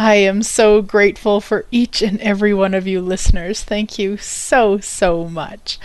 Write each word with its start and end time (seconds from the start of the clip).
I 0.00 0.14
am 0.14 0.44
so 0.44 0.80
grateful 0.80 1.40
for 1.40 1.66
each 1.72 2.02
and 2.02 2.20
every 2.20 2.54
one 2.54 2.72
of 2.72 2.86
you 2.86 3.00
listeners. 3.00 3.64
Thank 3.64 3.98
you 3.98 4.16
so, 4.16 4.78
so 4.78 5.24
much. 5.24 5.76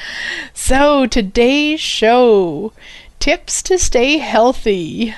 So, 0.54 1.08
today's 1.08 1.80
show 1.80 2.74
tips 3.20 3.64
to 3.64 3.80
stay 3.80 4.20
healthy 4.20 5.16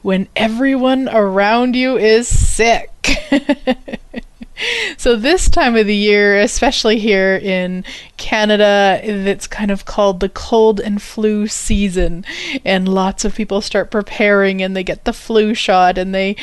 when 0.00 0.28
everyone 0.36 1.06
around 1.10 1.76
you 1.76 1.98
is 1.98 2.26
sick. 2.26 2.90
so, 4.96 5.16
this 5.16 5.50
time 5.50 5.76
of 5.76 5.86
the 5.86 5.94
year, 5.94 6.40
especially 6.40 6.98
here 6.98 7.36
in 7.36 7.84
Canada, 8.16 9.00
it's 9.02 9.46
kind 9.46 9.70
of 9.70 9.84
called 9.84 10.20
the 10.20 10.30
cold 10.30 10.80
and 10.80 11.02
flu 11.02 11.46
season. 11.46 12.24
And 12.64 12.88
lots 12.88 13.26
of 13.26 13.34
people 13.34 13.60
start 13.60 13.90
preparing 13.90 14.62
and 14.62 14.74
they 14.74 14.82
get 14.82 15.04
the 15.04 15.12
flu 15.12 15.52
shot 15.52 15.98
and 15.98 16.14
they 16.14 16.36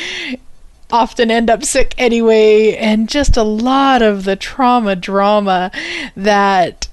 often 0.92 1.32
end 1.32 1.50
up 1.50 1.64
sick 1.64 1.94
anyway, 1.98 2.76
and 2.76 3.10
just 3.10 3.38
a 3.38 3.44
lot 3.44 4.02
of 4.02 4.26
the 4.26 4.36
trauma 4.36 4.96
drama 4.96 5.72
that 6.16 6.88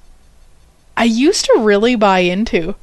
I 0.99 1.05
used 1.05 1.45
to 1.45 1.59
really 1.59 1.95
buy 1.95 2.19
into. 2.19 2.75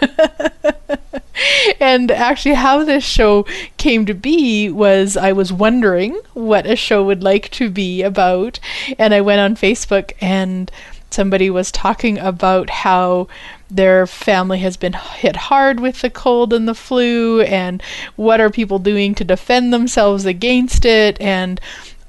and 1.80 2.10
actually, 2.10 2.56
how 2.56 2.82
this 2.82 3.04
show 3.04 3.46
came 3.76 4.06
to 4.06 4.14
be 4.14 4.68
was 4.68 5.16
I 5.16 5.30
was 5.30 5.52
wondering 5.52 6.20
what 6.34 6.66
a 6.66 6.74
show 6.74 7.04
would 7.04 7.22
like 7.22 7.48
to 7.52 7.70
be 7.70 8.02
about, 8.02 8.58
and 8.98 9.14
I 9.14 9.20
went 9.20 9.40
on 9.40 9.54
Facebook 9.54 10.12
and 10.20 10.70
somebody 11.10 11.50
was 11.50 11.72
talking 11.72 12.18
about 12.18 12.70
how 12.70 13.28
their 13.70 14.06
family 14.06 14.58
has 14.58 14.76
been 14.76 14.92
hit 14.92 15.36
hard 15.36 15.80
with 15.80 16.00
the 16.00 16.10
cold 16.10 16.52
and 16.52 16.66
the 16.68 16.74
flu, 16.74 17.42
and 17.42 17.82
what 18.16 18.40
are 18.40 18.50
people 18.50 18.78
doing 18.78 19.14
to 19.14 19.24
defend 19.24 19.72
themselves 19.72 20.24
against 20.24 20.84
it, 20.84 21.20
and 21.20 21.60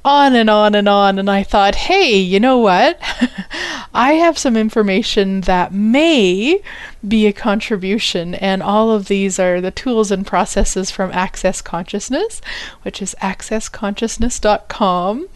on 0.03 0.35
and 0.35 0.49
on 0.49 0.75
and 0.75 0.89
on. 0.89 1.19
And 1.19 1.29
I 1.29 1.43
thought, 1.43 1.75
hey, 1.75 2.15
you 2.15 2.39
know 2.39 2.57
what? 2.57 2.99
I 3.93 4.13
have 4.13 4.37
some 4.37 4.55
information 4.55 5.41
that 5.41 5.73
may 5.73 6.61
be 7.07 7.27
a 7.27 7.33
contribution. 7.33 8.35
And 8.35 8.63
all 8.63 8.91
of 8.91 9.07
these 9.07 9.37
are 9.39 9.59
the 9.59 9.71
tools 9.71 10.11
and 10.11 10.25
processes 10.25 10.89
from 10.91 11.11
Access 11.11 11.61
Consciousness, 11.61 12.41
which 12.83 13.01
is 13.01 13.13
accessconsciousness.com. 13.21 15.27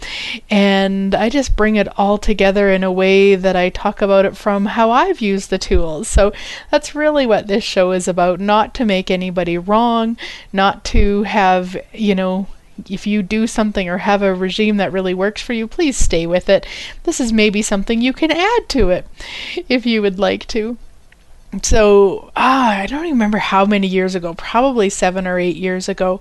And 0.49 1.13
I 1.15 1.29
just 1.29 1.55
bring 1.55 1.75
it 1.75 1.87
all 1.97 2.17
together 2.17 2.71
in 2.71 2.83
a 2.83 2.91
way 2.91 3.35
that 3.35 3.55
I 3.55 3.69
talk 3.69 4.01
about 4.01 4.25
it 4.25 4.35
from 4.37 4.65
how 4.67 4.91
I've 4.91 5.21
used 5.21 5.49
the 5.49 5.57
tools. 5.57 6.07
So 6.07 6.31
that's 6.71 6.95
really 6.95 7.25
what 7.25 7.47
this 7.47 7.63
show 7.63 7.91
is 7.91 8.07
about 8.07 8.39
not 8.39 8.73
to 8.75 8.85
make 8.85 9.11
anybody 9.11 9.57
wrong, 9.57 10.17
not 10.53 10.85
to 10.85 11.23
have, 11.23 11.75
you 11.93 12.15
know, 12.15 12.47
if 12.89 13.07
you 13.07 13.23
do 13.23 13.47
something 13.47 13.89
or 13.89 13.99
have 13.99 14.21
a 14.21 14.33
regime 14.33 14.77
that 14.77 14.91
really 14.91 15.13
works 15.13 15.41
for 15.41 15.53
you, 15.53 15.67
please 15.67 15.97
stay 15.97 16.25
with 16.25 16.49
it. 16.49 16.65
This 17.03 17.19
is 17.19 17.31
maybe 17.31 17.61
something 17.61 18.01
you 18.01 18.13
can 18.13 18.31
add 18.31 18.69
to 18.69 18.89
it 18.89 19.07
if 19.69 19.85
you 19.85 20.01
would 20.01 20.19
like 20.19 20.47
to. 20.47 20.77
So, 21.63 22.31
ah, 22.35 22.71
I 22.79 22.85
don't 22.85 23.03
remember 23.03 23.37
how 23.37 23.65
many 23.65 23.87
years 23.87 24.13
ago, 24.13 24.33
probably 24.33 24.89
seven 24.89 25.25
or 25.25 25.39
eight 25.39 25.55
years 25.55 25.87
ago, 25.87 26.19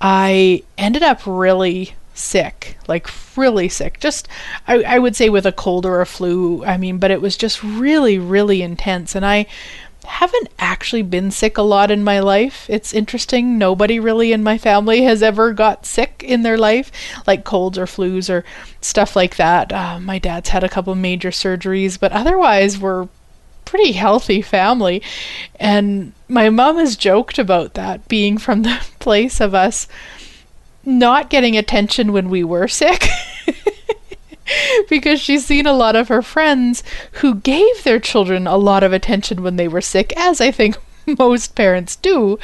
I 0.00 0.64
ended 0.76 1.02
up 1.02 1.20
really 1.26 1.94
sick, 2.12 2.76
like 2.88 3.08
really 3.36 3.68
sick. 3.68 4.00
Just, 4.00 4.26
I, 4.66 4.82
I 4.82 4.98
would 4.98 5.14
say 5.14 5.28
with 5.28 5.46
a 5.46 5.52
cold 5.52 5.86
or 5.86 6.00
a 6.00 6.06
flu. 6.06 6.64
I 6.64 6.76
mean, 6.76 6.98
but 6.98 7.10
it 7.10 7.20
was 7.22 7.36
just 7.36 7.62
really, 7.62 8.18
really 8.18 8.62
intense. 8.62 9.14
And 9.14 9.24
I 9.24 9.46
haven't 10.04 10.48
actually 10.58 11.02
been 11.02 11.30
sick 11.30 11.58
a 11.58 11.62
lot 11.62 11.90
in 11.90 12.04
my 12.04 12.20
life. 12.20 12.66
It's 12.68 12.92
interesting. 12.92 13.58
Nobody 13.58 13.98
really 13.98 14.32
in 14.32 14.42
my 14.42 14.58
family 14.58 15.02
has 15.02 15.22
ever 15.22 15.52
got 15.52 15.86
sick 15.86 16.22
in 16.24 16.42
their 16.42 16.58
life, 16.58 16.90
like 17.26 17.44
colds 17.44 17.78
or 17.78 17.86
flus 17.86 18.30
or 18.30 18.44
stuff 18.80 19.16
like 19.16 19.36
that. 19.36 19.72
Uh, 19.72 19.98
my 20.00 20.18
dad's 20.18 20.50
had 20.50 20.64
a 20.64 20.68
couple 20.68 20.94
major 20.94 21.30
surgeries, 21.30 21.98
but 21.98 22.12
otherwise, 22.12 22.78
we're 22.78 23.08
pretty 23.64 23.92
healthy 23.92 24.42
family. 24.42 25.02
And 25.58 26.12
my 26.28 26.50
mom 26.50 26.76
has 26.78 26.96
joked 26.96 27.38
about 27.38 27.74
that 27.74 28.06
being 28.08 28.38
from 28.38 28.62
the 28.62 28.84
place 28.98 29.40
of 29.40 29.54
us 29.54 29.88
not 30.84 31.30
getting 31.30 31.56
attention 31.56 32.12
when 32.12 32.28
we 32.28 32.44
were 32.44 32.68
sick. 32.68 33.06
because 34.88 35.20
she's 35.20 35.44
seen 35.44 35.66
a 35.66 35.72
lot 35.72 35.96
of 35.96 36.08
her 36.08 36.22
friends 36.22 36.82
who 37.12 37.34
gave 37.34 37.84
their 37.84 38.00
children 38.00 38.46
a 38.46 38.56
lot 38.56 38.82
of 38.82 38.92
attention 38.92 39.42
when 39.42 39.56
they 39.56 39.68
were 39.68 39.80
sick, 39.80 40.12
as 40.16 40.40
I 40.40 40.50
think 40.50 40.76
most 41.18 41.54
parents 41.54 41.96
do, 41.96 42.38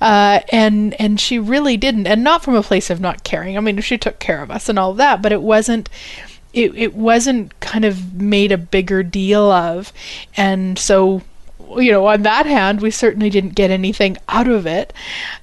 uh, 0.00 0.40
and 0.50 0.98
and 1.00 1.20
she 1.20 1.38
really 1.38 1.76
didn't, 1.76 2.06
and 2.06 2.22
not 2.22 2.42
from 2.42 2.54
a 2.54 2.62
place 2.62 2.90
of 2.90 3.00
not 3.00 3.24
caring. 3.24 3.56
I 3.56 3.60
mean, 3.60 3.80
she 3.80 3.98
took 3.98 4.18
care 4.18 4.42
of 4.42 4.50
us 4.50 4.68
and 4.68 4.78
all 4.78 4.94
that, 4.94 5.22
but 5.22 5.32
it 5.32 5.42
wasn't. 5.42 5.88
It, 6.52 6.72
it 6.76 6.94
wasn't 6.94 7.58
kind 7.58 7.84
of 7.84 8.14
made 8.14 8.52
a 8.52 8.56
bigger 8.56 9.02
deal 9.02 9.50
of, 9.50 9.92
and 10.36 10.78
so 10.78 11.22
you 11.76 11.90
know, 11.90 12.06
on 12.06 12.22
that 12.22 12.46
hand, 12.46 12.80
we 12.80 12.92
certainly 12.92 13.30
didn't 13.30 13.56
get 13.56 13.70
anything 13.70 14.16
out 14.28 14.46
of 14.46 14.64
it. 14.64 14.92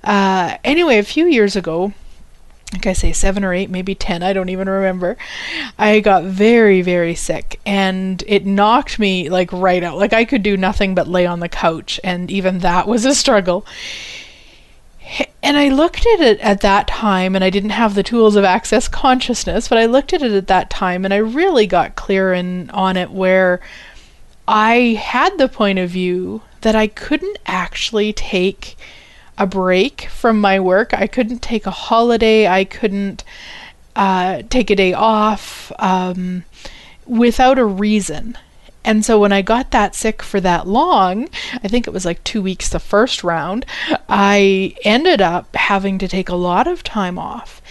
Uh, 0.03 0.55
anyway, 0.63 0.97
a 0.97 1.03
few 1.03 1.25
years 1.25 1.57
ago, 1.57 1.93
like 2.73 2.87
I 2.87 2.93
say, 2.93 3.11
seven 3.11 3.43
or 3.43 3.53
eight, 3.53 3.69
maybe 3.69 3.95
ten, 3.95 4.23
I 4.23 4.33
don't 4.33 4.49
even 4.49 4.69
remember. 4.69 5.17
I 5.77 5.99
got 5.99 6.23
very, 6.23 6.81
very 6.81 7.15
sick 7.15 7.59
and 7.65 8.23
it 8.27 8.45
knocked 8.45 8.97
me 8.97 9.29
like 9.29 9.51
right 9.51 9.83
out. 9.83 9.97
Like 9.97 10.13
I 10.13 10.25
could 10.25 10.43
do 10.43 10.55
nothing 10.55 10.95
but 10.95 11.07
lay 11.07 11.25
on 11.25 11.41
the 11.41 11.49
couch, 11.49 11.99
and 12.03 12.31
even 12.31 12.59
that 12.59 12.87
was 12.87 13.05
a 13.05 13.15
struggle. 13.15 13.65
And 15.43 15.57
I 15.57 15.69
looked 15.69 16.05
at 16.05 16.21
it 16.21 16.39
at 16.39 16.61
that 16.61 16.87
time, 16.87 17.35
and 17.35 17.43
I 17.43 17.49
didn't 17.49 17.71
have 17.71 17.95
the 17.95 18.03
tools 18.03 18.37
of 18.37 18.45
access 18.45 18.87
consciousness, 18.87 19.67
but 19.67 19.77
I 19.77 19.85
looked 19.85 20.13
at 20.13 20.21
it 20.21 20.31
at 20.31 20.47
that 20.47 20.69
time 20.69 21.03
and 21.03 21.13
I 21.13 21.17
really 21.17 21.67
got 21.67 21.95
clear 21.95 22.31
in, 22.31 22.69
on 22.69 22.95
it 22.95 23.11
where 23.11 23.59
I 24.47 24.97
had 25.01 25.37
the 25.37 25.49
point 25.49 25.79
of 25.79 25.89
view 25.89 26.41
that 26.61 26.75
I 26.75 26.87
couldn't 26.87 27.37
actually 27.45 28.13
take 28.13 28.77
a 29.37 29.47
break 29.47 30.03
from 30.03 30.39
my 30.39 30.59
work. 30.59 30.93
I 30.93 31.07
couldn't 31.07 31.41
take 31.41 31.65
a 31.65 31.71
holiday. 31.71 32.47
I 32.47 32.63
couldn't 32.63 33.23
uh, 33.95 34.43
take 34.49 34.69
a 34.69 34.75
day 34.75 34.93
off 34.93 35.71
um, 35.79 36.43
without 37.05 37.57
a 37.57 37.65
reason. 37.65 38.37
And 38.83 39.05
so 39.05 39.19
when 39.19 39.31
I 39.31 39.41
got 39.41 39.71
that 39.71 39.93
sick 39.95 40.21
for 40.23 40.39
that 40.41 40.67
long, 40.67 41.29
I 41.63 41.67
think 41.67 41.85
it 41.85 41.93
was 41.93 42.05
like 42.05 42.23
two 42.23 42.41
weeks 42.41 42.69
the 42.69 42.79
first 42.79 43.23
round, 43.23 43.65
I 44.09 44.75
ended 44.83 45.21
up 45.21 45.55
having 45.55 45.97
to 45.99 46.07
take 46.07 46.29
a 46.29 46.35
lot 46.35 46.67
of 46.67 46.83
time 46.83 47.19
off. 47.19 47.61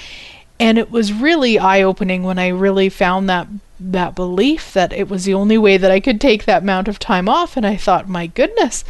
And 0.61 0.79
it 0.79 0.91
was 0.91 1.13
really 1.13 1.59
eye 1.59 1.83
opening 1.83 2.23
when 2.23 2.39
I 2.39 2.49
really 2.49 2.89
found 2.89 3.29
that 3.29 3.49
that 3.83 4.15
belief 4.15 4.75
that 4.75 4.93
it 4.93 5.09
was 5.09 5.25
the 5.25 5.33
only 5.33 5.57
way 5.57 5.79
that 5.79 5.91
I 5.91 6.01
could 6.01 6.21
take 6.21 6.45
that 6.45 6.63
amount 6.63 6.87
of 6.87 6.99
time 6.99 7.31
off. 7.31 7.57
And 7.57 7.67
I 7.67 7.77
thought, 7.77 8.09
my 8.09 8.27
goodness, 8.27 8.85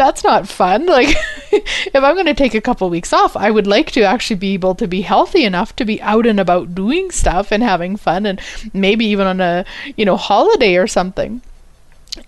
that's 0.00 0.24
not 0.24 0.48
fun. 0.48 0.86
Like, 0.90 1.14
if 1.52 1.94
I'm 1.94 2.14
going 2.14 2.26
to 2.26 2.34
take 2.34 2.54
a 2.54 2.60
couple 2.60 2.88
weeks 2.90 3.12
off, 3.12 3.36
I 3.36 3.50
would 3.50 3.66
like 3.66 3.90
to 3.92 4.02
actually 4.02 4.36
be 4.36 4.54
able 4.54 4.74
to 4.74 4.88
be 4.88 5.02
healthy 5.02 5.44
enough 5.44 5.76
to 5.76 5.84
be 5.84 6.00
out 6.02 6.26
and 6.26 6.40
about 6.40 6.74
doing 6.74 7.10
stuff 7.10 7.52
and 7.52 7.62
having 7.62 7.96
fun 7.96 8.26
and 8.26 8.40
maybe 8.72 9.04
even 9.06 9.26
on 9.26 9.40
a, 9.40 9.64
you 9.96 10.04
know, 10.04 10.16
holiday 10.16 10.76
or 10.76 10.86
something. 10.86 11.42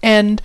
And 0.02 0.40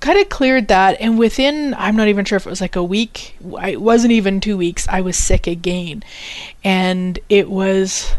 kind 0.00 0.18
of 0.18 0.30
cleared 0.30 0.68
that 0.68 0.96
and 0.98 1.18
within 1.18 1.74
i'm 1.74 1.94
not 1.94 2.08
even 2.08 2.24
sure 2.24 2.36
if 2.36 2.46
it 2.46 2.48
was 2.48 2.62
like 2.62 2.74
a 2.74 2.82
week 2.82 3.36
it 3.62 3.82
wasn't 3.82 4.10
even 4.10 4.40
two 4.40 4.56
weeks 4.56 4.88
i 4.88 4.98
was 4.98 5.14
sick 5.14 5.46
again 5.46 6.02
and 6.64 7.18
it 7.28 7.50
was 7.50 8.12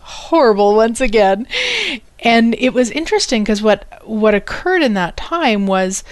horrible 0.00 0.74
once 0.74 0.98
again 0.98 1.46
and 2.20 2.54
it 2.54 2.72
was 2.72 2.90
interesting 2.90 3.42
because 3.42 3.60
what 3.60 3.84
what 4.06 4.34
occurred 4.34 4.82
in 4.82 4.94
that 4.94 5.14
time 5.14 5.66
was 5.66 6.02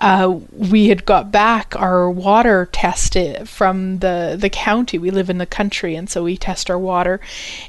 uh, 0.00 0.38
we 0.52 0.88
had 0.88 1.04
got 1.04 1.32
back 1.32 1.74
our 1.76 2.10
water 2.10 2.68
tested 2.72 3.48
from 3.48 3.98
the 3.98 4.36
the 4.38 4.50
county. 4.50 4.98
We 4.98 5.10
live 5.10 5.30
in 5.30 5.38
the 5.38 5.46
country, 5.46 5.94
and 5.94 6.08
so 6.08 6.24
we 6.24 6.36
test 6.36 6.70
our 6.70 6.78
water. 6.78 7.20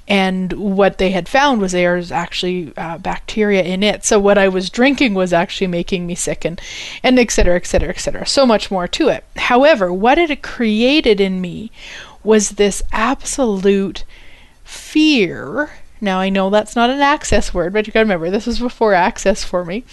And 0.08 0.54
what 0.54 0.98
they 0.98 1.12
had 1.12 1.30
found 1.30 1.62
was 1.62 1.72
there 1.72 1.96
was 1.96 2.12
actually 2.12 2.74
uh, 2.76 2.98
bacteria 2.98 3.64
in 3.64 3.84
it. 3.84 4.04
So 4.04 4.20
what 4.20 4.38
I 4.38 4.48
was 4.48 4.70
drinking 4.70 5.14
was 5.14 5.34
actually 5.34 5.68
making 5.68 6.06
me 6.06 6.16
sick, 6.16 6.44
and 6.44 6.60
and 7.04 7.18
et 7.18 7.32
cetera, 7.32 7.56
et 7.56 7.66
cetera, 7.66 7.90
et 7.90 8.00
cetera. 8.00 8.26
So 8.26 8.46
much 8.46 8.70
more 8.70 8.88
to 8.90 9.08
it. 9.10 9.24
However, 9.38 9.94
what 9.94 10.18
it 10.18 10.42
created 10.42 11.22
in 11.22 11.40
me 11.42 11.72
was 12.24 12.52
this 12.52 12.82
absolute 12.92 14.04
fear 14.64 15.70
now 16.00 16.20
I 16.20 16.30
know 16.30 16.50
that's 16.50 16.76
not 16.76 16.90
an 16.90 17.00
access 17.00 17.54
word, 17.54 17.74
but 17.74 17.88
you 17.88 17.94
gotta 17.94 18.06
remember 18.06 18.30
this 18.30 18.46
was 18.46 18.60
before 18.60 18.94
access 18.94 19.44
for 19.44 19.66
me, 19.66 19.84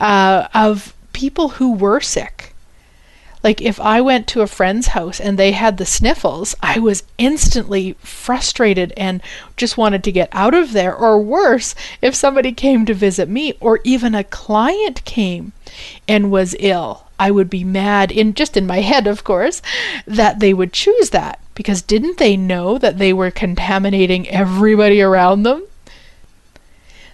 uh, 0.00 0.48
of 0.54 0.94
people 1.12 1.50
who 1.50 1.72
were 1.72 2.00
sick. 2.00 2.54
Like 3.42 3.60
if 3.60 3.80
I 3.80 4.00
went 4.00 4.28
to 4.28 4.42
a 4.42 4.46
friend's 4.46 4.88
house 4.88 5.18
and 5.18 5.38
they 5.38 5.52
had 5.52 5.76
the 5.76 5.86
sniffles, 5.86 6.54
I 6.62 6.78
was 6.78 7.02
instantly 7.18 7.94
frustrated 7.94 8.92
and 8.96 9.20
just 9.56 9.76
wanted 9.76 10.04
to 10.04 10.12
get 10.12 10.28
out 10.32 10.54
of 10.54 10.72
there. 10.72 10.94
Or 10.94 11.20
worse, 11.20 11.74
if 12.00 12.14
somebody 12.14 12.52
came 12.52 12.86
to 12.86 12.94
visit 12.94 13.28
me 13.28 13.54
or 13.60 13.80
even 13.82 14.14
a 14.14 14.24
client 14.24 15.04
came 15.04 15.52
and 16.06 16.30
was 16.30 16.54
ill, 16.60 17.08
I 17.18 17.30
would 17.30 17.50
be 17.50 17.64
mad 17.64 18.12
in 18.12 18.34
just 18.34 18.56
in 18.56 18.66
my 18.66 18.80
head, 18.80 19.06
of 19.06 19.24
course, 19.24 19.60
that 20.06 20.40
they 20.40 20.54
would 20.54 20.72
choose 20.72 21.10
that 21.10 21.40
because 21.54 21.82
didn't 21.82 22.18
they 22.18 22.36
know 22.36 22.78
that 22.78 22.98
they 22.98 23.12
were 23.12 23.30
contaminating 23.30 24.28
everybody 24.28 25.02
around 25.02 25.42
them? 25.42 25.64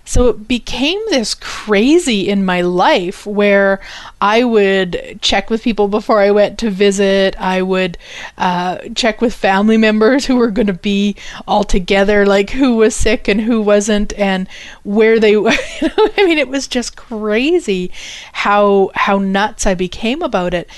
So 0.09 0.29
it 0.29 0.49
became 0.49 0.99
this 1.11 1.35
crazy 1.35 2.31
in 2.31 2.43
my 2.43 2.63
life 2.63 3.27
where 3.27 3.79
I 4.23 4.43
would 4.43 5.19
check 5.21 5.51
with 5.51 5.63
people 5.63 5.87
before 5.87 6.19
I 6.23 6.31
went 6.31 6.59
to 6.61 6.71
visit. 6.71 7.39
I 7.39 7.61
would 7.61 7.99
uh, 8.39 8.79
check 8.95 9.21
with 9.21 9.35
family 9.35 9.77
members 9.77 10.25
who 10.25 10.37
were 10.37 10.51
going 10.51 10.69
to 10.69 10.73
be 10.73 11.15
all 11.47 11.63
together, 11.63 12.25
like 12.25 12.49
who 12.49 12.77
was 12.77 12.97
sick 12.97 13.29
and 13.29 13.43
who 13.43 13.61
wasn't, 13.61 14.19
and 14.19 14.49
where 14.83 15.21
they 15.21 15.37
were. 15.37 15.51
I 15.53 16.25
mean, 16.25 16.39
it 16.39 16.49
was 16.49 16.67
just 16.67 16.97
crazy 16.97 17.91
how 18.33 18.91
how 18.95 19.19
nuts 19.19 19.67
I 19.67 19.75
became 19.75 20.23
about 20.23 20.55
it. 20.55 20.71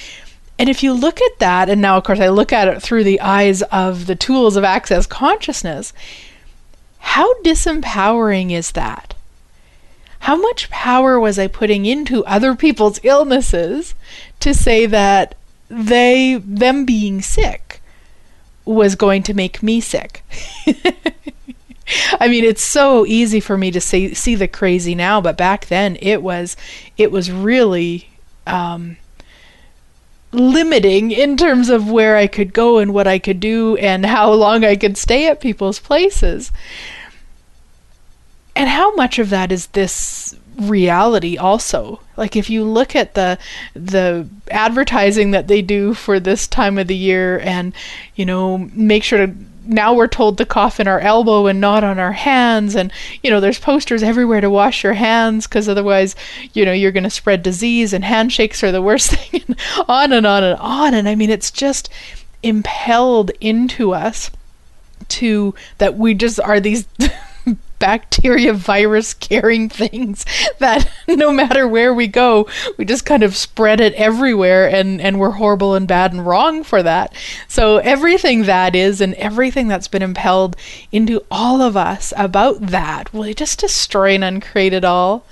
And 0.58 0.68
if 0.68 0.82
you 0.82 0.92
look 0.92 1.22
at 1.22 1.38
that, 1.38 1.68
and 1.68 1.80
now 1.80 1.96
of 1.96 2.02
course 2.02 2.18
I 2.18 2.30
look 2.30 2.52
at 2.52 2.66
it 2.66 2.82
through 2.82 3.04
the 3.04 3.20
eyes 3.20 3.62
of 3.62 4.06
the 4.06 4.16
tools 4.16 4.56
of 4.56 4.64
access 4.64 5.06
consciousness, 5.06 5.92
how 6.98 7.32
disempowering 7.44 8.50
is 8.50 8.72
that? 8.72 9.14
How 10.30 10.36
much 10.36 10.70
power 10.70 11.18
was 11.18 11.40
I 11.40 11.48
putting 11.48 11.86
into 11.86 12.24
other 12.24 12.54
people's 12.54 13.00
illnesses 13.02 13.96
to 14.38 14.54
say 14.54 14.86
that 14.86 15.34
they 15.68 16.40
them 16.44 16.84
being 16.84 17.20
sick 17.20 17.82
was 18.64 18.94
going 18.94 19.24
to 19.24 19.34
make 19.34 19.60
me 19.60 19.80
sick? 19.80 20.22
I 22.20 22.28
mean, 22.28 22.44
it's 22.44 22.62
so 22.62 23.04
easy 23.06 23.40
for 23.40 23.58
me 23.58 23.72
to 23.72 23.80
see 23.80 24.14
see 24.14 24.36
the 24.36 24.46
crazy 24.46 24.94
now, 24.94 25.20
but 25.20 25.36
back 25.36 25.66
then 25.66 25.98
it 26.00 26.22
was 26.22 26.56
it 26.96 27.10
was 27.10 27.32
really 27.32 28.10
um, 28.46 28.98
limiting 30.30 31.10
in 31.10 31.36
terms 31.36 31.68
of 31.68 31.90
where 31.90 32.16
I 32.16 32.28
could 32.28 32.52
go 32.52 32.78
and 32.78 32.94
what 32.94 33.08
I 33.08 33.18
could 33.18 33.40
do 33.40 33.76
and 33.78 34.06
how 34.06 34.32
long 34.32 34.64
I 34.64 34.76
could 34.76 34.96
stay 34.96 35.26
at 35.26 35.40
people's 35.40 35.80
places 35.80 36.52
and 38.60 38.68
how 38.68 38.94
much 38.94 39.18
of 39.18 39.30
that 39.30 39.50
is 39.50 39.68
this 39.68 40.36
reality 40.58 41.38
also? 41.38 42.00
Like 42.18 42.36
if 42.36 42.50
you 42.50 42.62
look 42.62 42.94
at 42.94 43.14
the 43.14 43.38
the 43.72 44.28
advertising 44.50 45.30
that 45.30 45.48
they 45.48 45.62
do 45.62 45.94
for 45.94 46.20
this 46.20 46.46
time 46.46 46.76
of 46.76 46.86
the 46.86 46.94
year 46.94 47.38
and 47.38 47.72
you 48.16 48.26
know 48.26 48.58
make 48.58 49.02
sure 49.02 49.26
to 49.26 49.34
now 49.64 49.94
we're 49.94 50.08
told 50.08 50.36
to 50.36 50.44
cough 50.44 50.78
in 50.78 50.86
our 50.86 51.00
elbow 51.00 51.46
and 51.46 51.58
not 51.58 51.84
on 51.84 51.98
our 51.98 52.12
hands 52.12 52.76
and 52.76 52.92
you 53.22 53.30
know 53.30 53.40
there's 53.40 53.58
posters 53.58 54.02
everywhere 54.02 54.42
to 54.42 54.50
wash 54.50 54.84
your 54.84 54.92
hands 54.92 55.46
because 55.46 55.66
otherwise 55.66 56.14
you 56.52 56.62
know 56.66 56.72
you're 56.72 56.92
going 56.92 57.04
to 57.04 57.08
spread 57.08 57.42
disease 57.42 57.94
and 57.94 58.04
handshakes 58.04 58.62
are 58.62 58.72
the 58.72 58.82
worst 58.82 59.10
thing 59.16 59.42
and 59.48 59.56
on 59.88 60.12
and 60.12 60.26
on 60.26 60.44
and 60.44 60.58
on. 60.60 60.92
And 60.92 61.08
i 61.08 61.14
mean 61.14 61.30
it's 61.30 61.50
just 61.50 61.88
impelled 62.42 63.30
into 63.40 63.94
us 63.94 64.30
to 65.08 65.54
that 65.78 65.96
we 65.96 66.12
just 66.12 66.38
are 66.38 66.60
these 66.60 66.86
bacteria 67.80 68.52
virus 68.52 69.12
carrying 69.14 69.68
things 69.68 70.24
that 70.60 70.88
no 71.08 71.32
matter 71.32 71.66
where 71.66 71.92
we 71.92 72.06
go, 72.06 72.46
we 72.76 72.84
just 72.84 73.04
kind 73.04 73.24
of 73.24 73.34
spread 73.34 73.80
it 73.80 73.92
everywhere 73.94 74.70
and, 74.70 75.00
and 75.00 75.18
we're 75.18 75.30
horrible 75.32 75.74
and 75.74 75.88
bad 75.88 76.12
and 76.12 76.24
wrong 76.24 76.62
for 76.62 76.82
that. 76.84 77.12
So 77.48 77.78
everything 77.78 78.44
that 78.44 78.76
is 78.76 79.00
and 79.00 79.14
everything 79.14 79.66
that's 79.66 79.88
been 79.88 80.02
impelled 80.02 80.54
into 80.92 81.24
all 81.30 81.60
of 81.60 81.76
us 81.76 82.12
about 82.16 82.60
that, 82.68 83.12
will 83.12 83.32
just 83.34 83.58
destroy 83.58 84.14
and 84.14 84.22
uncreate 84.22 84.72
it 84.72 84.84
all? 84.84 85.24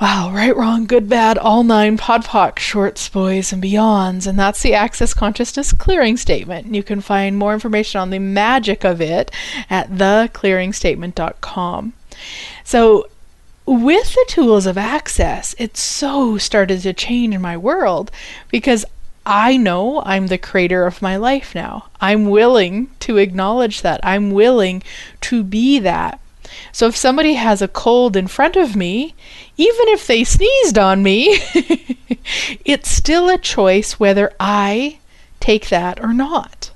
Wow, 0.00 0.30
right, 0.32 0.56
wrong, 0.56 0.86
good, 0.86 1.08
bad, 1.08 1.38
all 1.38 1.64
nine, 1.64 1.98
podpoc, 1.98 2.60
shorts, 2.60 3.08
boys, 3.08 3.52
and 3.52 3.60
beyonds. 3.60 4.28
And 4.28 4.38
that's 4.38 4.62
the 4.62 4.72
Access 4.72 5.12
Consciousness 5.12 5.72
Clearing 5.72 6.16
Statement. 6.16 6.72
You 6.72 6.84
can 6.84 7.00
find 7.00 7.36
more 7.36 7.52
information 7.52 8.00
on 8.00 8.10
the 8.10 8.20
magic 8.20 8.84
of 8.84 9.00
it 9.00 9.32
at 9.68 9.90
theclearingstatement.com. 9.90 11.94
So, 12.62 13.08
with 13.66 14.14
the 14.14 14.24
tools 14.28 14.66
of 14.66 14.78
access, 14.78 15.56
it 15.58 15.76
so 15.76 16.38
started 16.38 16.82
to 16.82 16.92
change 16.92 17.36
my 17.38 17.56
world 17.56 18.12
because 18.50 18.84
I 19.26 19.56
know 19.56 20.04
I'm 20.06 20.28
the 20.28 20.38
creator 20.38 20.86
of 20.86 21.02
my 21.02 21.16
life 21.16 21.56
now. 21.56 21.86
I'm 22.00 22.30
willing 22.30 22.88
to 23.00 23.16
acknowledge 23.16 23.82
that. 23.82 23.98
I'm 24.04 24.30
willing 24.30 24.84
to 25.22 25.42
be 25.42 25.80
that. 25.80 26.20
So 26.72 26.86
if 26.88 26.96
somebody 26.96 27.34
has 27.34 27.62
a 27.62 27.68
cold 27.68 28.16
in 28.16 28.26
front 28.26 28.56
of 28.56 28.76
me, 28.76 29.14
even 29.56 29.88
if 29.88 30.06
they 30.06 30.24
sneezed 30.24 30.78
on 30.78 31.02
me, 31.02 31.38
it's 32.64 32.90
still 32.90 33.28
a 33.28 33.38
choice 33.38 34.00
whether 34.00 34.32
I 34.38 34.98
take 35.40 35.68
that 35.68 36.00
or 36.00 36.12
not. 36.12 36.70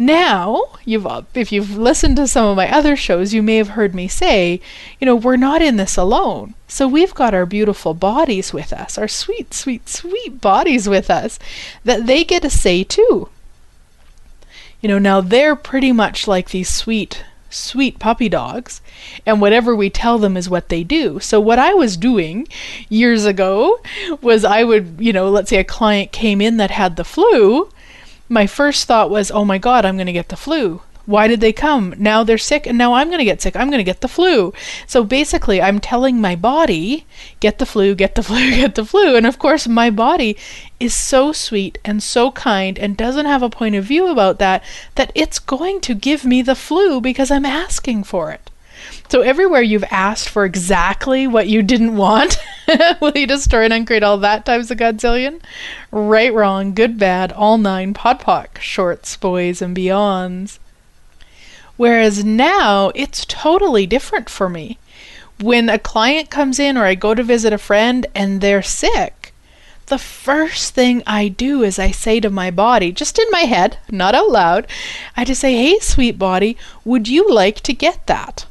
Now, 0.00 0.64
you've 0.86 1.06
uh, 1.06 1.22
if 1.34 1.52
you've 1.52 1.76
listened 1.76 2.16
to 2.16 2.26
some 2.26 2.46
of 2.46 2.56
my 2.56 2.74
other 2.74 2.96
shows, 2.96 3.34
you 3.34 3.42
may 3.42 3.56
have 3.56 3.70
heard 3.70 3.94
me 3.94 4.08
say, 4.08 4.62
you 4.98 5.04
know, 5.04 5.14
we're 5.14 5.36
not 5.36 5.60
in 5.60 5.76
this 5.76 5.98
alone. 5.98 6.54
So 6.66 6.88
we've 6.88 7.12
got 7.12 7.34
our 7.34 7.44
beautiful 7.44 7.92
bodies 7.92 8.50
with 8.50 8.72
us, 8.72 8.96
our 8.96 9.08
sweet, 9.08 9.52
sweet, 9.52 9.90
sweet 9.90 10.40
bodies 10.40 10.88
with 10.88 11.10
us 11.10 11.38
that 11.84 12.06
they 12.06 12.24
get 12.24 12.46
a 12.46 12.50
say 12.50 12.82
too. 12.82 13.28
You 14.80 14.88
know, 14.88 14.98
now 14.98 15.20
they're 15.20 15.54
pretty 15.54 15.92
much 15.92 16.26
like 16.26 16.48
these 16.48 16.70
sweet 16.72 17.22
sweet 17.50 17.98
puppy 17.98 18.28
dogs, 18.28 18.80
and 19.26 19.40
whatever 19.40 19.74
we 19.74 19.90
tell 19.90 20.18
them 20.18 20.36
is 20.36 20.48
what 20.48 20.68
they 20.68 20.84
do. 20.84 21.20
So, 21.20 21.40
what 21.40 21.58
I 21.58 21.74
was 21.74 21.96
doing 21.96 22.48
years 22.88 23.24
ago 23.24 23.80
was 24.20 24.44
I 24.44 24.64
would, 24.64 24.96
you 24.98 25.12
know, 25.12 25.28
let's 25.28 25.50
say 25.50 25.58
a 25.58 25.64
client 25.64 26.12
came 26.12 26.40
in 26.40 26.56
that 26.56 26.70
had 26.70 26.96
the 26.96 27.04
flu. 27.04 27.68
My 28.28 28.46
first 28.46 28.86
thought 28.86 29.10
was, 29.10 29.30
oh 29.30 29.44
my 29.44 29.58
God, 29.58 29.84
I'm 29.84 29.96
going 29.96 30.06
to 30.06 30.12
get 30.12 30.28
the 30.28 30.36
flu. 30.36 30.82
Why 31.10 31.26
did 31.26 31.40
they 31.40 31.52
come? 31.52 31.92
Now 31.98 32.22
they're 32.22 32.38
sick, 32.38 32.68
and 32.68 32.78
now 32.78 32.94
I'm 32.94 33.08
going 33.08 33.18
to 33.18 33.24
get 33.24 33.42
sick. 33.42 33.56
I'm 33.56 33.68
going 33.68 33.80
to 33.80 33.90
get 33.92 34.00
the 34.00 34.06
flu. 34.06 34.54
So 34.86 35.02
basically, 35.02 35.60
I'm 35.60 35.80
telling 35.80 36.20
my 36.20 36.36
body, 36.36 37.04
get 37.40 37.58
the 37.58 37.66
flu, 37.66 37.96
get 37.96 38.14
the 38.14 38.22
flu, 38.28 38.50
get 38.52 38.76
the 38.76 38.84
flu. 38.84 39.16
And 39.16 39.26
of 39.26 39.36
course, 39.36 39.66
my 39.66 39.90
body 39.90 40.36
is 40.78 40.94
so 40.94 41.32
sweet 41.32 41.78
and 41.84 42.00
so 42.00 42.30
kind 42.30 42.78
and 42.78 42.96
doesn't 42.96 43.26
have 43.26 43.42
a 43.42 43.50
point 43.50 43.74
of 43.74 43.84
view 43.84 44.06
about 44.06 44.38
that, 44.38 44.62
that 44.94 45.10
it's 45.16 45.40
going 45.40 45.80
to 45.80 45.96
give 45.96 46.24
me 46.24 46.42
the 46.42 46.54
flu 46.54 47.00
because 47.00 47.32
I'm 47.32 47.44
asking 47.44 48.04
for 48.04 48.30
it. 48.30 48.48
So 49.08 49.22
everywhere 49.22 49.62
you've 49.62 49.90
asked 49.90 50.28
for 50.28 50.44
exactly 50.44 51.26
what 51.26 51.48
you 51.48 51.60
didn't 51.64 51.96
want, 51.96 52.38
will 53.00 53.18
you 53.18 53.26
destroy 53.26 53.64
and 53.64 53.72
uncreate 53.72 54.04
all 54.04 54.18
that 54.18 54.46
times 54.46 54.70
a 54.70 54.76
godzillion? 54.76 55.40
Right, 55.90 56.32
wrong, 56.32 56.72
good, 56.72 57.00
bad, 57.00 57.32
all 57.32 57.58
nine, 57.58 57.94
podpoc, 57.94 58.58
shorts, 58.58 59.16
boys, 59.16 59.60
and 59.60 59.76
beyonds. 59.76 60.60
Whereas 61.80 62.22
now 62.22 62.92
it's 62.94 63.24
totally 63.24 63.86
different 63.86 64.28
for 64.28 64.50
me. 64.50 64.76
When 65.40 65.70
a 65.70 65.78
client 65.78 66.28
comes 66.28 66.58
in 66.58 66.76
or 66.76 66.84
I 66.84 66.94
go 66.94 67.14
to 67.14 67.22
visit 67.22 67.54
a 67.54 67.56
friend 67.56 68.06
and 68.14 68.42
they're 68.42 68.60
sick, 68.60 69.32
the 69.86 69.96
first 69.96 70.74
thing 70.74 71.02
I 71.06 71.28
do 71.28 71.62
is 71.62 71.78
I 71.78 71.90
say 71.90 72.20
to 72.20 72.28
my 72.28 72.50
body, 72.50 72.92
just 72.92 73.18
in 73.18 73.24
my 73.30 73.44
head, 73.48 73.78
not 73.90 74.14
out 74.14 74.28
loud, 74.28 74.66
I 75.16 75.24
just 75.24 75.40
say, 75.40 75.54
hey, 75.54 75.78
sweet 75.78 76.18
body, 76.18 76.58
would 76.84 77.08
you 77.08 77.26
like 77.32 77.62
to 77.62 77.72
get 77.72 78.06
that? 78.08 78.44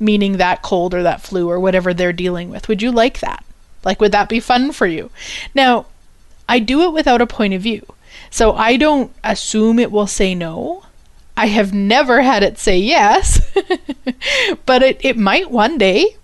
Meaning 0.00 0.38
that 0.38 0.62
cold 0.62 0.94
or 0.94 1.02
that 1.02 1.20
flu 1.20 1.50
or 1.50 1.60
whatever 1.60 1.92
they're 1.92 2.10
dealing 2.14 2.48
with. 2.48 2.68
Would 2.68 2.80
you 2.80 2.90
like 2.90 3.20
that? 3.20 3.44
Like, 3.84 4.00
would 4.00 4.12
that 4.12 4.30
be 4.30 4.40
fun 4.40 4.72
for 4.72 4.86
you? 4.86 5.10
Now, 5.54 5.84
I 6.48 6.58
do 6.58 6.80
it 6.84 6.94
without 6.94 7.20
a 7.20 7.26
point 7.26 7.52
of 7.52 7.60
view. 7.60 7.84
So 8.30 8.54
I 8.54 8.78
don't 8.78 9.12
assume 9.22 9.78
it 9.78 9.92
will 9.92 10.06
say 10.06 10.34
no. 10.34 10.84
I 11.36 11.46
have 11.46 11.72
never 11.72 12.22
had 12.22 12.42
it 12.42 12.58
say 12.58 12.78
yes, 12.78 13.40
but 14.66 14.82
it, 14.82 15.00
it 15.02 15.16
might 15.16 15.50
one 15.50 15.78
day. 15.78 16.16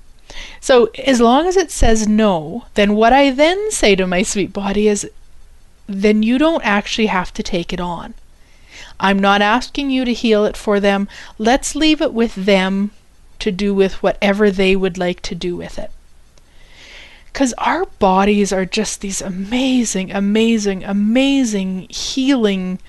So 0.61 0.91
as 1.07 1.21
long 1.21 1.47
as 1.47 1.57
it 1.57 1.71
says 1.71 2.07
no, 2.07 2.67
then 2.75 2.95
what 2.95 3.13
I 3.13 3.31
then 3.31 3.71
say 3.71 3.97
to 3.97 4.07
my 4.07 4.23
sweet 4.23 4.53
body 4.53 4.89
is, 4.89 5.09
then 5.87 6.23
you 6.23 6.37
don't 6.37 6.65
actually 6.65 7.07
have 7.07 7.33
to 7.35 7.43
take 7.43 7.73
it 7.73 7.81
on. 7.81 8.15
I'm 9.01 9.19
not 9.19 9.41
asking 9.41 9.91
you 9.91 10.05
to 10.05 10.13
heal 10.13 10.45
it 10.45 10.57
for 10.57 10.81
them. 10.81 11.09
Let's 11.39 11.75
leave 11.75 12.03
it 12.03 12.13
with 12.13 12.35
them 12.35 12.91
to 13.39 13.51
do 13.51 13.73
with 13.73 14.03
whatever 14.03 14.51
they 14.51 14.75
would 14.77 14.99
like 14.99 15.23
to 15.23 15.35
do 15.35 15.57
with 15.57 15.79
it. 15.79 15.91
Because 17.33 17.55
our 17.55 17.87
bodies 17.99 18.53
are 18.53 18.65
just 18.65 19.01
these 19.01 19.23
amazing, 19.23 20.11
amazing, 20.11 20.83
amazing 20.83 21.87
healing 21.89 22.81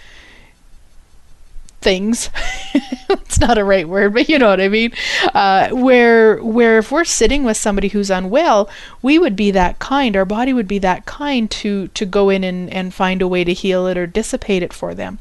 things. 1.82 2.30
it's 3.10 3.40
not 3.40 3.58
a 3.58 3.64
right 3.64 3.88
word, 3.88 4.14
but 4.14 4.30
you 4.30 4.40
know 4.40 4.50
what 4.50 4.62
I 4.62 4.68
mean. 4.68 4.92
Uh, 5.34 5.70
where 5.70 6.38
where 6.38 6.80
if 6.80 6.92
we're 6.92 7.04
sitting 7.04 7.44
with 7.44 7.58
somebody 7.58 7.90
who's 7.90 8.10
unwell, 8.10 8.70
we 9.02 9.18
would 9.18 9.36
be 9.36 9.52
that 9.52 9.80
kind. 9.80 10.16
Our 10.16 10.26
body 10.26 10.54
would 10.54 10.68
be 10.68 10.80
that 10.80 11.06
kind 11.06 11.50
to 11.52 11.88
to 11.90 12.06
go 12.06 12.30
in 12.30 12.44
and 12.44 12.72
and 12.72 12.94
find 12.94 13.22
a 13.22 13.28
way 13.28 13.44
to 13.44 13.54
heal 13.54 13.88
it 13.88 13.98
or 13.98 14.08
dissipate 14.08 14.64
it 14.64 14.74
for 14.74 14.94
them. 14.94 15.20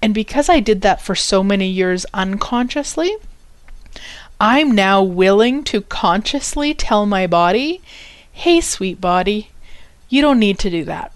And 0.00 0.14
because 0.14 0.48
I 0.48 0.60
did 0.60 0.82
that 0.82 1.00
for 1.00 1.14
so 1.14 1.42
many 1.42 1.68
years 1.68 2.06
unconsciously, 2.14 3.16
I'm 4.40 4.70
now 4.72 5.02
willing 5.02 5.64
to 5.64 5.80
consciously 5.80 6.74
tell 6.74 7.06
my 7.06 7.26
body, 7.26 7.80
"Hey, 8.32 8.60
sweet 8.60 9.00
body, 9.00 9.50
you 10.08 10.22
don't 10.22 10.38
need 10.38 10.58
to 10.60 10.70
do 10.70 10.84
that. 10.84 11.12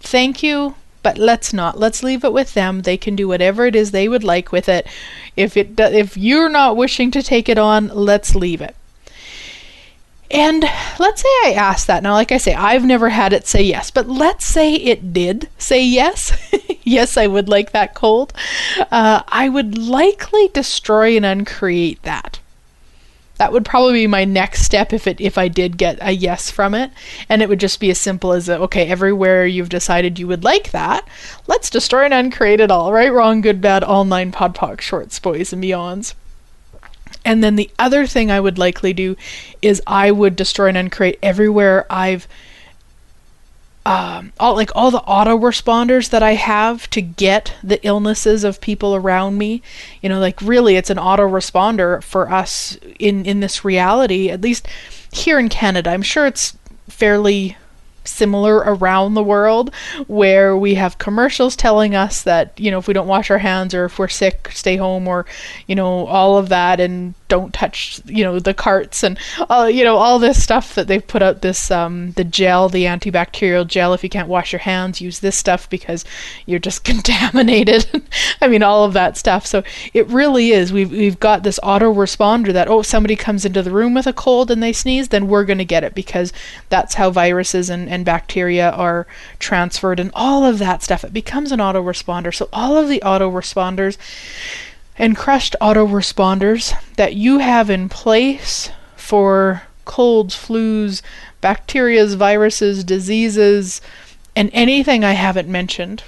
Thank 0.00 0.42
you." 0.42 0.74
But 1.04 1.18
let's 1.18 1.52
not. 1.52 1.78
Let's 1.78 2.02
leave 2.02 2.24
it 2.24 2.32
with 2.32 2.54
them. 2.54 2.82
They 2.82 2.96
can 2.96 3.14
do 3.14 3.28
whatever 3.28 3.66
it 3.66 3.76
is 3.76 3.92
they 3.92 4.08
would 4.08 4.24
like 4.24 4.50
with 4.50 4.68
it. 4.68 4.88
If 5.36 5.56
it 5.56 5.78
if 5.78 6.16
you're 6.16 6.48
not 6.48 6.76
wishing 6.76 7.12
to 7.12 7.22
take 7.22 7.48
it 7.48 7.58
on, 7.58 7.88
let's 7.88 8.34
leave 8.34 8.60
it. 8.60 8.74
And 10.30 10.64
let's 10.98 11.22
say 11.22 11.28
I 11.44 11.54
asked 11.56 11.86
that. 11.86 12.02
Now, 12.02 12.14
like 12.14 12.32
I 12.32 12.38
say, 12.38 12.54
I've 12.54 12.84
never 12.84 13.10
had 13.10 13.32
it 13.32 13.46
say 13.46 13.62
yes, 13.62 13.92
but 13.92 14.08
let's 14.08 14.44
say 14.44 14.74
it 14.74 15.12
did 15.12 15.48
say 15.58 15.84
yes. 15.84 16.32
yes, 16.82 17.16
I 17.16 17.28
would 17.28 17.48
like 17.48 17.70
that 17.70 17.94
cold. 17.94 18.32
Uh, 18.90 19.22
I 19.28 19.48
would 19.48 19.78
likely 19.78 20.48
destroy 20.48 21.16
and 21.16 21.24
uncreate 21.24 22.02
that 22.02 22.40
that 23.44 23.52
would 23.52 23.66
probably 23.66 23.92
be 23.92 24.06
my 24.06 24.24
next 24.24 24.62
step 24.62 24.90
if 24.94 25.06
it 25.06 25.20
if 25.20 25.36
I 25.36 25.48
did 25.48 25.76
get 25.76 25.98
a 26.00 26.12
yes 26.12 26.50
from 26.50 26.74
it. 26.74 26.90
And 27.28 27.42
it 27.42 27.48
would 27.50 27.60
just 27.60 27.78
be 27.78 27.90
as 27.90 28.00
simple 28.00 28.32
as 28.32 28.48
a, 28.48 28.58
okay 28.60 28.86
everywhere 28.86 29.44
you've 29.44 29.68
decided 29.68 30.18
you 30.18 30.26
would 30.28 30.44
like 30.44 30.70
that 30.70 31.06
let's 31.46 31.68
destroy 31.68 32.06
and 32.06 32.14
uncreate 32.14 32.60
it 32.60 32.70
all 32.70 32.90
right 32.90 33.12
wrong 33.12 33.42
good 33.42 33.60
bad 33.60 33.84
all 33.84 34.06
nine 34.06 34.32
podpoc 34.32 34.80
shorts 34.80 35.18
boys 35.18 35.52
and 35.52 35.62
beyonds. 35.62 36.14
And 37.22 37.44
then 37.44 37.56
the 37.56 37.70
other 37.78 38.06
thing 38.06 38.30
I 38.30 38.40
would 38.40 38.56
likely 38.56 38.94
do 38.94 39.14
is 39.60 39.82
I 39.86 40.10
would 40.10 40.36
destroy 40.36 40.68
and 40.68 40.78
uncreate 40.78 41.18
everywhere 41.22 41.84
I've 41.90 42.26
um, 43.86 44.32
all 44.40 44.54
like 44.54 44.70
all 44.74 44.90
the 44.90 45.00
autoresponders 45.00 46.10
that 46.10 46.22
I 46.22 46.34
have 46.34 46.88
to 46.90 47.02
get 47.02 47.54
the 47.62 47.84
illnesses 47.86 48.42
of 48.42 48.60
people 48.60 48.94
around 48.94 49.36
me. 49.36 49.62
You 50.00 50.08
know, 50.08 50.20
like 50.20 50.40
really, 50.40 50.76
it's 50.76 50.90
an 50.90 50.96
autoresponder 50.96 52.02
for 52.02 52.30
us 52.30 52.78
in 52.98 53.26
in 53.26 53.40
this 53.40 53.64
reality. 53.64 54.30
At 54.30 54.40
least 54.40 54.66
here 55.12 55.38
in 55.38 55.48
Canada, 55.48 55.90
I'm 55.90 56.02
sure 56.02 56.26
it's 56.26 56.56
fairly 56.88 57.56
similar 58.04 58.56
around 58.56 59.14
the 59.14 59.22
world 59.22 59.74
where 60.06 60.56
we 60.56 60.74
have 60.74 60.98
commercials 60.98 61.56
telling 61.56 61.94
us 61.94 62.22
that 62.22 62.52
you 62.60 62.70
know 62.70 62.78
if 62.78 62.86
we 62.86 62.94
don't 62.94 63.06
wash 63.06 63.30
our 63.30 63.38
hands 63.38 63.74
or 63.74 63.86
if 63.86 63.98
we're 63.98 64.08
sick 64.08 64.50
stay 64.52 64.76
home 64.76 65.08
or 65.08 65.24
you 65.66 65.74
know 65.74 66.06
all 66.06 66.36
of 66.36 66.50
that 66.50 66.80
and 66.80 67.14
don't 67.34 67.52
touch 67.52 68.00
you 68.06 68.22
know 68.22 68.38
the 68.38 68.54
carts 68.54 69.02
and 69.02 69.18
uh, 69.50 69.68
you 69.70 69.82
know 69.82 69.96
all 69.96 70.20
this 70.20 70.42
stuff 70.42 70.74
that 70.76 70.86
they've 70.86 71.06
put 71.06 71.20
out 71.20 71.42
this 71.42 71.70
um, 71.70 72.12
the 72.12 72.22
gel 72.22 72.68
the 72.68 72.84
antibacterial 72.84 73.66
gel. 73.66 73.92
If 73.92 74.04
you 74.04 74.08
can't 74.08 74.28
wash 74.28 74.52
your 74.52 74.60
hands 74.60 75.00
use 75.00 75.18
this 75.18 75.36
stuff 75.36 75.68
because 75.68 76.04
you're 76.46 76.60
just 76.60 76.84
contaminated. 76.92 78.04
I 78.40 78.46
mean 78.46 78.62
all 78.62 78.84
of 78.84 78.92
that 78.92 79.16
stuff. 79.16 79.46
So 79.46 79.64
it 79.92 80.06
really 80.06 80.52
is. 80.52 80.72
We've, 80.72 80.90
we've 80.90 81.18
got 81.18 81.42
this 81.42 81.58
autoresponder 81.62 82.52
that 82.52 82.68
oh 82.68 82.82
somebody 82.82 83.16
comes 83.16 83.44
into 83.44 83.62
the 83.62 83.72
room 83.72 83.94
with 83.94 84.06
a 84.06 84.12
cold 84.12 84.50
and 84.50 84.62
they 84.62 84.72
sneeze 84.72 85.08
then 85.08 85.26
we're 85.26 85.44
going 85.44 85.58
to 85.58 85.64
get 85.64 85.84
it 85.84 85.94
because 85.94 86.32
that's 86.68 86.94
how 86.94 87.10
viruses 87.10 87.68
and, 87.68 87.88
and 87.88 88.04
bacteria 88.04 88.70
are 88.70 89.06
transferred 89.40 89.98
and 89.98 90.12
all 90.14 90.44
of 90.44 90.58
that 90.58 90.82
stuff. 90.82 91.04
It 91.04 91.12
becomes 91.12 91.50
an 91.50 91.58
autoresponder. 91.58 92.32
So 92.32 92.48
all 92.52 92.76
of 92.76 92.88
the 92.88 93.00
autoresponders 93.00 93.96
and 94.98 95.16
crushed 95.16 95.56
autoresponders 95.60 96.74
that 96.96 97.14
you 97.14 97.38
have 97.38 97.70
in 97.70 97.88
place 97.88 98.70
for 98.96 99.62
colds, 99.84 100.34
flus, 100.34 101.02
bacterias, 101.42 102.16
viruses, 102.16 102.84
diseases, 102.84 103.80
and 104.36 104.50
anything 104.52 105.04
I 105.04 105.12
haven't 105.12 105.48
mentioned. 105.48 106.04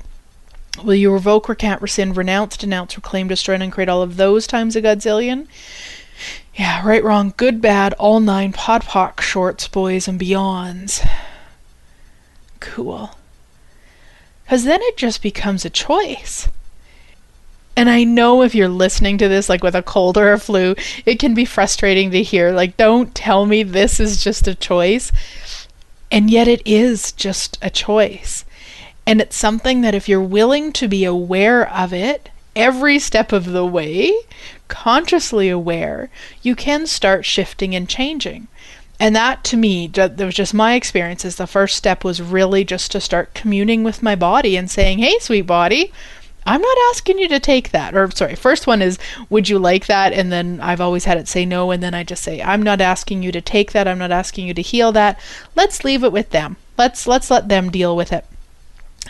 Will 0.82 0.94
you 0.94 1.12
revoke, 1.12 1.48
recant, 1.48 1.80
rescind, 1.80 2.16
renounce, 2.16 2.56
denounce, 2.56 2.96
reclaim, 2.96 3.28
destroy, 3.28 3.54
and 3.54 3.72
create 3.72 3.88
all 3.88 4.02
of 4.02 4.16
those 4.16 4.46
times 4.46 4.76
a 4.76 4.82
godzillion? 4.82 5.46
Yeah, 6.54 6.86
right, 6.86 7.04
wrong, 7.04 7.34
good, 7.36 7.60
bad, 7.60 7.92
all 7.94 8.20
nine 8.20 8.52
podpoc 8.52 9.20
shorts, 9.20 9.68
boys, 9.68 10.08
and 10.08 10.20
beyonds. 10.20 11.06
Cool. 12.60 13.10
Because 14.44 14.64
then 14.64 14.80
it 14.82 14.96
just 14.96 15.22
becomes 15.22 15.64
a 15.64 15.70
choice. 15.70 16.48
And 17.76 17.90
I 17.90 18.04
know 18.04 18.42
if 18.42 18.54
you're 18.54 18.68
listening 18.68 19.18
to 19.18 19.28
this, 19.28 19.50
like 19.50 19.62
with 19.62 19.74
a 19.74 19.82
cold 19.82 20.16
or 20.16 20.32
a 20.32 20.38
flu, 20.38 20.74
it 21.04 21.18
can 21.18 21.34
be 21.34 21.44
frustrating 21.44 22.10
to 22.10 22.22
hear. 22.22 22.52
Like, 22.52 22.78
don't 22.78 23.14
tell 23.14 23.44
me 23.44 23.62
this 23.62 24.00
is 24.00 24.24
just 24.24 24.48
a 24.48 24.54
choice. 24.54 25.12
And 26.10 26.30
yet 26.30 26.48
it 26.48 26.62
is 26.64 27.12
just 27.12 27.58
a 27.60 27.68
choice. 27.68 28.44
And 29.06 29.20
it's 29.20 29.36
something 29.36 29.82
that 29.82 29.94
if 29.94 30.08
you're 30.08 30.22
willing 30.22 30.72
to 30.72 30.88
be 30.88 31.04
aware 31.04 31.70
of 31.70 31.92
it 31.92 32.30
every 32.56 32.98
step 32.98 33.30
of 33.32 33.44
the 33.44 33.66
way, 33.66 34.12
consciously 34.68 35.50
aware, 35.50 36.08
you 36.42 36.56
can 36.56 36.86
start 36.86 37.26
shifting 37.26 37.74
and 37.74 37.88
changing. 37.88 38.48
And 38.98 39.14
that 39.14 39.44
to 39.44 39.58
me, 39.58 39.88
that 39.88 40.18
was 40.18 40.34
just 40.34 40.54
my 40.54 40.74
experience, 40.74 41.24
is 41.24 41.36
the 41.36 41.46
first 41.46 41.76
step 41.76 42.02
was 42.02 42.22
really 42.22 42.64
just 42.64 42.90
to 42.92 43.00
start 43.00 43.34
communing 43.34 43.84
with 43.84 44.02
my 44.02 44.16
body 44.16 44.56
and 44.56 44.70
saying, 44.70 45.00
hey, 45.00 45.18
sweet 45.18 45.42
body, 45.42 45.92
I'm 46.46 46.60
not 46.62 46.76
asking 46.90 47.18
you 47.18 47.28
to 47.28 47.40
take 47.40 47.70
that. 47.72 47.94
Or, 47.94 48.10
sorry, 48.10 48.36
first 48.36 48.66
one 48.66 48.80
is, 48.80 48.98
would 49.28 49.48
you 49.48 49.58
like 49.58 49.86
that? 49.86 50.12
And 50.12 50.30
then 50.30 50.60
I've 50.60 50.80
always 50.80 51.04
had 51.04 51.18
it 51.18 51.28
say 51.28 51.44
no. 51.44 51.70
And 51.70 51.82
then 51.82 51.94
I 51.94 52.04
just 52.04 52.22
say, 52.22 52.40
I'm 52.40 52.62
not 52.62 52.80
asking 52.80 53.22
you 53.22 53.32
to 53.32 53.40
take 53.40 53.72
that. 53.72 53.88
I'm 53.88 53.98
not 53.98 54.12
asking 54.12 54.46
you 54.46 54.54
to 54.54 54.62
heal 54.62 54.92
that. 54.92 55.18
Let's 55.54 55.84
leave 55.84 56.04
it 56.04 56.12
with 56.12 56.30
them. 56.30 56.56
Let's, 56.78 57.06
let's 57.06 57.30
let 57.30 57.48
them 57.48 57.70
deal 57.70 57.96
with 57.96 58.12
it 58.12 58.24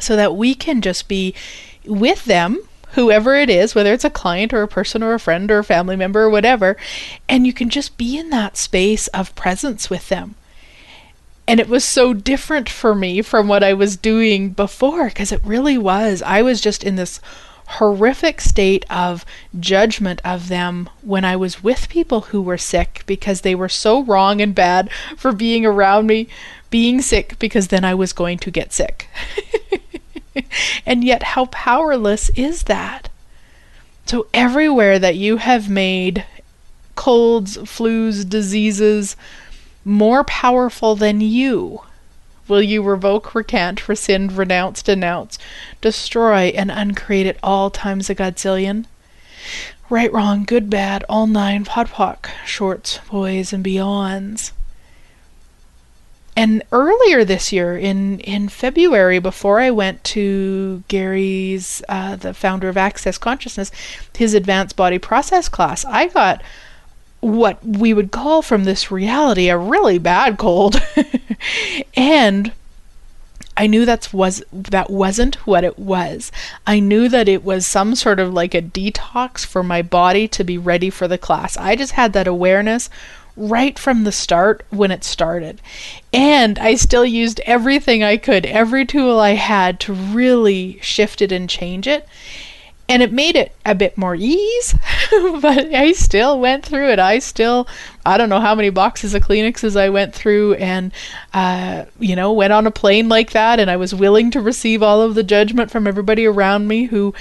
so 0.01 0.17
that 0.17 0.37
we 0.37 0.55
can 0.55 0.81
just 0.81 1.09
be 1.09 1.35
with 1.85 2.25
them 2.25 2.61
whoever 2.93 3.37
it 3.37 3.51
is, 3.51 3.75
whether 3.75 3.93
it's 3.93 4.05
a 4.05 4.11
client 4.11 4.55
or 4.55 4.63
a 4.63 4.69
person 4.69 5.03
or 5.03 5.15
a 5.15 5.21
friend 5.21 5.51
or 5.51 5.59
a 5.59 5.65
family 5.65 5.97
member 5.97 6.23
or 6.23 6.31
whatever, 6.31 6.77
and 7.29 7.47
you 7.47 7.53
can 7.53 7.69
just 7.69 7.99
be 7.99 8.17
in 8.17 8.31
that 8.31 8.57
space 8.57 9.07
of 9.09 9.35
presence 9.35 9.91
with 9.91 10.09
them. 10.09 10.35
And 11.49 11.61
it 11.61 11.69
was 11.69 11.85
so 11.85 12.13
different 12.13 12.69
for 12.69 12.95
me 12.95 13.23
from 13.23 13.47
what 13.47 13.63
I 13.63 13.73
was 13.73 13.97
doing 13.97 14.51
before 14.51 15.07
because 15.07 15.31
it 15.31 15.45
really 15.45 15.79
was. 15.79 16.23
I 16.23 16.43
was 16.43 16.61
just 16.61 16.83
in 16.83 16.97
this 16.97 17.21
horrific 17.67 18.41
state 18.41 18.85
of 18.89 19.25
judgment 19.59 20.21
of 20.25 20.49
them 20.49 20.89
when 21.03 21.25
I 21.25 21.37
was 21.37 21.63
with 21.63 21.89
people 21.89 22.23
who 22.23 22.41
were 22.41 22.59
sick 22.59 23.03
because 23.07 23.41
they 23.41 23.55
were 23.55 23.69
so 23.69 24.03
wrong 24.03 24.41
and 24.41 24.55
bad 24.55 24.91
for 25.17 25.33
being 25.33 25.67
around 25.67 26.07
me, 26.07 26.29
being 26.71 27.01
sick 27.01 27.39
because 27.39 27.69
then 27.69 27.85
I 27.85 27.95
was 27.95 28.13
going 28.13 28.39
to 28.39 28.51
get 28.51 28.73
sick. 28.73 29.09
and 30.87 31.05
yet, 31.05 31.23
how 31.23 31.47
powerless 31.47 32.31
is 32.31 32.65
that? 32.65 33.09
So, 34.05 34.29
everywhere 34.33 34.99
that 35.01 35.17
you 35.17 35.39
have 35.39 35.69
made 35.69 36.25
colds, 36.95 37.57
flus, 37.59 38.29
diseases, 38.29 39.17
more 39.87 40.25
powerful 40.25 40.97
than 40.97 41.21
you? 41.21 41.81
Will 42.49 42.63
you 42.63 42.83
revoke, 42.83 43.35
recant, 43.35 43.89
rescind, 43.89 44.33
renounce, 44.33 44.83
denounce, 44.83 45.39
destroy, 45.81 46.53
and 46.55 46.71
uncreate 46.71 47.27
at 47.27 47.39
all 47.43 47.71
times 47.71 48.11
a 48.11 48.15
godzillion? 48.15 48.85
Right, 49.89 50.13
wrong, 50.13 50.45
good, 50.45 50.69
bad, 50.69 51.05
all 51.09 51.27
nine, 51.27 51.65
podpoc, 51.65 52.29
shorts, 52.45 52.99
boys, 53.11 53.53
and 53.53 53.65
beyonds. 53.65 54.53
and 56.37 56.63
earlier 56.71 57.25
this 57.25 57.53
year 57.53 57.77
in 57.79 58.21
in 58.21 58.49
February 58.49 59.19
before 59.19 59.59
I 59.59 59.71
went 59.71 60.05
to 60.05 60.83
Gary's 60.89 61.83
uh, 61.89 62.17
the 62.17 62.35
founder 62.35 62.69
of 62.69 62.77
Access 62.77 63.17
Consciousness 63.19 63.71
his 64.17 64.35
advanced 64.35 64.77
body 64.77 64.99
process 64.99 65.49
class 65.49 65.85
I 65.87 66.09
got 66.09 66.43
what 67.21 67.65
we 67.67 67.93
would 67.93 68.11
call 68.13 68.43
from 68.43 68.65
this 68.65 68.91
reality 68.91 69.49
a 69.49 69.57
really 69.59 69.99
bad 69.99 70.39
cold 70.39 70.81
and 71.97 72.53
I 73.57 73.67
knew 73.67 73.87
that's 73.87 74.13
was 74.13 74.45
that 74.53 74.91
wasn't 74.91 75.37
what 75.47 75.65
it 75.65 75.79
was. 75.79 76.31
I 76.67 76.79
knew 76.79 77.09
that 77.09 77.27
it 77.27 77.43
was 77.43 77.67
some 77.67 77.95
sort 77.95 78.21
of 78.21 78.35
like 78.35 78.55
a 78.55 78.61
detox 78.61 79.47
for 79.47 79.63
my 79.63 79.81
body 79.81 80.29
to 80.29 80.45
be 80.45 80.59
ready 80.59 80.91
for 80.91 81.09
the 81.09 81.17
class. 81.17 81.57
I 81.57 81.75
just 81.75 81.93
had 81.93 82.13
that 82.13 82.27
awareness 82.27 82.91
right 83.37 83.79
from 83.79 84.05
the 84.05 84.13
start 84.13 84.65
when 84.71 84.91
it 84.91 85.05
started. 85.05 85.61
And 86.13 86.59
I 86.59 86.75
still 86.75 87.05
used 87.05 87.41
everything 87.41 88.03
I 88.03 88.17
could, 88.17 88.45
every 88.47 88.85
tool 88.85 89.19
I 89.19 89.35
had 89.35 89.81
to 89.81 89.93
really 89.93 90.79
shift 90.83 91.23
it 91.23 91.33
and 91.33 91.49
change 91.49 91.87
it. 91.87 92.07
And 92.89 93.03
it 93.03 93.13
made 93.13 93.35
it 93.35 93.53
a 93.65 93.75
bit 93.75 93.99
more 93.99 94.15
ease, 94.15 94.75
but 95.11 95.75
I 95.75 95.91
still 95.93 96.39
went 96.39 96.65
through 96.65 96.91
it. 96.91 97.01
I 97.01 97.19
still, 97.19 97.67
I 98.05 98.17
don't 98.17 98.29
know 98.29 98.41
how 98.41 98.55
many 98.55 98.71
boxes 98.71 99.13
of 99.13 99.23
Kleenexes 99.23 99.77
I 99.77 99.89
went 99.89 100.15
through 100.15 100.55
and, 100.55 100.93
uh, 101.35 101.87
you 101.99 102.15
know, 102.15 102.33
went 102.33 102.53
on 102.53 102.67
a 102.67 102.71
plane 102.71 103.09
like 103.09 103.31
that. 103.33 103.59
And 103.59 103.71
I 103.71 103.77
was 103.77 103.93
willing 103.93 104.31
to 104.31 104.41
receive 104.41 104.85
all 104.85 105.03
of 105.03 105.17
the 105.17 105.25
judgment 105.25 105.73
from 105.73 105.89
everybody 105.89 106.27
around 106.27 106.69
me 106.69 106.85
who 106.85 107.13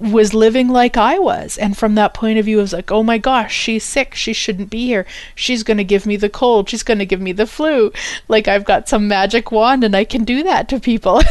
was 0.00 0.34
living 0.34 0.68
like 0.68 0.96
I 0.96 1.18
was. 1.18 1.56
And 1.56 1.76
from 1.76 1.94
that 1.94 2.14
point 2.14 2.38
of 2.38 2.44
view, 2.44 2.58
I 2.58 2.62
was 2.62 2.72
like, 2.72 2.90
oh 2.90 3.02
my 3.02 3.18
gosh, 3.18 3.54
she's 3.54 3.84
sick. 3.84 4.14
She 4.14 4.32
shouldn't 4.32 4.70
be 4.70 4.86
here. 4.86 5.06
She's 5.34 5.62
going 5.62 5.76
to 5.76 5.84
give 5.84 6.06
me 6.06 6.16
the 6.16 6.28
cold. 6.28 6.68
She's 6.68 6.82
going 6.82 6.98
to 6.98 7.06
give 7.06 7.20
me 7.20 7.32
the 7.32 7.46
flu. 7.46 7.92
Like 8.28 8.48
I've 8.48 8.64
got 8.64 8.88
some 8.88 9.08
magic 9.08 9.52
wand 9.52 9.84
and 9.84 9.94
I 9.94 10.04
can 10.04 10.24
do 10.24 10.42
that 10.42 10.68
to 10.68 10.80
people. 10.80 11.22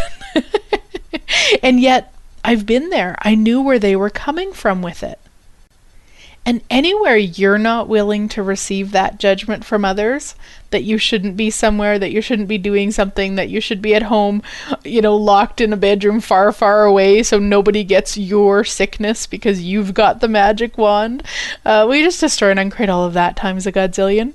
and 1.63 1.79
yet, 1.79 2.12
I've 2.43 2.65
been 2.65 2.89
there. 2.89 3.15
I 3.19 3.35
knew 3.35 3.61
where 3.61 3.79
they 3.79 3.95
were 3.95 4.09
coming 4.09 4.53
from 4.53 4.81
with 4.81 5.03
it. 5.03 5.19
And 6.45 6.61
anywhere 6.69 7.15
you're 7.15 7.57
not 7.57 7.87
willing 7.87 8.27
to 8.29 8.43
receive 8.43 8.91
that 8.91 9.17
judgment 9.17 9.63
from 9.63 9.85
others, 9.85 10.35
that 10.71 10.83
you 10.83 10.97
shouldn't 10.97 11.37
be 11.37 11.49
somewhere, 11.49 11.97
that 11.97 12.11
you 12.11 12.19
shouldn't 12.21 12.49
be 12.49 12.57
doing 12.57 12.91
something, 12.91 13.35
that 13.35 13.47
you 13.47 13.61
should 13.61 13.81
be 13.81 13.95
at 13.95 14.03
home, 14.03 14.43
you 14.83 15.01
know, 15.01 15.15
locked 15.15 15.61
in 15.61 15.71
a 15.71 15.77
bedroom 15.77 16.19
far, 16.19 16.51
far 16.51 16.83
away 16.83 17.23
so 17.23 17.39
nobody 17.39 17.85
gets 17.85 18.17
your 18.17 18.65
sickness 18.65 19.25
because 19.25 19.61
you've 19.61 19.93
got 19.93 20.19
the 20.19 20.27
magic 20.27 20.77
wand. 20.77 21.23
Uh, 21.63 21.87
we 21.89 22.03
just 22.03 22.19
destroy 22.19 22.51
and 22.51 22.59
uncreate 22.59 22.89
all 22.89 23.05
of 23.05 23.13
that 23.13 23.37
times 23.37 23.65
a 23.65 23.71
godzillion. 23.71 24.33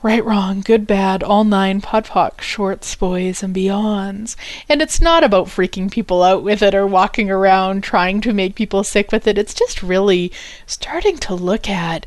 Right, 0.00 0.24
wrong, 0.24 0.60
good, 0.60 0.86
bad, 0.86 1.24
all 1.24 1.42
nine, 1.42 1.80
POD 1.80 2.04
POC, 2.04 2.40
shorts, 2.40 2.94
boys, 2.94 3.42
and 3.42 3.52
beyonds. 3.52 4.36
And 4.68 4.80
it's 4.80 5.00
not 5.00 5.24
about 5.24 5.48
freaking 5.48 5.90
people 5.90 6.22
out 6.22 6.44
with 6.44 6.62
it 6.62 6.72
or 6.72 6.86
walking 6.86 7.32
around 7.32 7.82
trying 7.82 8.20
to 8.20 8.32
make 8.32 8.54
people 8.54 8.84
sick 8.84 9.10
with 9.10 9.26
it. 9.26 9.36
It's 9.36 9.54
just 9.54 9.82
really 9.82 10.30
starting 10.66 11.16
to 11.18 11.34
look 11.34 11.68
at 11.68 12.06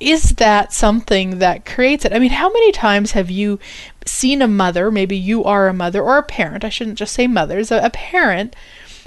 is 0.00 0.30
that 0.32 0.72
something 0.72 1.38
that 1.38 1.64
creates 1.64 2.04
it? 2.04 2.12
I 2.12 2.18
mean, 2.18 2.32
how 2.32 2.48
many 2.52 2.72
times 2.72 3.12
have 3.12 3.30
you 3.30 3.60
seen 4.04 4.42
a 4.42 4.48
mother, 4.48 4.90
maybe 4.90 5.16
you 5.16 5.44
are 5.44 5.68
a 5.68 5.72
mother 5.72 6.02
or 6.02 6.18
a 6.18 6.22
parent, 6.24 6.64
I 6.64 6.68
shouldn't 6.68 6.98
just 6.98 7.14
say 7.14 7.28
mothers, 7.28 7.70
a, 7.70 7.78
a 7.78 7.90
parent 7.90 8.56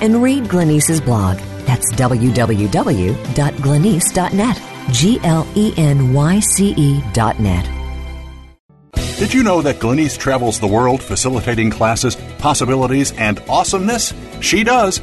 And 0.00 0.22
read 0.22 0.44
Glenyce's 0.44 1.00
blog. 1.00 1.38
That's 1.66 1.92
www.glenyce.net. 1.92 4.62
G 4.92 5.20
L 5.22 5.46
E 5.54 5.72
N 5.76 6.12
Y 6.12 6.40
C 6.40 6.74
E 6.76 7.00
dot 7.12 7.38
net. 7.38 7.80
Did 9.20 9.34
you 9.34 9.42
know 9.42 9.60
that 9.60 9.78
Glenyce 9.78 10.16
travels 10.16 10.58
the 10.58 10.66
world 10.66 11.02
facilitating 11.02 11.70
classes, 11.70 12.16
possibilities, 12.38 13.12
and 13.12 13.38
awesomeness? 13.50 14.14
She 14.40 14.64
does. 14.64 15.02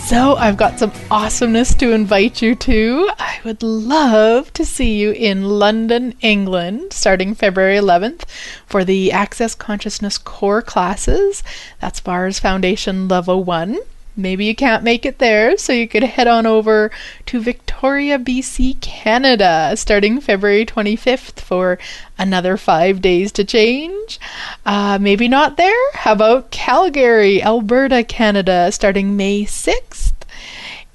So, 0.00 0.34
I've 0.34 0.56
got 0.56 0.80
some 0.80 0.90
awesomeness 1.12 1.72
to 1.76 1.92
invite 1.92 2.42
you 2.42 2.56
to. 2.56 3.08
I 3.20 3.38
would 3.44 3.62
love 3.62 4.52
to 4.54 4.64
see 4.64 4.96
you 4.98 5.12
in 5.12 5.44
London, 5.44 6.14
England, 6.20 6.92
starting 6.92 7.36
February 7.36 7.76
11th 7.76 8.24
for 8.66 8.84
the 8.84 9.12
Access 9.12 9.54
Consciousness 9.54 10.18
core 10.18 10.60
classes. 10.60 11.44
That's 11.80 12.00
Bars 12.00 12.40
Foundation 12.40 13.06
Level 13.06 13.44
1. 13.44 13.78
Maybe 14.16 14.44
you 14.44 14.54
can't 14.54 14.82
make 14.82 15.04
it 15.04 15.18
there, 15.18 15.56
so 15.56 15.72
you 15.72 15.88
could 15.88 16.02
head 16.02 16.28
on 16.28 16.46
over 16.46 16.90
to 17.26 17.40
Victoria, 17.40 18.18
BC, 18.18 18.80
Canada, 18.80 19.72
starting 19.76 20.20
February 20.20 20.64
25th 20.64 21.40
for 21.40 21.78
another 22.18 22.56
five 22.56 23.00
days 23.00 23.32
to 23.32 23.44
change. 23.44 24.18
Uh, 24.64 24.98
maybe 25.00 25.28
not 25.28 25.56
there. 25.56 25.92
How 25.92 26.12
about 26.12 26.50
Calgary, 26.50 27.42
Alberta, 27.42 28.04
Canada, 28.04 28.70
starting 28.72 29.16
May 29.16 29.44
6th? 29.44 30.12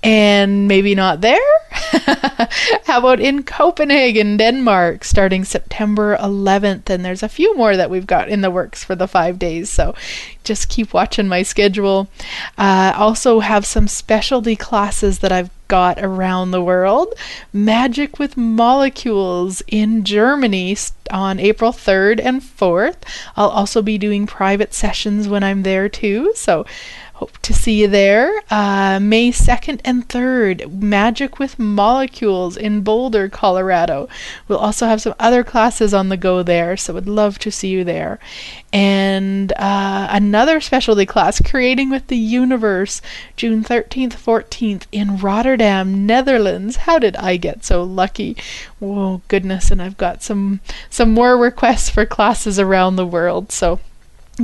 And 0.02 0.68
maybe 0.68 0.96
not 0.96 1.22
there. 1.22 1.40
How 2.86 3.00
about 3.00 3.20
in 3.20 3.44
Copenhagen, 3.44 4.38
Denmark, 4.38 5.04
starting 5.04 5.44
September 5.44 6.18
11th? 6.18 6.90
And 6.90 7.04
there's 7.04 7.24
a 7.24 7.30
few 7.30 7.56
more 7.58 7.76
that 7.76 7.90
we've 7.90 8.08
got 8.08 8.30
in 8.30 8.42
the 8.42 8.52
works 8.52 8.84
for 8.84 8.96
the 8.96 9.08
five 9.08 9.38
days. 9.38 9.70
So 9.70 9.94
just 10.44 10.70
keep 10.70 10.94
watching 10.94 11.28
my 11.28 11.44
schedule. 11.44 12.08
Uh, 12.58 12.94
also, 12.96 13.40
have 13.40 13.66
some 13.66 13.88
specialty 13.88 14.56
classes 14.56 15.20
that 15.20 15.32
I've 15.32 15.52
got 15.68 16.00
around 16.00 16.52
the 16.52 16.64
world. 16.64 17.14
Magic 17.54 18.20
with 18.20 18.36
Molecules 18.36 19.62
in 19.68 20.04
Germany 20.04 20.76
on 21.12 21.40
April 21.40 21.72
3rd 21.72 22.20
and 22.24 22.42
4th. 22.42 22.98
I'll 23.38 23.50
also 23.50 23.82
be 23.82 23.98
doing 23.98 24.26
private 24.26 24.74
sessions 24.74 25.28
when 25.28 25.44
I'm 25.44 25.64
there 25.64 25.88
too. 25.88 26.32
So 26.36 26.66
Hope 27.20 27.38
to 27.40 27.54
see 27.54 27.82
you 27.82 27.90
there. 27.90 28.32
Uh, 28.50 28.98
May 29.02 29.30
2nd 29.30 29.82
and 29.84 30.08
3rd, 30.08 30.72
Magic 30.82 31.38
with 31.38 31.60
Molecules 31.60 32.56
in 32.56 32.80
Boulder, 32.80 33.28
Colorado. 33.28 34.08
We'll 34.48 34.60
also 34.60 34.86
have 34.88 35.02
some 35.02 35.16
other 35.20 35.44
classes 35.44 35.94
on 35.94 36.08
the 36.08 36.16
go 36.16 36.44
there, 36.44 36.78
so 36.78 36.94
would 36.94 37.10
love 37.10 37.38
to 37.40 37.52
see 37.52 37.68
you 37.68 37.84
there. 37.84 38.20
And 38.72 39.52
uh, 39.58 40.08
another 40.10 40.62
specialty 40.62 41.06
class, 41.06 41.42
Creating 41.42 41.90
with 41.90 42.08
the 42.08 42.16
Universe, 42.16 43.02
June 43.36 43.66
13th, 43.66 44.14
14th 44.14 44.84
in 44.94 45.18
Rotterdam, 45.18 46.06
Netherlands. 46.06 46.78
How 46.88 47.00
did 47.00 47.18
I 47.18 47.36
get 47.36 47.66
so 47.66 47.84
lucky? 47.84 48.38
Oh 48.82 49.20
goodness, 49.28 49.72
and 49.72 49.82
I've 49.82 49.98
got 49.98 50.24
some 50.24 50.62
some 50.90 51.12
more 51.12 51.38
requests 51.38 51.90
for 51.90 52.06
classes 52.06 52.58
around 52.58 52.96
the 52.96 53.06
world. 53.06 53.52
So 53.52 53.82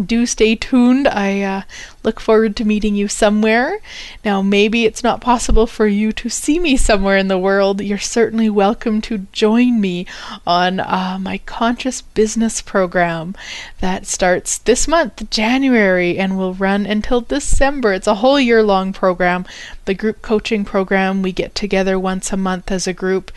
do 0.04 0.26
stay 0.26 0.56
tuned. 0.56 1.08
I 1.08 1.42
uh, 1.42 1.62
look 2.04 2.20
forward 2.20 2.56
to 2.58 2.66
meeting 2.66 2.96
you 2.96 3.08
somewhere. 3.08 3.80
Now, 4.24 4.42
maybe 4.42 4.86
it's 4.86 5.04
not 5.04 5.22
possible 5.22 5.68
for 5.68 5.88
you 5.88 6.12
to 6.14 6.30
see 6.30 6.60
me 6.60 6.78
somewhere 6.78 7.18
in 7.18 7.28
the 7.28 7.38
world. 7.38 7.82
You're 7.82 7.98
certainly 7.98 8.50
welcome 8.50 9.02
to 9.02 9.28
join 9.32 9.82
me 9.82 10.06
on 10.46 10.80
uh, 10.80 11.18
my 11.20 11.40
Conscious 11.40 12.02
Business 12.02 12.62
program 12.62 13.36
that 13.80 14.06
starts 14.06 14.58
this 14.60 14.88
month, 14.88 15.30
January, 15.30 16.18
and 16.18 16.38
will 16.38 16.54
run 16.54 16.86
until 16.86 17.22
December. 17.22 17.94
It's 17.94 18.08
a 18.08 18.16
whole 18.16 18.40
year 18.40 18.64
long 18.64 18.94
program. 18.94 19.46
The 19.86 19.94
group 19.94 20.22
coaching 20.22 20.66
program, 20.66 21.22
we 21.22 21.32
get 21.32 21.56
together 21.56 22.00
once 22.00 22.32
a 22.32 22.38
month 22.38 22.72
as 22.72 22.88
a 22.88 22.94
group 22.94 23.32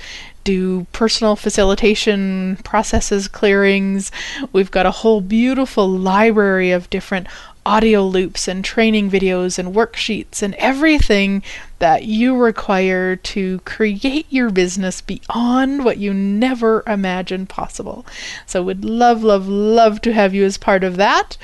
do 0.49 0.87
personal 0.93 1.37
facilitation 1.37 2.57
processes, 2.65 3.29
clearings. 3.29 4.11
We've 4.51 4.71
got 4.71 4.87
a 4.87 4.91
whole 4.91 5.21
beautiful 5.21 5.87
library 5.87 6.71
of 6.71 6.89
different 6.89 7.27
audio 7.67 8.03
loops 8.05 8.49
and 8.49 8.65
training 8.65 9.11
videos 9.11 9.59
and 9.59 9.75
worksheets 9.75 10.43
and 10.43 10.55
everything 10.55 11.43
that 11.79 12.05
you 12.05 12.37
require 12.37 13.17
to 13.17 13.61
create 13.61 14.27
your 14.31 14.51
business 14.51 15.01
beyond 15.01 15.85
what 15.85 15.99
you 15.99 16.13
never 16.13 16.83
imagined 16.87 17.49
possible. 17.49 18.05
So, 18.47 18.63
would 18.63 18.85
love, 18.85 19.23
love, 19.23 19.49
love 19.49 20.01
to 20.03 20.13
have 20.13 20.35
you 20.35 20.45
as 20.45 20.59
part 20.59 20.85
of 20.85 20.97
that. 20.97 21.37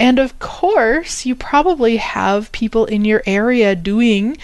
And 0.00 0.18
of 0.18 0.38
course, 0.38 1.24
you 1.24 1.34
probably 1.34 1.98
have 1.98 2.50
people 2.52 2.84
in 2.84 3.04
your 3.04 3.22
area 3.26 3.76
doing 3.76 4.36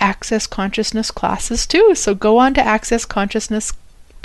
Access 0.00 0.46
Consciousness 0.46 1.10
classes 1.10 1.66
too. 1.66 1.94
So 1.94 2.14
go 2.14 2.38
on 2.38 2.54
to 2.54 2.60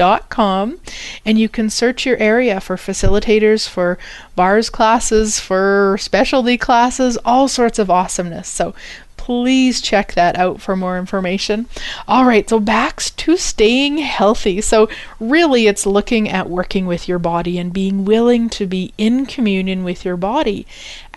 accessconsciousness.com 0.02 0.80
and 1.26 1.40
you 1.40 1.50
can 1.50 1.70
search 1.70 2.06
your 2.06 2.18
area 2.18 2.60
for 2.60 2.76
facilitators, 2.76 3.68
for 3.68 3.98
bars 4.36 4.70
classes, 4.70 5.40
for 5.40 5.98
specialty 6.00 6.58
classes, 6.58 7.18
all 7.26 7.48
sorts 7.48 7.80
of 7.80 7.90
awesomeness. 7.90 8.48
So 8.48 8.74
please 9.18 9.82
check 9.82 10.14
that 10.14 10.36
out 10.36 10.62
for 10.62 10.76
more 10.76 10.98
information. 10.98 11.68
All 12.08 12.26
right, 12.26 12.50
so 12.50 12.60
back 12.60 12.98
to 13.02 13.38
staying 13.38 14.00
healthy. 14.00 14.62
So, 14.62 14.90
really, 15.20 15.68
it's 15.68 15.86
looking 15.86 16.28
at 16.28 16.50
working 16.50 16.88
with 16.88 17.08
your 17.08 17.20
body 17.20 17.60
and 17.60 17.72
being 17.72 18.04
willing 18.04 18.50
to 18.50 18.66
be 18.66 18.94
in 18.98 19.28
communion 19.28 19.84
with 19.84 20.04
your 20.04 20.18
body, 20.18 20.66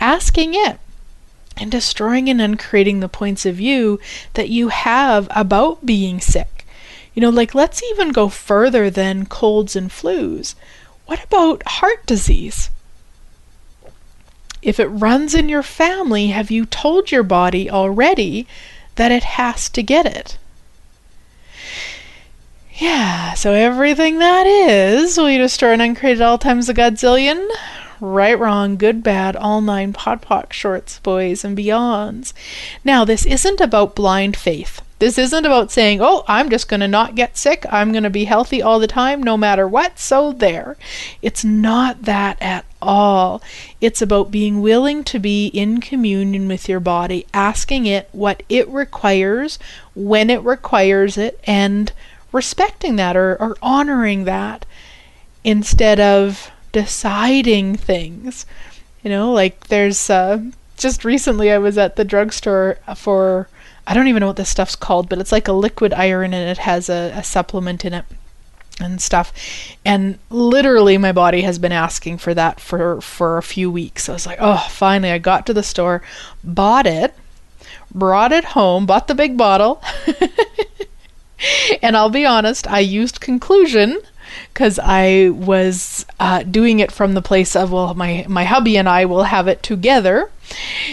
asking 0.01 0.53
it 0.53 0.79
and 1.57 1.71
destroying 1.71 2.29
and 2.29 2.43
uncreating 2.43 3.01
the 3.01 3.09
points 3.09 3.47
of 3.47 3.55
view 3.57 3.99
that 4.35 4.51
you 4.51 4.69
have 4.69 5.27
about 5.31 5.87
being 5.87 6.21
sick. 6.21 6.54
You 7.15 7.21
know, 7.21 7.31
like 7.31 7.55
let's 7.55 7.83
even 7.91 8.11
go 8.11 8.29
further 8.29 8.91
than 8.91 9.27
colds 9.27 9.77
and 9.77 9.91
flus. 9.91 10.55
What 11.07 11.23
about 11.23 11.63
heart 11.67 12.05
disease? 12.07 12.71
If 14.63 14.81
it 14.81 14.87
runs 14.87 15.35
in 15.35 15.49
your 15.49 15.63
family, 15.63 16.29
have 16.29 16.51
you 16.51 16.65
told 16.65 17.13
your 17.13 17.23
body 17.23 17.71
already 17.71 18.47
that 18.97 19.13
it 19.13 19.23
has 19.23 19.69
to 19.71 19.83
get 19.83 20.07
it? 20.07 20.39
Yeah, 22.77 23.35
so 23.35 23.53
everything 23.53 24.19
that 24.19 24.47
is, 24.47 25.17
will 25.17 25.31
you 25.31 25.39
destroy 25.39 25.75
and 25.75 25.83
uncreate 25.83 26.17
at 26.17 26.23
all 26.23 26.39
times 26.39 26.69
a 26.69 26.75
godzillion? 26.75 27.49
Right, 28.05 28.39
wrong, 28.39 28.77
good, 28.77 29.03
bad, 29.03 29.35
all 29.35 29.61
nine 29.61 29.93
podpoc 29.93 30.53
shorts, 30.53 30.99
boys, 30.99 31.45
and 31.45 31.57
beyonds. 31.57 32.33
Now, 32.85 33.05
this 33.05 33.25
isn't 33.25 33.61
about 33.61 33.95
blind 33.95 34.37
faith. 34.37 34.83
This 34.99 35.19
isn't 35.19 35.45
about 35.45 35.73
saying, 35.73 36.01
oh, 36.01 36.25
I'm 36.29 36.49
just 36.51 36.69
going 36.69 36.81
to 36.81 36.89
not 36.89 37.15
get 37.15 37.37
sick. 37.37 37.67
I'm 37.71 37.93
going 37.93 38.05
to 38.05 38.11
be 38.11 38.25
healthy 38.25 38.63
all 38.63 38.79
the 38.79 38.87
time, 38.87 39.23
no 39.23 39.37
matter 39.37 39.67
what. 39.67 39.99
So 39.99 40.33
there. 40.33 40.77
It's 41.21 41.45
not 41.45 42.03
that 42.03 42.41
at 42.41 42.65
all. 42.81 43.43
It's 43.81 44.01
about 44.01 44.31
being 44.31 44.63
willing 44.63 45.03
to 45.05 45.19
be 45.19 45.49
in 45.49 45.81
communion 45.81 46.47
with 46.47 46.69
your 46.69 46.81
body, 46.81 47.27
asking 47.35 47.87
it 47.87 48.09
what 48.13 48.43
it 48.49 48.69
requires, 48.69 49.59
when 49.95 50.31
it 50.31 50.43
requires 50.43 51.19
it, 51.19 51.41
and 51.45 51.93
respecting 52.33 52.97
that 52.97 53.17
or, 53.17 53.37
or 53.41 53.57
honoring 53.63 54.25
that 54.25 54.65
instead 55.43 56.01
of 56.01 56.51
deciding 56.75 57.77
things. 57.77 58.45
You 59.03 59.11
know, 59.11 59.33
like 59.33 59.69
there's 59.69 60.11
uh, 60.11 60.43
just 60.77 61.05
recently 61.05 61.51
I 61.53 61.59
was 61.59 61.79
at 61.79 61.97
the 61.97 62.05
drugstore 62.05 62.79
for 62.97 63.49
I 63.87 63.95
don't 63.95 64.09
even 64.09 64.21
know 64.21 64.27
what 64.27 64.37
this 64.37 64.51
stuff's 64.51 64.77
called, 64.77 65.09
but 65.09 65.19
it's 65.19 65.33
like 65.33 65.47
a 65.49 65.53
liquid 65.53 65.93
iron 65.95 66.35
and 66.35 66.51
it 66.51 66.59
has 66.59 66.89
a, 66.91 67.13
a 67.15 67.23
supplement 67.23 67.85
in 67.85 67.95
it 67.95 68.05
and 68.81 69.01
stuff. 69.01 69.33
And 69.85 70.19
literally 70.31 70.99
my 70.99 71.13
body 71.13 71.43
has 71.43 71.59
been 71.59 71.73
asking 71.73 72.19
for 72.19 72.35
that 72.35 72.59
for 72.59 73.01
for 73.01 73.39
a 73.39 73.43
few 73.43 73.71
weeks. 73.71 74.09
I 74.09 74.13
was 74.13 74.27
like, 74.27 74.39
"Oh, 74.41 74.67
finally 74.69 75.13
I 75.13 75.19
got 75.19 75.47
to 75.47 75.55
the 75.55 75.63
store, 75.63 76.03
bought 76.43 76.87
it, 76.87 77.15
brought 77.95 78.33
it 78.33 78.45
home, 78.45 78.85
bought 78.85 79.07
the 79.07 79.15
big 79.15 79.37
bottle." 79.37 79.81
and 81.83 81.97
I'll 81.97 82.11
be 82.11 82.27
honest, 82.27 82.67
I 82.67 82.81
used 82.81 83.21
conclusion 83.21 84.01
because 84.53 84.79
I 84.83 85.31
was 85.31 86.07
uh, 86.21 86.43
doing 86.43 86.81
it 86.81 86.93
from 86.93 87.15
the 87.15 87.23
place 87.23 87.57
of 87.57 87.73
well, 87.73 87.95
my 87.95 88.25
my 88.29 88.45
hubby 88.45 88.77
and 88.77 88.89
I 88.89 89.05
will 89.05 89.25
have 89.25 89.49
it 89.49 89.63
together, 89.63 90.31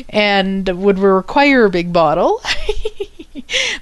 and 0.10 0.68
would 0.68 1.00
require 1.00 1.66
a 1.66 1.70
big 1.70 1.94
bottle. 1.94 2.42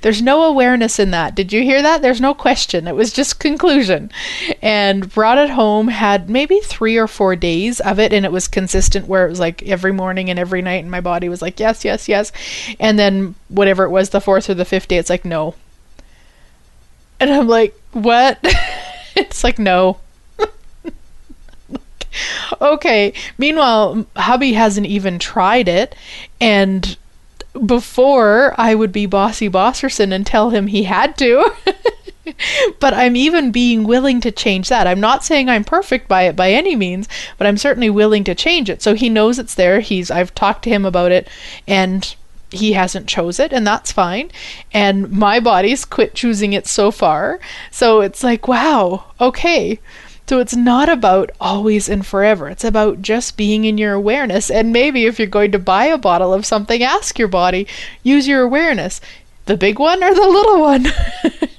There's 0.02 0.22
no 0.22 0.43
awareness 0.43 1.00
in 1.00 1.12
that. 1.12 1.36
Did 1.36 1.52
you 1.54 1.63
hear 1.63 1.82
that? 1.82 2.02
There's 2.02 2.22
no 2.22 2.34
question. 2.34 2.88
It 2.88 2.95
was 2.95 3.13
just 3.13 3.39
conclusion. 3.39 4.12
And 4.62 5.12
brought 5.12 5.38
it 5.38 5.52
home, 5.52 5.88
had 5.88 6.30
maybe 6.30 6.60
three 6.60 6.98
or 6.98 7.08
four 7.08 7.36
days 7.36 7.80
of 7.80 8.00
it, 8.00 8.13
and 8.13 8.26
it 8.26 8.32
was 8.32 8.48
consistent 8.48 9.08
where 9.08 9.26
it 9.26 9.30
was 9.30 9.39
like 9.39 9.63
every 9.63 9.91
morning 9.91 10.30
and 10.30 10.39
every 10.39 10.62
night, 10.62 10.82
and 10.84 10.91
my 10.91 11.02
body 11.02 11.30
was 11.30 11.41
like, 11.41 11.60
yes, 11.60 11.84
yes, 11.84 12.08
yes. 12.08 12.32
And 12.80 12.98
then 12.98 13.36
whatever 13.48 13.84
it 13.84 13.89
was, 13.89 14.10
the 14.10 14.22
fourth 14.22 14.50
or 14.50 14.54
the 14.54 14.65
fifth 14.65 14.88
day, 14.88 14.98
it's 14.98 15.10
like, 15.10 15.26
no. 15.26 15.56
And 17.19 17.30
I'm 17.30 17.48
like, 17.48 17.80
what? 17.91 18.43
it's 19.26 19.44
like, 19.44 19.60
no. 19.60 19.98
okay. 22.62 23.14
Meanwhile, 23.38 24.06
hubby 24.16 24.54
hasn't 24.54 24.88
even 24.88 25.20
tried 25.20 25.68
it. 25.68 25.96
And 26.40 26.98
before 27.66 28.56
I 28.58 28.76
would 28.76 28.92
be 28.92 29.06
bossy 29.06 29.50
Bosserson 29.50 30.14
and 30.14 30.26
tell 30.26 30.52
him 30.52 30.68
he 30.68 30.84
had 30.84 31.18
to. 31.18 31.52
but 32.80 32.94
I'm 32.94 33.16
even 33.16 33.52
being 33.52 33.84
willing 33.84 34.22
to 34.22 34.32
change 34.32 34.70
that. 34.70 34.88
I'm 34.88 35.02
not 35.02 35.26
saying 35.26 35.50
I'm 35.50 35.64
perfect 35.64 36.08
by 36.08 36.24
it 36.24 36.36
by 36.36 36.52
any 36.52 36.76
means, 36.76 37.10
but 37.38 37.48
I'm 37.48 37.58
certainly 37.58 37.90
willing 37.90 38.24
to 38.26 38.36
change 38.36 38.70
it. 38.70 38.82
So 38.82 38.94
he 38.94 39.10
knows 39.10 39.40
it's 39.40 39.56
there. 39.56 39.80
He's 39.80 40.10
I've 40.10 40.34
talked 40.34 40.64
to 40.64 40.70
him 40.70 40.86
about 40.86 41.12
it 41.12 41.28
and 41.68 42.16
he 42.52 42.74
hasn't 42.74 43.08
chose 43.08 43.40
it 43.40 43.54
and 43.54 43.66
that's 43.66 43.92
fine 43.92 44.32
and 44.74 45.12
my 45.12 45.40
body's 45.40 45.86
quit 45.86 46.16
choosing 46.16 46.54
it 46.54 46.66
so 46.66 46.90
far 46.92 47.40
so 47.72 48.02
it's 48.02 48.24
like 48.24 48.48
wow 48.48 49.04
okay 49.20 49.80
So 50.30 50.38
it's 50.38 50.56
not 50.56 50.90
about 50.90 51.32
always 51.42 51.90
and 51.90 52.06
forever. 52.06 52.50
It's 52.50 52.64
about 52.64 53.02
just 53.02 53.36
being 53.36 53.66
in 53.66 53.80
your 53.80 53.94
awareness. 53.94 54.52
And 54.52 54.72
maybe 54.72 55.08
if 55.08 55.18
you're 55.18 55.28
going 55.28 55.52
to 55.54 55.58
buy 55.58 55.86
a 55.86 55.98
bottle 55.98 56.36
of 56.36 56.46
something, 56.46 56.84
ask 56.84 57.18
your 57.18 57.28
body, 57.28 57.66
use 58.04 58.28
your 58.28 58.44
awareness. 58.44 59.02
The 59.48 59.58
big 59.58 59.80
one 59.80 60.04
or 60.04 60.14
the 60.14 60.28
little 60.28 60.62
one? 60.62 60.86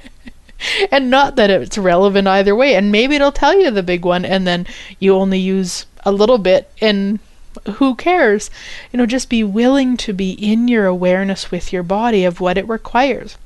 and 0.93 1.11
not 1.11 1.35
that 1.35 1.51
it's 1.51 1.79
relevant 1.79 2.29
either 2.29 2.55
way. 2.55 2.77
And 2.77 2.93
maybe 2.93 3.17
it'll 3.17 3.33
tell 3.33 3.59
you 3.59 3.73
the 3.73 3.83
big 3.83 4.05
one, 4.05 4.25
and 4.25 4.47
then 4.47 4.69
you 5.01 5.17
only 5.17 5.41
use 5.41 5.87
a 6.05 6.13
little 6.13 6.39
bit, 6.39 6.71
and 6.81 7.19
who 7.67 7.95
cares? 7.95 8.51
You 8.93 8.99
know, 8.99 9.07
just 9.07 9.29
be 9.29 9.45
willing 9.45 9.97
to 9.99 10.13
be 10.13 10.33
in 10.33 10.69
your 10.69 10.87
awareness 10.87 11.51
with 11.51 11.73
your 11.73 11.83
body 11.83 12.25
of 12.25 12.41
what 12.41 12.59
it 12.59 12.69
requires. 12.69 13.37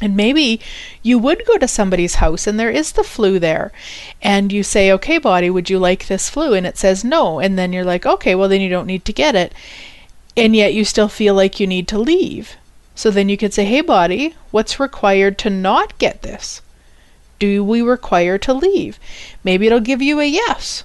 And 0.00 0.14
maybe 0.14 0.60
you 1.02 1.18
would 1.18 1.42
go 1.46 1.56
to 1.56 1.66
somebody's 1.66 2.16
house 2.16 2.46
and 2.46 2.60
there 2.60 2.70
is 2.70 2.92
the 2.92 3.02
flu 3.02 3.38
there. 3.38 3.72
And 4.20 4.52
you 4.52 4.62
say, 4.62 4.92
okay, 4.92 5.16
body, 5.16 5.48
would 5.48 5.70
you 5.70 5.78
like 5.78 6.06
this 6.06 6.28
flu? 6.28 6.52
And 6.52 6.66
it 6.66 6.76
says 6.76 7.02
no. 7.02 7.40
And 7.40 7.58
then 7.58 7.72
you're 7.72 7.84
like, 7.84 8.04
okay, 8.04 8.34
well, 8.34 8.48
then 8.48 8.60
you 8.60 8.68
don't 8.68 8.86
need 8.86 9.06
to 9.06 9.12
get 9.12 9.34
it. 9.34 9.54
And 10.36 10.54
yet 10.54 10.74
you 10.74 10.84
still 10.84 11.08
feel 11.08 11.34
like 11.34 11.58
you 11.58 11.66
need 11.66 11.88
to 11.88 11.98
leave. 11.98 12.56
So 12.94 13.10
then 13.10 13.30
you 13.30 13.38
could 13.38 13.54
say, 13.54 13.64
hey, 13.64 13.80
body, 13.80 14.34
what's 14.50 14.78
required 14.78 15.38
to 15.38 15.50
not 15.50 15.96
get 15.98 16.22
this? 16.22 16.60
Do 17.38 17.64
we 17.64 17.80
require 17.80 18.36
to 18.38 18.52
leave? 18.52 18.98
Maybe 19.44 19.66
it'll 19.66 19.80
give 19.80 20.02
you 20.02 20.20
a 20.20 20.26
yes 20.26 20.84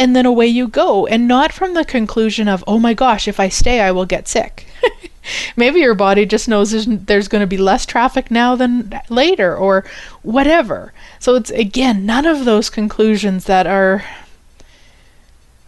and 0.00 0.16
then 0.16 0.24
away 0.24 0.46
you 0.46 0.66
go, 0.66 1.06
and 1.06 1.28
not 1.28 1.52
from 1.52 1.74
the 1.74 1.84
conclusion 1.84 2.48
of, 2.48 2.64
oh 2.66 2.78
my 2.78 2.94
gosh, 2.94 3.28
if 3.28 3.38
I 3.38 3.50
stay, 3.50 3.80
I 3.80 3.92
will 3.92 4.06
get 4.06 4.26
sick. 4.26 4.66
Maybe 5.56 5.80
your 5.80 5.94
body 5.94 6.24
just 6.24 6.48
knows 6.48 6.70
there's, 6.70 6.86
there's 6.86 7.28
going 7.28 7.42
to 7.42 7.46
be 7.46 7.58
less 7.58 7.84
traffic 7.84 8.30
now 8.30 8.56
than 8.56 8.98
later, 9.10 9.54
or 9.54 9.84
whatever. 10.22 10.94
So 11.18 11.34
it's 11.34 11.50
again 11.50 12.06
none 12.06 12.24
of 12.24 12.46
those 12.46 12.70
conclusions 12.70 13.44
that 13.44 13.66
are. 13.66 14.02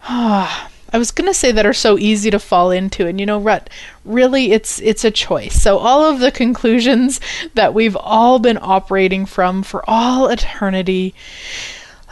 Ah, 0.05 0.67
I 0.93 0.97
was 0.97 1.11
going 1.11 1.27
to 1.27 1.33
say 1.33 1.51
that 1.51 1.65
are 1.65 1.73
so 1.73 1.97
easy 1.97 2.29
to 2.29 2.39
fall 2.39 2.69
into, 2.69 3.07
and 3.07 3.19
you 3.19 3.25
know 3.25 3.39
what? 3.39 3.69
Really, 4.03 4.51
it's 4.51 4.79
it's 4.81 5.05
a 5.05 5.11
choice. 5.11 5.61
So 5.61 5.77
all 5.77 6.05
of 6.05 6.19
the 6.19 6.31
conclusions 6.31 7.19
that 7.53 7.75
we've 7.75 7.95
all 7.95 8.39
been 8.39 8.59
operating 8.59 9.27
from 9.27 9.61
for 9.61 9.87
all 9.87 10.27
eternity 10.27 11.13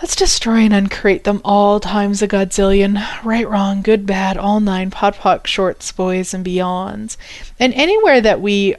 Let's 0.01 0.15
destroy 0.15 0.61
and 0.61 0.73
uncreate 0.73 1.25
them 1.25 1.41
all 1.45 1.79
times 1.79 2.23
a 2.23 2.27
godzillion. 2.27 2.99
Right, 3.23 3.47
wrong, 3.47 3.83
good, 3.83 4.07
bad, 4.07 4.35
all 4.35 4.59
nine, 4.59 4.89
pod, 4.89 5.13
poc, 5.13 5.45
shorts, 5.45 5.91
boys, 5.91 6.33
and 6.33 6.43
beyonds. 6.43 7.17
And 7.59 7.71
anywhere 7.75 8.19
that 8.19 8.41
we 8.41 8.75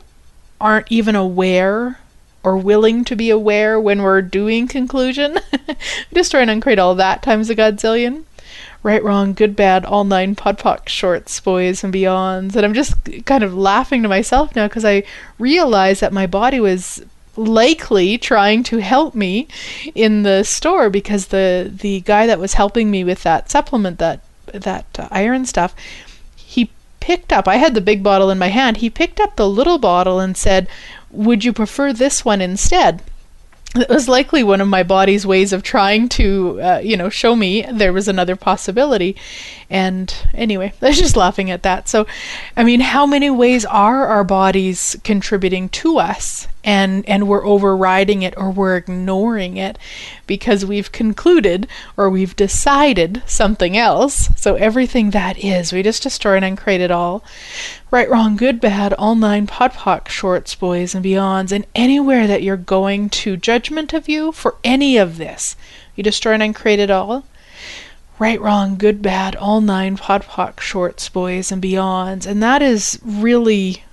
aren't 0.60 0.90
even 0.90 1.14
aware 1.14 2.00
or 2.42 2.56
willing 2.56 3.04
to 3.04 3.14
be 3.14 3.30
aware 3.30 3.78
when 3.78 4.02
we're 4.02 4.20
doing 4.20 4.66
conclusion, 4.66 5.38
destroy 6.12 6.40
and 6.40 6.50
uncreate 6.50 6.80
all 6.80 6.96
that 6.96 7.22
times 7.22 7.48
a 7.50 7.54
godzillion. 7.54 8.24
Right, 8.82 9.02
wrong, 9.04 9.32
good, 9.32 9.54
bad, 9.54 9.84
all 9.84 10.02
nine, 10.02 10.34
pod, 10.34 10.58
poc, 10.58 10.88
shorts, 10.88 11.38
boys, 11.38 11.84
and 11.84 11.94
beyonds. 11.94 12.56
And 12.56 12.64
I'm 12.66 12.74
just 12.74 12.96
kind 13.26 13.44
of 13.44 13.54
laughing 13.54 14.02
to 14.02 14.08
myself 14.08 14.56
now 14.56 14.66
because 14.66 14.84
I 14.84 15.04
realize 15.38 16.00
that 16.00 16.12
my 16.12 16.26
body 16.26 16.58
was 16.58 17.04
likely 17.36 18.18
trying 18.18 18.62
to 18.62 18.78
help 18.78 19.14
me 19.14 19.48
in 19.94 20.22
the 20.22 20.42
store 20.42 20.90
because 20.90 21.28
the 21.28 21.70
the 21.72 22.00
guy 22.00 22.26
that 22.26 22.38
was 22.38 22.54
helping 22.54 22.90
me 22.90 23.02
with 23.04 23.22
that 23.22 23.50
supplement 23.50 23.98
that 23.98 24.20
that 24.52 24.86
uh, 24.98 25.08
iron 25.10 25.46
stuff 25.46 25.74
he 26.36 26.70
picked 27.00 27.32
up 27.32 27.48
I 27.48 27.56
had 27.56 27.74
the 27.74 27.80
big 27.80 28.02
bottle 28.02 28.30
in 28.30 28.38
my 28.38 28.48
hand 28.48 28.78
he 28.78 28.90
picked 28.90 29.18
up 29.18 29.36
the 29.36 29.48
little 29.48 29.78
bottle 29.78 30.20
and 30.20 30.36
said 30.36 30.68
would 31.10 31.44
you 31.44 31.52
prefer 31.52 31.92
this 31.92 32.24
one 32.24 32.40
instead 32.40 33.02
it 33.74 33.88
was 33.88 34.08
likely 34.08 34.42
one 34.42 34.60
of 34.60 34.68
my 34.68 34.82
body's 34.82 35.26
ways 35.26 35.52
of 35.52 35.62
trying 35.62 36.08
to, 36.10 36.60
uh, 36.60 36.80
you 36.82 36.96
know, 36.96 37.08
show 37.08 37.34
me 37.34 37.64
there 37.70 37.92
was 37.92 38.06
another 38.06 38.36
possibility. 38.36 39.16
And 39.70 40.14
anyway, 40.34 40.74
I 40.82 40.88
was 40.88 40.98
just 40.98 41.16
laughing 41.16 41.50
at 41.50 41.62
that. 41.62 41.88
So, 41.88 42.06
I 42.56 42.64
mean, 42.64 42.80
how 42.80 43.06
many 43.06 43.30
ways 43.30 43.64
are 43.64 44.06
our 44.06 44.24
bodies 44.24 44.96
contributing 45.04 45.68
to 45.70 45.98
us? 45.98 46.48
And, 46.64 47.08
and 47.08 47.26
we're 47.26 47.44
overriding 47.44 48.22
it 48.22 48.34
or 48.36 48.50
we're 48.50 48.76
ignoring 48.76 49.56
it 49.56 49.78
because 50.26 50.64
we've 50.64 50.92
concluded 50.92 51.66
or 51.96 52.08
we've 52.08 52.36
decided 52.36 53.22
something 53.26 53.76
else. 53.76 54.28
So 54.36 54.54
everything 54.54 55.10
that 55.10 55.38
is, 55.38 55.72
we 55.72 55.82
just 55.82 56.02
destroy 56.02 56.36
and 56.36 56.44
uncreate 56.44 56.80
it 56.80 56.90
all. 56.90 57.24
Right, 57.90 58.08
wrong, 58.08 58.36
good, 58.36 58.60
bad, 58.60 58.92
all 58.94 59.14
nine 59.14 59.46
podpoc, 59.46 60.08
shorts, 60.08 60.54
boys, 60.54 60.94
and 60.94 61.04
beyonds, 61.04 61.52
and 61.52 61.66
anywhere 61.74 62.26
that 62.26 62.42
you're 62.42 62.56
going 62.56 63.10
to 63.10 63.36
judgment 63.36 63.92
of 63.92 64.08
you 64.08 64.32
for 64.32 64.56
any 64.64 64.96
of 64.96 65.18
this, 65.18 65.56
you 65.94 66.02
destroy 66.02 66.32
and 66.32 66.42
uncreate 66.42 66.78
it 66.78 66.90
all. 66.90 67.24
Right, 68.18 68.40
wrong, 68.40 68.76
good, 68.76 69.02
bad, 69.02 69.34
all 69.36 69.60
nine 69.60 69.96
podpoc, 69.96 70.60
shorts, 70.60 71.08
boys, 71.08 71.50
and 71.50 71.62
beyonds, 71.62 72.26
and 72.26 72.42
that 72.42 72.62
is 72.62 72.98
really 73.04 73.84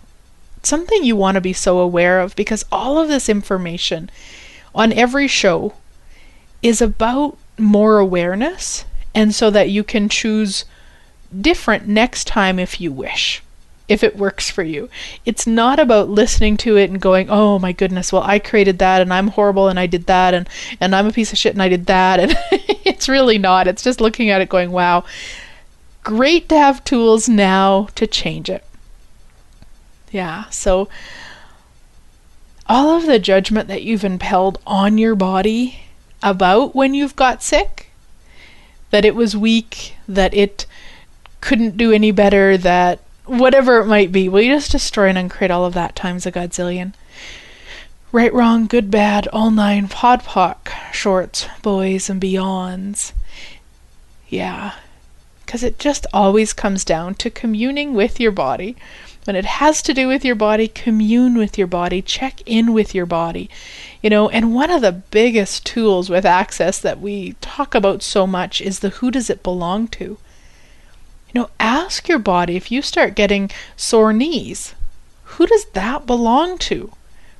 something 0.63 1.03
you 1.03 1.15
want 1.15 1.35
to 1.35 1.41
be 1.41 1.53
so 1.53 1.79
aware 1.79 2.19
of 2.19 2.35
because 2.35 2.65
all 2.71 2.97
of 2.99 3.07
this 3.07 3.29
information 3.29 4.09
on 4.75 4.93
every 4.93 5.27
show 5.27 5.73
is 6.61 6.81
about 6.81 7.37
more 7.57 7.97
awareness 7.99 8.85
and 9.13 9.33
so 9.33 9.49
that 9.49 9.69
you 9.69 9.83
can 9.83 10.09
choose 10.09 10.65
different 11.39 11.87
next 11.87 12.25
time 12.25 12.59
if 12.59 12.79
you 12.79 12.91
wish 12.91 13.41
if 13.89 14.03
it 14.03 14.15
works 14.15 14.51
for 14.51 14.61
you. 14.61 14.87
It's 15.25 15.47
not 15.47 15.79
about 15.79 16.09
listening 16.09 16.57
to 16.57 16.77
it 16.77 16.91
and 16.91 17.01
going, 17.01 17.27
"Oh 17.29 17.57
my 17.57 17.71
goodness, 17.71 18.13
well 18.13 18.21
I 18.21 18.37
created 18.37 18.77
that 18.79 19.01
and 19.01 19.11
I'm 19.11 19.29
horrible 19.29 19.67
and 19.67 19.79
I 19.79 19.87
did 19.87 20.05
that 20.05 20.33
and 20.33 20.47
and 20.79 20.95
I'm 20.95 21.07
a 21.07 21.11
piece 21.11 21.33
of 21.33 21.39
shit 21.39 21.53
and 21.53 21.61
I 21.61 21.69
did 21.69 21.87
that." 21.87 22.19
And 22.19 22.37
it's 22.85 23.09
really 23.09 23.39
not. 23.39 23.67
It's 23.67 23.83
just 23.83 23.99
looking 23.99 24.29
at 24.29 24.41
it 24.41 24.47
going, 24.47 24.71
"Wow, 24.71 25.03
great 26.03 26.47
to 26.49 26.57
have 26.57 26.83
tools 26.83 27.27
now 27.27 27.89
to 27.95 28.05
change 28.05 28.49
it." 28.49 28.63
Yeah. 30.11 30.45
So 30.51 30.87
all 32.67 32.95
of 32.95 33.07
the 33.07 33.19
judgment 33.19 33.67
that 33.67 33.81
you've 33.81 34.05
impelled 34.05 34.59
on 34.67 34.99
your 34.99 35.15
body 35.15 35.79
about 36.21 36.75
when 36.75 36.93
you've 36.93 37.15
got 37.15 37.43
sick, 37.43 37.91
that 38.91 39.05
it 39.05 39.15
was 39.15 39.38
weak, 39.38 39.95
that 40.08 40.34
it 40.34 40.65
couldn't 41.41 41.77
do 41.77 41.91
any 41.91 42.12
better, 42.12 42.58
that 42.58 42.99
whatever 43.25 43.79
it 43.79 43.86
might 43.86 44.12
be, 44.12 44.27
will 44.27 44.41
you 44.41 44.55
just 44.55 44.71
destroy 44.71 45.08
and 45.08 45.17
uncreate 45.17 45.51
all 45.51 45.65
of 45.65 45.73
that 45.73 45.95
times 45.95 46.25
a 46.25 46.32
godzillion? 46.32 46.93
Right, 48.12 48.34
wrong, 48.34 48.65
good, 48.65 48.89
bad, 48.89 49.27
all 49.27 49.51
nine, 49.51 49.88
pod, 49.88 50.23
poc, 50.23 50.71
shorts, 50.91 51.47
boys, 51.62 52.10
and 52.10 52.19
beyonds. 52.19 53.13
Yeah, 54.27 54.73
because 55.45 55.63
it 55.63 55.77
just 55.77 56.08
always 56.12 56.53
comes 56.53 56.84
down 56.84 57.15
to 57.15 57.29
communing 57.29 57.93
with 57.93 58.19
your 58.19 58.32
body. 58.32 58.75
When 59.29 59.35
it 59.35 59.45
has 59.45 59.83
to 59.83 59.93
do 59.93 60.07
with 60.07 60.25
your 60.25 60.33
body, 60.33 60.67
commune 60.67 61.37
with 61.37 61.55
your 61.55 61.67
body, 61.67 62.01
check 62.01 62.41
in 62.47 62.73
with 62.73 62.95
your 62.95 63.05
body. 63.05 63.47
You 64.01 64.09
know, 64.09 64.27
and 64.27 64.55
one 64.55 64.71
of 64.71 64.81
the 64.81 64.91
biggest 64.91 65.67
tools 65.67 66.09
with 66.09 66.25
access 66.25 66.79
that 66.79 66.99
we 66.99 67.33
talk 67.33 67.75
about 67.75 68.01
so 68.01 68.25
much 68.25 68.59
is 68.59 68.79
the 68.79 68.89
who 68.89 69.11
does 69.11 69.29
it 69.29 69.43
belong 69.43 69.87
to? 69.89 70.03
You 70.03 71.35
know, 71.35 71.51
ask 71.59 72.09
your 72.09 72.17
body 72.17 72.55
if 72.55 72.71
you 72.71 72.81
start 72.81 73.13
getting 73.13 73.51
sore 73.77 74.13
knees, 74.13 74.73
who 75.25 75.45
does 75.45 75.65
that 75.73 76.07
belong 76.07 76.57
to? 76.69 76.91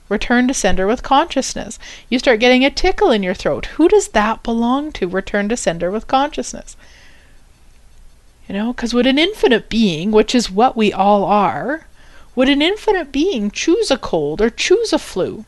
Return 0.10 0.47
to 0.47 0.54
sender 0.54 0.86
with 0.86 1.02
consciousness. 1.02 1.80
You 2.08 2.19
start 2.19 2.39
getting 2.39 2.63
a 2.63 2.69
tickle 2.69 3.10
in 3.10 3.23
your 3.23 3.34
throat. 3.34 3.65
Who 3.78 3.88
does 3.88 4.10
that 4.10 4.43
belong 4.43 4.91
to? 4.91 5.08
Return 5.08 5.49
to 5.49 5.58
sender 5.58 5.89
with 5.89 6.06
consciousness. 6.06 6.78
You 8.50 8.56
know, 8.56 8.74
because 8.74 8.96
would 8.96 9.06
an 9.06 9.20
infinite 9.20 9.70
being, 9.70 10.10
which 10.10 10.34
is 10.34 10.50
what 10.50 10.76
we 10.76 10.92
all 10.92 11.24
are, 11.24 11.86
would 12.36 12.50
an 12.50 12.64
infinite 12.64 13.12
being 13.12 13.52
choose 13.52 13.92
a 13.92 13.98
cold 13.98 14.42
or 14.42 14.50
choose 14.50 14.92
a 14.92 14.98
flu? 14.98 15.46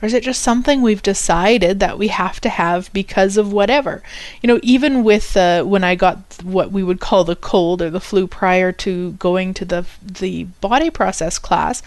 Or 0.00 0.06
is 0.06 0.14
it 0.14 0.22
just 0.22 0.40
something 0.40 0.80
we've 0.80 1.02
decided 1.02 1.78
that 1.80 1.98
we 1.98 2.08
have 2.08 2.40
to 2.40 2.48
have 2.48 2.90
because 2.94 3.36
of 3.36 3.52
whatever? 3.52 4.02
You 4.40 4.46
know, 4.46 4.60
even 4.62 5.04
with 5.04 5.36
uh, 5.36 5.64
when 5.64 5.84
I 5.84 5.94
got 5.94 6.38
what 6.42 6.72
we 6.72 6.82
would 6.82 7.00
call 7.00 7.24
the 7.24 7.36
cold 7.36 7.82
or 7.82 7.90
the 7.90 8.00
flu 8.00 8.26
prior 8.26 8.72
to 8.72 9.12
going 9.12 9.52
to 9.54 9.66
the 9.66 9.84
the 10.02 10.44
body 10.62 10.88
process 10.88 11.38
class, 11.38 11.82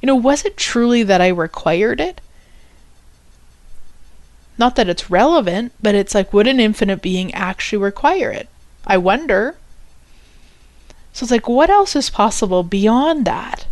you 0.00 0.06
know, 0.06 0.16
was 0.16 0.46
it 0.46 0.56
truly 0.56 1.02
that 1.02 1.20
I 1.20 1.28
required 1.28 2.00
it? 2.00 2.22
Not 4.58 4.76
that 4.76 4.88
it's 4.88 5.10
relevant, 5.10 5.72
but 5.82 5.94
it's 5.94 6.14
like, 6.14 6.32
would 6.32 6.46
an 6.46 6.60
infinite 6.60 7.02
being 7.02 7.32
actually 7.34 7.78
require 7.78 8.30
it? 8.30 8.48
I 8.86 8.96
wonder. 8.96 9.56
So 11.12 11.24
it's 11.24 11.30
like, 11.30 11.48
what 11.48 11.70
else 11.70 11.96
is 11.96 12.10
possible 12.10 12.62
beyond 12.62 13.24
that? 13.26 13.66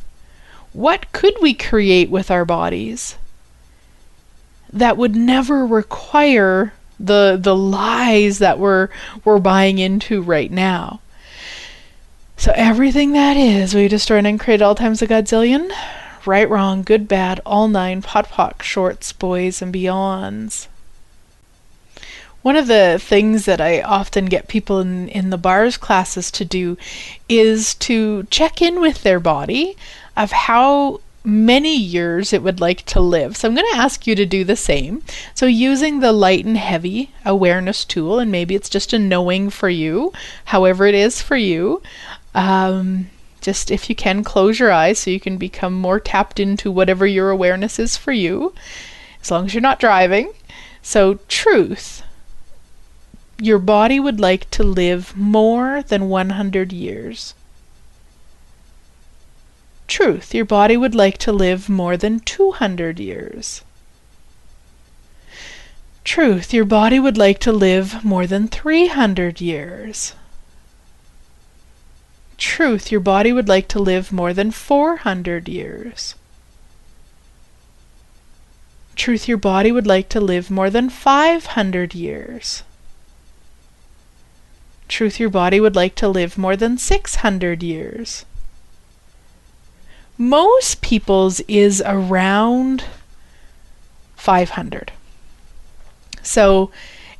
What 0.72 1.12
could 1.12 1.34
we 1.40 1.54
create 1.54 2.10
with 2.10 2.30
our 2.30 2.44
bodies? 2.44 3.16
that 4.74 4.96
would 4.96 5.14
never 5.14 5.64
require 5.64 6.72
the 6.98 7.38
the 7.40 7.56
lies 7.56 8.40
that 8.40 8.58
we're 8.58 8.88
we're 9.24 9.38
buying 9.38 9.78
into 9.78 10.20
right 10.20 10.50
now. 10.50 11.00
So 12.36 12.52
everything 12.56 13.12
that 13.12 13.36
is, 13.36 13.74
we 13.74 13.86
destroy 13.86 14.18
and 14.18 14.40
create 14.40 14.60
all 14.60 14.74
times 14.74 15.00
a 15.00 15.06
godzillion. 15.06 15.70
Right, 16.26 16.48
wrong, 16.48 16.82
good, 16.82 17.06
bad, 17.06 17.40
all 17.46 17.68
nine, 17.68 18.02
pod, 18.02 18.26
poc, 18.26 18.62
shorts, 18.62 19.12
boys, 19.12 19.62
and 19.62 19.72
beyonds. 19.72 20.66
One 22.44 22.56
of 22.56 22.66
the 22.66 22.98
things 23.00 23.46
that 23.46 23.58
I 23.58 23.80
often 23.80 24.26
get 24.26 24.48
people 24.48 24.78
in, 24.78 25.08
in 25.08 25.30
the 25.30 25.38
bars 25.38 25.78
classes 25.78 26.30
to 26.32 26.44
do 26.44 26.76
is 27.26 27.74
to 27.76 28.24
check 28.24 28.60
in 28.60 28.82
with 28.82 29.02
their 29.02 29.18
body 29.18 29.78
of 30.14 30.30
how 30.30 31.00
many 31.24 31.74
years 31.74 32.34
it 32.34 32.42
would 32.42 32.60
like 32.60 32.84
to 32.84 33.00
live. 33.00 33.34
So 33.34 33.48
I'm 33.48 33.54
going 33.54 33.66
to 33.72 33.78
ask 33.78 34.06
you 34.06 34.14
to 34.16 34.26
do 34.26 34.44
the 34.44 34.56
same. 34.56 35.02
So 35.34 35.46
using 35.46 36.00
the 36.00 36.12
light 36.12 36.44
and 36.44 36.58
heavy 36.58 37.12
awareness 37.24 37.82
tool, 37.82 38.18
and 38.18 38.30
maybe 38.30 38.54
it's 38.54 38.68
just 38.68 38.92
a 38.92 38.98
knowing 38.98 39.48
for 39.48 39.70
you, 39.70 40.12
however 40.44 40.84
it 40.84 40.94
is 40.94 41.22
for 41.22 41.38
you. 41.38 41.80
Um, 42.34 43.08
just 43.40 43.70
if 43.70 43.88
you 43.88 43.96
can 43.96 44.22
close 44.22 44.58
your 44.58 44.70
eyes 44.70 44.98
so 44.98 45.10
you 45.10 45.18
can 45.18 45.38
become 45.38 45.72
more 45.72 45.98
tapped 45.98 46.38
into 46.38 46.70
whatever 46.70 47.06
your 47.06 47.30
awareness 47.30 47.78
is 47.78 47.96
for 47.96 48.12
you, 48.12 48.52
as 49.22 49.30
long 49.30 49.46
as 49.46 49.54
you're 49.54 49.62
not 49.62 49.80
driving. 49.80 50.34
So, 50.82 51.20
truth. 51.28 52.03
Your 53.38 53.58
body 53.58 53.98
would 53.98 54.20
like 54.20 54.48
to 54.50 54.62
live 54.62 55.16
more 55.16 55.82
than 55.82 56.08
100 56.08 56.72
years. 56.72 57.34
Truth, 59.86 60.34
your 60.34 60.44
body 60.44 60.76
would 60.76 60.94
like 60.94 61.18
to 61.18 61.32
live 61.32 61.68
more 61.68 61.96
than 61.96 62.20
200 62.20 62.98
years. 63.00 63.62
Truth, 66.04 66.52
your 66.52 66.64
body 66.64 67.00
would 67.00 67.16
like 67.16 67.38
to 67.40 67.52
live 67.52 68.04
more 68.04 68.26
than 68.26 68.46
300 68.46 69.40
years. 69.40 70.14
Truth, 72.36 72.92
your 72.92 73.00
body 73.00 73.32
would 73.32 73.48
like 73.48 73.68
to 73.68 73.78
live 73.78 74.12
more 74.12 74.32
than 74.32 74.50
400 74.50 75.48
years. 75.48 76.14
Truth, 78.96 79.28
your 79.28 79.38
body 79.38 79.72
would 79.72 79.86
like 79.86 80.08
to 80.10 80.20
live 80.20 80.50
more 80.50 80.70
than 80.70 80.88
500 80.88 81.94
years. 81.94 82.62
Truth, 84.94 85.18
your 85.18 85.28
body 85.28 85.58
would 85.58 85.74
like 85.74 85.96
to 85.96 86.06
live 86.06 86.38
more 86.38 86.54
than 86.54 86.78
600 86.78 87.64
years. 87.64 88.24
Most 90.16 90.82
people's 90.82 91.40
is 91.48 91.82
around 91.84 92.84
500. 94.14 94.92
So, 96.22 96.70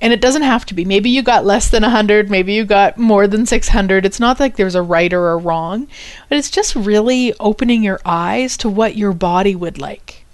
and 0.01 0.13
it 0.13 0.21
doesn't 0.21 0.43
have 0.43 0.65
to 0.67 0.75
be. 0.75 0.85
Maybe 0.85 1.11
you 1.11 1.21
got 1.21 1.45
less 1.45 1.69
than 1.69 1.83
100, 1.83 2.31
maybe 2.31 2.53
you 2.53 2.65
got 2.65 2.97
more 2.97 3.27
than 3.27 3.45
600. 3.45 4.07
It's 4.07 4.21
not 4.21 4.39
like 4.39 4.55
there's 4.55 4.77
a 4.77 4.81
right 4.81 5.13
or 5.13 5.33
a 5.33 5.37
wrong, 5.37 5.89
but 6.29 6.39
it's 6.39 6.53
just 6.53 6.77
really 6.77 7.35
opening 7.41 7.83
your 7.83 8.01
eyes 8.05 8.57
to 8.59 8.69
what 8.69 8.97
your 8.97 9.13
body 9.13 9.57
would 9.57 9.81
like. 9.81 10.25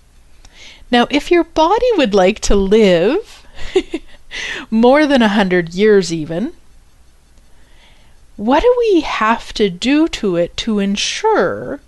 Now, 0.90 1.06
if 1.08 1.30
your 1.30 1.44
body 1.44 1.88
would 1.96 2.12
like 2.12 2.40
to 2.40 2.54
live 2.54 3.46
more 4.70 5.06
than 5.06 5.22
100 5.22 5.72
years, 5.72 6.12
even, 6.12 6.52
what 8.40 8.62
do 8.62 8.74
we 8.78 9.02
have 9.02 9.52
to 9.52 9.68
do 9.68 10.08
to 10.08 10.36
it 10.36 10.56
to 10.56 10.78
ensure 10.78 11.78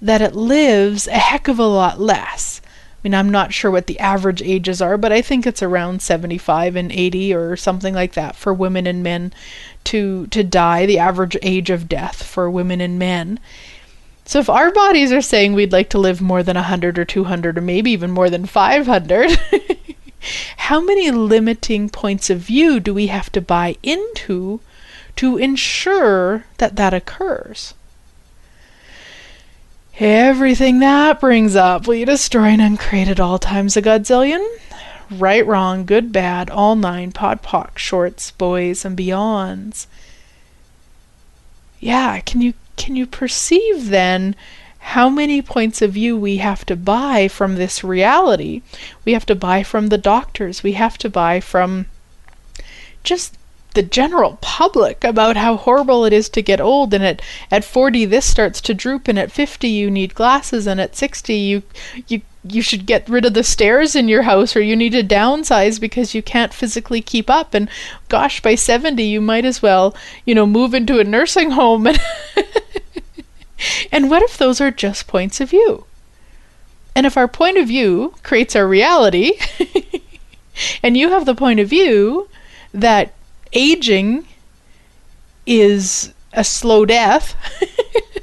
that 0.00 0.22
it 0.22 0.34
lives 0.34 1.06
a 1.06 1.18
heck 1.18 1.46
of 1.46 1.58
a 1.58 1.66
lot 1.66 2.00
less? 2.00 2.62
I 2.64 2.96
mean, 3.04 3.14
I'm 3.14 3.28
not 3.28 3.52
sure 3.52 3.70
what 3.70 3.86
the 3.86 3.98
average 3.98 4.40
ages 4.40 4.80
are, 4.80 4.96
but 4.96 5.12
I 5.12 5.20
think 5.20 5.46
it's 5.46 5.62
around 5.62 6.00
75 6.00 6.74
and 6.74 6.90
80 6.90 7.34
or 7.34 7.54
something 7.54 7.92
like 7.92 8.14
that 8.14 8.34
for 8.34 8.54
women 8.54 8.86
and 8.86 9.02
men 9.02 9.34
to 9.84 10.26
to 10.28 10.42
die, 10.42 10.86
the 10.86 10.98
average 10.98 11.36
age 11.42 11.68
of 11.68 11.86
death 11.86 12.22
for 12.22 12.50
women 12.50 12.80
and 12.80 12.98
men. 12.98 13.38
So 14.24 14.38
if 14.38 14.48
our 14.48 14.72
bodies 14.72 15.12
are 15.12 15.20
saying 15.20 15.52
we'd 15.52 15.70
like 15.70 15.90
to 15.90 15.98
live 15.98 16.22
more 16.22 16.42
than 16.42 16.56
100 16.56 16.98
or 16.98 17.04
200 17.04 17.58
or 17.58 17.60
maybe 17.60 17.90
even 17.90 18.10
more 18.10 18.30
than 18.30 18.46
500, 18.46 19.38
how 20.56 20.80
many 20.80 21.10
limiting 21.10 21.90
points 21.90 22.30
of 22.30 22.38
view 22.38 22.80
do 22.80 22.94
we 22.94 23.08
have 23.08 23.30
to 23.32 23.42
buy 23.42 23.76
into 23.82 24.60
to 25.16 25.36
ensure 25.36 26.44
that 26.58 26.76
that 26.76 26.94
occurs. 26.94 27.74
Everything 29.98 30.78
that 30.78 31.20
brings 31.20 31.54
up, 31.54 31.86
will 31.86 31.94
you 31.94 32.06
destroy 32.06 32.44
and 32.44 32.62
uncreate 32.62 33.08
at 33.08 33.20
all 33.20 33.38
times 33.38 33.76
a 33.76 33.82
godzillion? 33.82 34.46
Right, 35.10 35.44
wrong, 35.46 35.84
good, 35.84 36.12
bad, 36.12 36.48
all 36.48 36.76
nine, 36.76 37.12
pod, 37.12 37.42
poc, 37.42 37.76
shorts, 37.76 38.30
boys, 38.30 38.84
and 38.84 38.96
beyonds. 38.96 39.86
Yeah, 41.80 42.20
can 42.20 42.40
you 42.40 42.54
can 42.76 42.96
you 42.96 43.06
perceive 43.06 43.88
then 43.88 44.34
how 44.78 45.10
many 45.10 45.42
points 45.42 45.82
of 45.82 45.92
view 45.92 46.16
we 46.16 46.38
have 46.38 46.64
to 46.66 46.76
buy 46.76 47.28
from 47.28 47.56
this 47.56 47.84
reality? 47.84 48.62
We 49.04 49.12
have 49.12 49.26
to 49.26 49.34
buy 49.34 49.62
from 49.62 49.88
the 49.88 49.98
doctors. 49.98 50.62
We 50.62 50.72
have 50.72 50.96
to 50.98 51.10
buy 51.10 51.40
from 51.40 51.86
just 53.04 53.36
the 53.74 53.82
general 53.82 54.38
public 54.40 55.04
about 55.04 55.36
how 55.36 55.56
horrible 55.56 56.04
it 56.04 56.12
is 56.12 56.28
to 56.28 56.42
get 56.42 56.60
old 56.60 56.92
and 56.92 57.04
at 57.04 57.22
at 57.50 57.64
40 57.64 58.04
this 58.06 58.26
starts 58.26 58.60
to 58.60 58.74
droop 58.74 59.08
and 59.08 59.18
at 59.18 59.32
50 59.32 59.68
you 59.68 59.90
need 59.90 60.14
glasses 60.14 60.66
and 60.66 60.80
at 60.80 60.96
60 60.96 61.34
you 61.34 61.62
you 62.08 62.22
you 62.42 62.62
should 62.62 62.86
get 62.86 63.06
rid 63.08 63.26
of 63.26 63.34
the 63.34 63.44
stairs 63.44 63.94
in 63.94 64.08
your 64.08 64.22
house 64.22 64.56
or 64.56 64.60
you 64.60 64.74
need 64.74 64.92
to 64.92 65.02
downsize 65.02 65.78
because 65.78 66.14
you 66.14 66.22
can't 66.22 66.54
physically 66.54 67.02
keep 67.02 67.28
up 67.28 67.52
and 67.54 67.68
gosh 68.08 68.40
by 68.40 68.54
70 68.54 69.02
you 69.02 69.20
might 69.20 69.44
as 69.44 69.60
well 69.60 69.94
you 70.24 70.34
know 70.34 70.46
move 70.46 70.74
into 70.74 70.98
a 70.98 71.04
nursing 71.04 71.50
home 71.50 71.86
and 71.86 72.00
and 73.92 74.10
what 74.10 74.22
if 74.22 74.36
those 74.38 74.60
are 74.60 74.70
just 74.70 75.06
points 75.06 75.40
of 75.40 75.50
view? 75.50 75.84
And 76.94 77.06
if 77.06 77.16
our 77.16 77.28
point 77.28 77.56
of 77.56 77.68
view 77.68 78.14
creates 78.22 78.56
our 78.56 78.66
reality 78.66 79.32
and 80.82 80.96
you 80.96 81.10
have 81.10 81.26
the 81.26 81.34
point 81.34 81.60
of 81.60 81.68
view 81.68 82.28
that 82.74 83.12
aging 83.52 84.26
is 85.46 86.12
a 86.32 86.44
slow 86.44 86.84
death, 86.84 87.34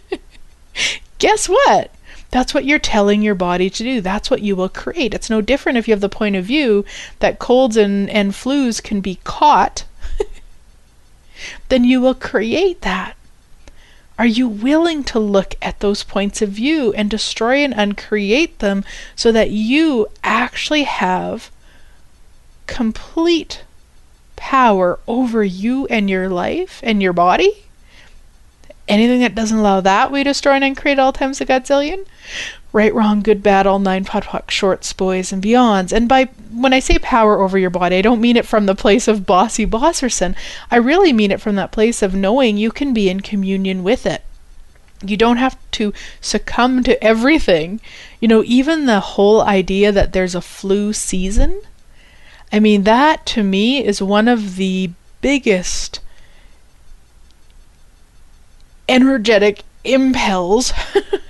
guess 1.20 1.50
what? 1.50 1.92
That's 2.30 2.54
what 2.54 2.66
you're 2.66 2.80
telling 2.80 3.22
your 3.22 3.36
body 3.36 3.70
to 3.70 3.84
do. 3.84 4.02
That's 4.02 4.30
what 4.30 4.42
you 4.42 4.56
will 4.56 4.70
create. 4.70 5.14
It's 5.14 5.30
no 5.30 5.42
different 5.42 5.78
if 5.78 5.88
you 5.88 5.94
have 5.94 6.02
the 6.02 6.10
point 6.10 6.36
of 6.36 6.46
view 6.46 6.86
that 7.20 7.40
colds 7.40 7.78
and, 7.78 8.10
and 8.10 8.34
flus 8.34 8.84
can 8.84 9.02
be 9.02 9.20
caught, 9.24 9.86
then 11.70 11.84
you 11.84 12.02
will 12.02 12.16
create 12.16 12.82
that. 12.82 13.16
Are 14.20 14.26
you 14.26 14.48
willing 14.48 15.04
to 15.06 15.20
look 15.20 15.56
at 15.62 15.80
those 15.80 16.04
points 16.04 16.42
of 16.42 16.50
view 16.50 16.92
and 16.94 17.10
destroy 17.10 17.58
and 17.58 17.74
uncreate 17.74 18.60
them 18.60 18.84
so 19.16 19.32
that 19.32 19.52
you 19.52 20.08
actually 20.24 20.84
have 20.84 21.52
complete 22.66 23.64
power 24.38 25.00
over 25.08 25.44
you 25.44 25.86
and 25.88 26.10
your 26.10 26.30
life 26.30 26.80
and 26.82 27.04
your 27.04 27.12
body. 27.12 27.66
Anything 28.88 29.20
that 29.20 29.36
doesn't 29.36 29.58
allow 29.58 29.82
that, 29.82 30.14
we 30.14 30.24
destroy 30.24 30.54
and 30.54 30.78
create 30.78 30.98
all 30.98 31.12
times 31.12 31.42
a 31.42 31.46
godzillion. 31.46 32.06
Right, 32.72 32.94
wrong, 32.94 33.22
good, 33.22 33.44
bad, 33.44 33.68
all 33.68 33.80
nine 33.80 34.06
podpoc, 34.06 34.50
shorts, 34.50 34.94
boys, 34.94 35.34
and 35.34 35.44
beyonds. 35.44 35.92
And 35.92 36.08
by 36.08 36.30
when 36.52 36.72
I 36.72 36.80
say 36.80 36.98
power 37.00 37.42
over 37.42 37.58
your 37.58 37.70
body, 37.70 37.98
I 37.98 38.02
don't 38.02 38.22
mean 38.22 38.38
it 38.38 38.46
from 38.46 38.66
the 38.66 38.76
place 38.76 39.10
of 39.10 39.26
bossy 39.26 39.66
bosserson. 39.66 40.36
I 40.72 40.78
really 40.78 41.12
mean 41.12 41.32
it 41.32 41.42
from 41.42 41.56
that 41.56 41.74
place 41.74 42.02
of 42.02 42.14
knowing 42.14 42.56
you 42.58 42.72
can 42.72 42.94
be 42.94 43.10
in 43.10 43.20
communion 43.20 43.84
with 43.84 44.06
it. 44.06 44.24
You 45.06 45.18
don't 45.18 45.38
have 45.38 45.58
to 45.72 45.94
succumb 46.22 46.84
to 46.84 47.04
everything. 47.04 47.82
You 48.22 48.28
know, 48.30 48.44
even 48.46 48.86
the 48.86 49.00
whole 49.00 49.42
idea 49.42 49.92
that 49.92 50.14
there's 50.14 50.36
a 50.36 50.42
flu 50.42 50.94
season 50.94 51.62
I 52.52 52.60
mean, 52.60 52.84
that 52.84 53.26
to 53.28 53.44
me 53.44 53.84
is 53.84 54.02
one 54.02 54.28
of 54.28 54.56
the 54.56 54.92
biggest 55.22 56.00
energetic 58.88 59.64
impels 59.84 60.74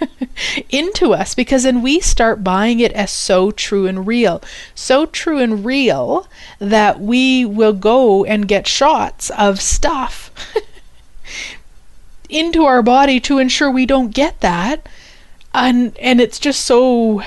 into 0.70 1.14
us 1.14 1.34
because 1.36 1.64
then 1.64 1.82
we 1.82 2.00
start 2.00 2.44
buying 2.44 2.80
it 2.80 2.92
as 2.94 3.12
so 3.12 3.52
true 3.52 3.88
and 3.88 4.06
real. 4.06 4.42
So 4.76 5.06
true 5.06 5.40
and 5.40 5.66
real 5.66 6.28
that 6.60 7.00
we 7.00 7.46
will 7.46 7.74
go 7.74 8.24
and 8.26 8.48
get 8.48 8.68
shots 8.68 9.30
of 9.32 9.62
stuff 9.62 10.32
into 12.30 12.66
our 12.66 12.82
body 12.82 13.20
to 13.22 13.40
ensure 13.40 13.72
we 13.72 13.86
don't 13.86 14.14
get 14.14 14.40
that. 14.42 14.88
And 15.54 15.98
and 15.98 16.22
it's 16.22 16.40
just 16.40 16.66
so 16.66 17.24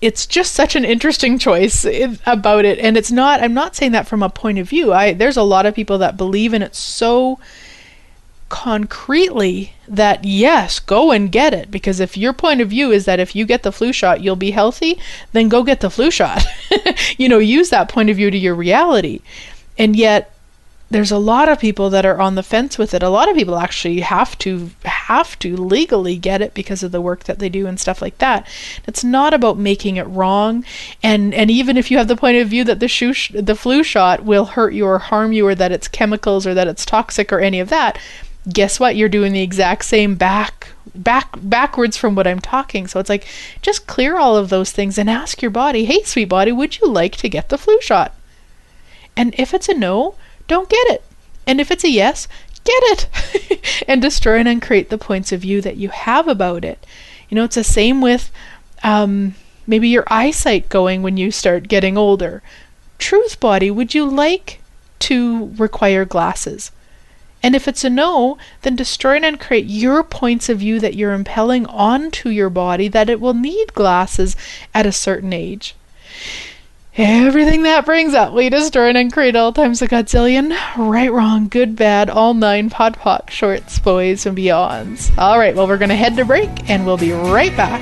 it's 0.00 0.26
just 0.26 0.54
such 0.54 0.76
an 0.76 0.84
interesting 0.84 1.38
choice 1.38 1.84
about 2.26 2.64
it. 2.64 2.78
And 2.78 2.96
it's 2.96 3.10
not 3.10 3.42
i'm 3.42 3.54
not 3.54 3.76
saying 3.76 3.92
that 3.92 4.08
from 4.08 4.22
a 4.22 4.30
point 4.30 4.58
of 4.58 4.68
view. 4.68 4.92
I 4.92 5.12
there's 5.12 5.36
a 5.36 5.42
lot 5.42 5.66
of 5.66 5.74
people 5.74 5.98
that 5.98 6.16
believe 6.16 6.54
in 6.54 6.62
it 6.62 6.74
so 6.74 7.38
concretely 8.48 9.74
that 9.86 10.24
yes 10.24 10.80
go 10.80 11.10
and 11.12 11.30
get 11.30 11.54
it. 11.54 11.70
Because 11.70 12.00
if 12.00 12.16
your 12.16 12.32
point 12.32 12.60
of 12.60 12.68
view 12.68 12.90
is 12.90 13.04
that 13.04 13.20
if 13.20 13.36
you 13.36 13.44
get 13.46 13.62
the 13.62 13.72
flu 13.72 13.92
shot 13.92 14.22
you'll 14.22 14.36
be 14.36 14.50
healthy 14.50 14.98
then 15.32 15.48
go 15.48 15.62
get 15.62 15.80
the 15.80 15.90
flu 15.90 16.10
shot. 16.10 16.44
You 17.18 17.28
know 17.28 17.38
use 17.38 17.70
that 17.70 17.88
point 17.88 18.08
of 18.10 18.16
view 18.16 18.30
to 18.30 18.38
your 18.38 18.54
reality. 18.54 19.20
And 19.78 19.94
yet 19.94 20.34
there's 20.90 21.12
a 21.12 21.18
lot 21.18 21.48
of 21.48 21.60
people 21.60 21.88
that 21.90 22.04
are 22.04 22.20
on 22.20 22.34
the 22.34 22.42
fence 22.42 22.76
with 22.76 22.92
it. 22.94 23.02
A 23.02 23.08
lot 23.08 23.28
of 23.28 23.36
people 23.36 23.56
actually 23.56 24.00
have 24.00 24.36
to 24.38 24.70
have 24.84 25.38
to 25.38 25.56
legally 25.56 26.16
get 26.16 26.42
it 26.42 26.52
because 26.52 26.82
of 26.82 26.90
the 26.90 27.00
work 27.00 27.24
that 27.24 27.38
they 27.38 27.48
do 27.48 27.66
and 27.66 27.78
stuff 27.78 28.02
like 28.02 28.18
that. 28.18 28.46
It's 28.88 29.04
not 29.04 29.32
about 29.32 29.56
making 29.56 29.96
it 29.96 30.08
wrong, 30.08 30.64
and 31.02 31.32
and 31.32 31.48
even 31.48 31.76
if 31.76 31.90
you 31.90 31.98
have 31.98 32.08
the 32.08 32.16
point 32.16 32.38
of 32.38 32.48
view 32.48 32.64
that 32.64 32.80
the 32.80 32.88
shoe 32.88 33.12
sh- 33.12 33.30
the 33.32 33.54
flu 33.54 33.84
shot 33.84 34.24
will 34.24 34.46
hurt 34.46 34.74
you 34.74 34.84
or 34.84 34.98
harm 34.98 35.32
you 35.32 35.46
or 35.46 35.54
that 35.54 35.70
it's 35.70 35.86
chemicals 35.86 36.44
or 36.44 36.54
that 36.54 36.66
it's 36.66 36.84
toxic 36.84 37.32
or 37.32 37.38
any 37.38 37.60
of 37.60 37.68
that, 37.68 37.96
guess 38.52 38.80
what? 38.80 38.96
You're 38.96 39.08
doing 39.08 39.32
the 39.32 39.42
exact 39.42 39.84
same 39.84 40.16
back 40.16 40.68
back 40.92 41.28
backwards 41.40 41.96
from 41.96 42.16
what 42.16 42.26
I'm 42.26 42.40
talking. 42.40 42.88
So 42.88 42.98
it's 42.98 43.08
like 43.08 43.28
just 43.62 43.86
clear 43.86 44.18
all 44.18 44.36
of 44.36 44.48
those 44.48 44.72
things 44.72 44.98
and 44.98 45.08
ask 45.08 45.40
your 45.40 45.52
body, 45.52 45.84
"Hey, 45.84 46.02
sweet 46.02 46.28
body, 46.28 46.50
would 46.50 46.80
you 46.80 46.88
like 46.88 47.14
to 47.18 47.28
get 47.28 47.48
the 47.48 47.58
flu 47.58 47.80
shot?" 47.80 48.12
And 49.16 49.34
if 49.38 49.54
it's 49.54 49.68
a 49.68 49.74
no, 49.74 50.14
don't 50.50 50.68
get 50.68 50.86
it. 50.88 51.02
And 51.46 51.60
if 51.60 51.70
it's 51.70 51.84
a 51.84 51.88
yes, 51.88 52.26
get 52.64 52.82
it. 52.84 53.84
and 53.88 54.02
destroy 54.02 54.38
and 54.38 54.48
uncreate 54.48 54.90
the 54.90 54.98
points 54.98 55.30
of 55.30 55.42
view 55.42 55.60
that 55.60 55.76
you 55.76 55.90
have 55.90 56.26
about 56.26 56.64
it. 56.64 56.84
You 57.28 57.36
know, 57.36 57.44
it's 57.44 57.54
the 57.54 57.64
same 57.64 58.00
with 58.00 58.32
um, 58.82 59.36
maybe 59.64 59.88
your 59.88 60.04
eyesight 60.08 60.68
going 60.68 61.02
when 61.02 61.16
you 61.16 61.30
start 61.30 61.68
getting 61.68 61.96
older. 61.96 62.42
Truth 62.98 63.38
body, 63.38 63.70
would 63.70 63.94
you 63.94 64.04
like 64.04 64.60
to 65.00 65.52
require 65.56 66.04
glasses? 66.04 66.72
And 67.42 67.54
if 67.54 67.68
it's 67.68 67.84
a 67.84 67.90
no, 67.90 68.36
then 68.62 68.74
destroy 68.74 69.16
and 69.16 69.24
uncreate 69.24 69.66
your 69.66 70.02
points 70.02 70.48
of 70.48 70.58
view 70.58 70.80
that 70.80 70.94
you're 70.94 71.14
impelling 71.14 71.64
onto 71.66 72.28
your 72.28 72.50
body 72.50 72.88
that 72.88 73.08
it 73.08 73.20
will 73.20 73.34
need 73.34 73.72
glasses 73.72 74.36
at 74.74 74.84
a 74.84 74.92
certain 74.92 75.32
age. 75.32 75.76
Everything 76.96 77.62
that 77.62 77.86
brings 77.86 78.14
up, 78.14 78.32
we 78.34 78.48
destroy 78.48 78.88
and 78.88 78.98
uncreate 78.98 79.36
all 79.36 79.52
times 79.52 79.80
a 79.80 79.86
godzillion. 79.86 80.50
Right, 80.76 81.12
wrong, 81.12 81.46
good, 81.46 81.76
bad, 81.76 82.10
all 82.10 82.34
nine, 82.34 82.68
pod, 82.68 82.96
poc, 82.96 83.30
shorts, 83.30 83.78
boys, 83.78 84.26
and 84.26 84.36
beyonds. 84.36 85.16
All 85.16 85.38
right, 85.38 85.54
well, 85.54 85.68
we're 85.68 85.78
going 85.78 85.90
to 85.90 85.94
head 85.94 86.16
to 86.16 86.24
break, 86.24 86.68
and 86.68 86.84
we'll 86.84 86.96
be 86.96 87.12
right 87.12 87.56
back. 87.56 87.80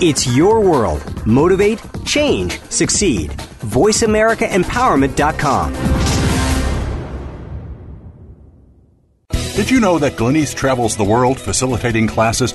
It's 0.00 0.28
your 0.28 0.60
world. 0.60 1.26
Motivate, 1.26 1.80
change, 2.06 2.60
succeed. 2.70 3.34
VoiceAmericaEmpowerment.com. 3.60 5.98
Did 9.58 9.72
you 9.72 9.80
know 9.80 9.98
that 9.98 10.12
Glenyce 10.12 10.54
travels 10.54 10.96
the 10.96 11.02
world 11.02 11.40
facilitating 11.40 12.06
classes, 12.06 12.54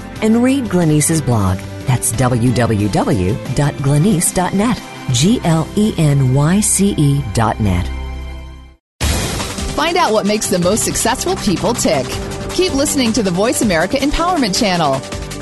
And 0.21 0.43
read 0.43 0.65
Glenyce's 0.65 1.21
blog. 1.21 1.57
That's 1.87 2.11
www.glenyce.net. 2.13 4.81
G 5.11 5.41
L 5.43 5.67
E 5.75 5.93
N 5.97 6.33
Y 6.33 6.61
C 6.61 6.95
E 6.97 7.21
dot 7.33 7.59
net. 7.59 7.85
Find 9.75 9.97
out 9.97 10.13
what 10.13 10.25
makes 10.25 10.47
the 10.47 10.59
most 10.59 10.85
successful 10.85 11.35
people 11.37 11.73
tick. 11.73 12.05
Keep 12.51 12.75
listening 12.75 13.11
to 13.13 13.23
the 13.23 13.31
Voice 13.31 13.61
America 13.61 13.97
Empowerment 13.97 14.57
Channel. 14.57 14.93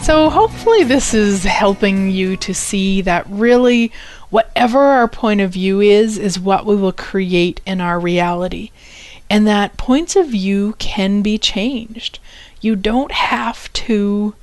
So, 0.02 0.32
hopefully, 0.32 0.84
this 0.84 1.14
is 1.14 1.44
helping 1.44 2.10
you 2.10 2.38
to 2.38 2.56
see 2.56 3.04
that 3.04 3.24
really 3.30 3.92
whatever 4.34 4.80
our 4.80 5.08
point 5.08 5.40
of 5.42 5.52
view 5.52 5.80
is, 5.80 6.18
is 6.18 6.40
what 6.40 6.66
we 6.66 6.76
will 6.76 6.92
create 6.92 7.62
in 7.68 7.80
our 7.80 8.00
reality. 8.00 8.72
And 9.30 9.46
that 9.46 9.78
points 9.78 10.16
of 10.16 10.30
view 10.30 10.74
can 10.80 11.22
be 11.22 11.38
changed. 11.38 12.18
You 12.60 12.76
don't 12.76 13.12
have 13.12 13.72
to 13.74 14.34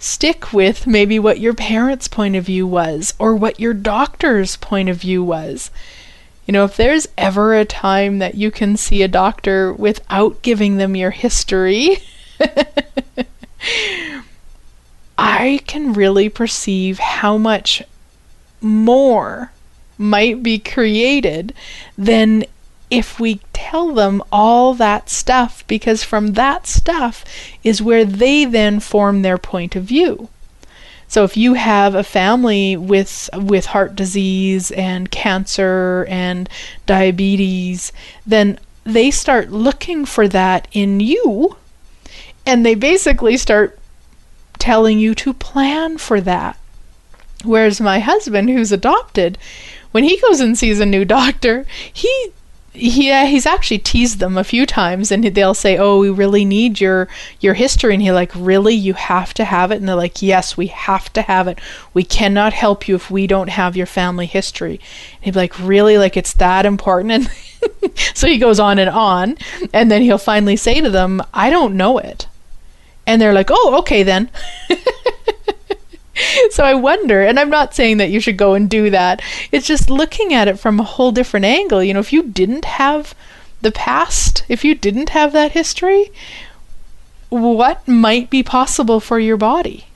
stick 0.00 0.52
with 0.52 0.88
maybe 0.88 1.20
what 1.20 1.38
your 1.38 1.54
parents' 1.54 2.08
point 2.08 2.34
of 2.34 2.46
view 2.46 2.66
was 2.66 3.14
or 3.20 3.36
what 3.36 3.60
your 3.60 3.74
doctor's 3.74 4.56
point 4.56 4.88
of 4.88 4.96
view 4.96 5.22
was. 5.22 5.70
You 6.44 6.50
know, 6.50 6.64
if 6.64 6.76
there's 6.76 7.06
ever 7.16 7.54
a 7.54 7.64
time 7.64 8.18
that 8.18 8.34
you 8.34 8.50
can 8.50 8.76
see 8.76 9.04
a 9.04 9.08
doctor 9.08 9.72
without 9.72 10.42
giving 10.42 10.78
them 10.78 10.96
your 10.96 11.12
history, 11.12 11.98
I 15.16 15.60
can 15.68 15.92
really 15.92 16.28
perceive 16.28 16.98
how 16.98 17.38
much 17.38 17.84
more 18.60 19.52
might 19.96 20.42
be 20.42 20.58
created 20.58 21.52
than 21.96 22.44
if 22.90 23.20
we 23.20 23.40
tell 23.52 23.92
them 23.92 24.22
all 24.32 24.72
that 24.74 25.10
stuff, 25.10 25.66
because 25.66 26.02
from 26.02 26.34
that 26.34 26.66
stuff 26.66 27.24
is 27.62 27.82
where 27.82 28.04
they 28.04 28.44
then 28.44 28.80
form 28.80 29.22
their 29.22 29.38
point 29.38 29.76
of 29.76 29.84
view. 29.84 30.28
So 31.06 31.24
if 31.24 31.36
you 31.36 31.54
have 31.54 31.94
a 31.94 32.04
family 32.04 32.76
with 32.76 33.30
with 33.34 33.66
heart 33.66 33.96
disease 33.96 34.70
and 34.70 35.10
cancer 35.10 36.06
and 36.08 36.48
diabetes, 36.86 37.92
then 38.26 38.58
they 38.84 39.10
start 39.10 39.50
looking 39.50 40.04
for 40.04 40.28
that 40.28 40.68
in 40.72 41.00
you 41.00 41.56
and 42.46 42.64
they 42.64 42.74
basically 42.74 43.36
start 43.36 43.78
telling 44.58 44.98
you 44.98 45.14
to 45.14 45.32
plan 45.32 45.98
for 45.98 46.20
that. 46.20 46.58
Whereas 47.44 47.80
my 47.80 48.00
husband 48.00 48.50
who's 48.50 48.72
adopted, 48.72 49.38
when 49.92 50.04
he 50.04 50.18
goes 50.18 50.40
and 50.40 50.58
sees 50.58 50.80
a 50.80 50.86
new 50.86 51.04
doctor, 51.04 51.66
he 51.92 52.32
he 52.78 53.10
uh, 53.10 53.26
he's 53.26 53.46
actually 53.46 53.78
teased 53.78 54.18
them 54.18 54.38
a 54.38 54.44
few 54.44 54.64
times 54.64 55.10
and 55.10 55.24
they'll 55.24 55.54
say 55.54 55.76
oh 55.76 55.98
we 55.98 56.10
really 56.10 56.44
need 56.44 56.80
your 56.80 57.08
your 57.40 57.54
history. 57.54 57.94
And 57.94 58.02
he 58.02 58.12
like 58.12 58.32
really? 58.34 58.74
You 58.74 58.94
have 58.94 59.34
to 59.34 59.44
have 59.44 59.70
it? 59.70 59.76
And 59.76 59.88
they're 59.88 59.96
like 59.96 60.22
yes 60.22 60.56
we 60.56 60.68
have 60.68 61.12
to 61.14 61.22
have 61.22 61.48
it. 61.48 61.60
We 61.94 62.04
cannot 62.04 62.52
help 62.52 62.88
you 62.88 62.94
if 62.96 63.10
we 63.10 63.26
don't 63.26 63.50
have 63.50 63.76
your 63.76 63.86
family 63.86 64.26
history. 64.26 64.80
And 65.16 65.24
he'd 65.24 65.34
be 65.34 65.40
like 65.40 65.58
really? 65.58 65.98
Like 65.98 66.16
it's 66.16 66.34
that 66.34 66.66
important? 66.66 67.12
And 67.12 67.96
so 68.14 68.26
he 68.26 68.38
goes 68.38 68.60
on 68.60 68.78
and 68.78 68.90
on. 68.90 69.36
And 69.72 69.90
then 69.90 70.02
he'll 70.02 70.18
finally 70.18 70.56
say 70.56 70.80
to 70.80 70.90
them 70.90 71.22
i 71.32 71.50
don't 71.50 71.76
know 71.76 71.98
it. 71.98 72.26
And 73.06 73.20
they're 73.20 73.32
like 73.32 73.50
oh 73.50 73.78
okay 73.78 74.02
then 74.02 74.30
so 76.50 76.64
I 76.64 76.74
wonder, 76.74 77.22
and 77.22 77.38
I'm 77.38 77.50
not 77.50 77.74
saying 77.74 77.98
that 77.98 78.10
you 78.10 78.20
should 78.20 78.36
go 78.36 78.54
and 78.54 78.68
do 78.68 78.90
that. 78.90 79.22
It's 79.52 79.66
just 79.66 79.90
looking 79.90 80.32
at 80.32 80.48
it 80.48 80.58
from 80.58 80.80
a 80.80 80.84
whole 80.84 81.12
different 81.12 81.46
angle. 81.46 81.82
You 81.82 81.94
know, 81.94 82.00
if 82.00 82.12
you 82.12 82.22
didn't 82.22 82.64
have 82.64 83.14
the 83.60 83.72
past, 83.72 84.44
if 84.48 84.64
you 84.64 84.74
didn't 84.74 85.10
have 85.10 85.32
that 85.32 85.52
history, 85.52 86.10
what 87.28 87.86
might 87.86 88.30
be 88.30 88.42
possible 88.42 89.00
for 89.00 89.18
your 89.18 89.36
body? 89.36 89.86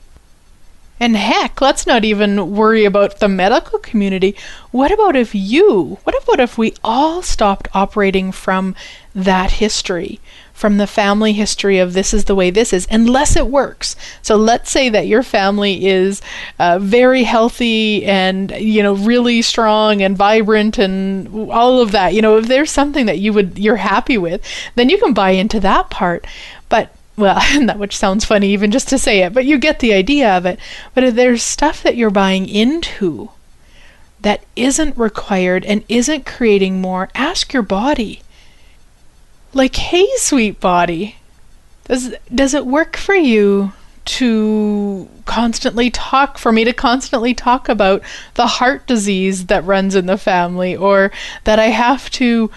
And 0.99 1.17
heck, 1.17 1.59
let's 1.59 1.87
not 1.87 2.05
even 2.05 2.55
worry 2.55 2.85
about 2.85 3.19
the 3.19 3.27
medical 3.27 3.79
community. 3.79 4.35
What 4.71 4.91
about 4.91 5.15
if 5.15 5.33
you, 5.33 5.97
what 6.03 6.21
about 6.23 6.39
if 6.39 6.57
we 6.57 6.75
all 6.83 7.21
stopped 7.21 7.67
operating 7.73 8.31
from 8.31 8.75
that 9.13 9.53
history? 9.53 10.19
From 10.53 10.77
the 10.77 10.87
family 10.87 11.33
history 11.33 11.79
of 11.79 11.93
this 11.93 12.13
is 12.13 12.25
the 12.25 12.35
way 12.35 12.49
this 12.49 12.71
is, 12.71 12.87
unless 12.89 13.35
it 13.35 13.47
works. 13.47 13.95
So 14.21 14.35
let's 14.35 14.71
say 14.71 14.87
that 14.89 15.07
your 15.07 15.23
family 15.23 15.87
is 15.87 16.21
uh, 16.59 16.79
very 16.79 17.23
healthy 17.23 18.05
and 18.05 18.51
you 18.51 18.83
know 18.83 18.93
really 18.95 19.41
strong 19.41 20.01
and 20.01 20.15
vibrant 20.15 20.77
and 20.77 21.51
all 21.51 21.81
of 21.81 21.91
that. 21.91 22.13
You 22.13 22.21
know, 22.21 22.37
if 22.37 22.47
there's 22.47 22.71
something 22.71 23.07
that 23.07 23.19
you 23.19 23.33
would 23.33 23.59
you're 23.59 23.77
happy 23.77 24.17
with, 24.17 24.41
then 24.75 24.89
you 24.89 24.97
can 24.97 25.13
buy 25.13 25.31
into 25.31 25.59
that 25.59 25.89
part. 25.89 26.25
But 26.69 26.95
well, 27.17 27.35
that 27.65 27.79
which 27.79 27.97
sounds 27.97 28.25
funny 28.25 28.49
even 28.49 28.71
just 28.71 28.87
to 28.89 28.97
say 28.97 29.23
it, 29.23 29.33
but 29.33 29.45
you 29.45 29.57
get 29.57 29.79
the 29.79 29.93
idea 29.93 30.29
of 30.37 30.45
it. 30.45 30.59
But 30.93 31.03
if 31.03 31.15
there's 31.15 31.43
stuff 31.43 31.83
that 31.83 31.97
you're 31.97 32.09
buying 32.09 32.47
into 32.47 33.31
that 34.21 34.43
isn't 34.55 34.97
required 34.97 35.65
and 35.65 35.83
isn't 35.89 36.25
creating 36.25 36.79
more, 36.79 37.09
ask 37.13 37.53
your 37.53 37.63
body 37.63 38.22
like, 39.53 39.75
hey, 39.75 40.07
sweet 40.17 40.59
body, 40.59 41.17
does 41.85 42.15
does 42.33 42.53
it 42.53 42.65
work 42.65 42.97
for 42.97 43.15
you 43.15 43.73
to 44.05 45.07
constantly 45.25 45.89
talk 45.89 46.37
for 46.37 46.51
me 46.51 46.63
to 46.65 46.73
constantly 46.73 47.33
talk 47.33 47.69
about 47.69 48.01
the 48.33 48.47
heart 48.47 48.85
disease 48.85 49.45
that 49.45 49.63
runs 49.63 49.95
in 49.95 50.07
the 50.07 50.17
family 50.17 50.75
or 50.75 51.11
that 51.45 51.59
I 51.59 51.67
have 51.67 52.09
to 52.11 52.51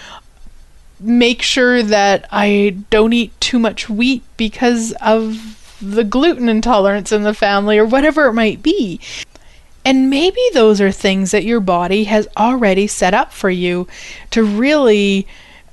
make 0.99 1.41
sure 1.41 1.83
that 1.83 2.27
I 2.31 2.77
don't 2.89 3.13
eat 3.13 3.39
too 3.39 3.59
much 3.59 3.89
wheat 3.89 4.23
because 4.35 4.93
of 4.93 5.77
the 5.81 6.03
gluten 6.03 6.49
intolerance 6.49 7.11
in 7.11 7.23
the 7.23 7.33
family 7.33 7.77
or 7.77 7.85
whatever 7.85 8.25
it 8.25 8.33
might 8.33 8.63
be. 8.63 8.99
And 9.85 10.09
maybe 10.09 10.41
those 10.53 10.81
are 10.81 10.91
things 10.91 11.31
that 11.31 11.45
your 11.45 11.59
body 11.61 12.05
has 12.05 12.27
already 12.35 12.87
set 12.87 13.13
up 13.13 13.31
for 13.31 13.49
you 13.49 13.87
to 14.31 14.43
really 14.43 15.27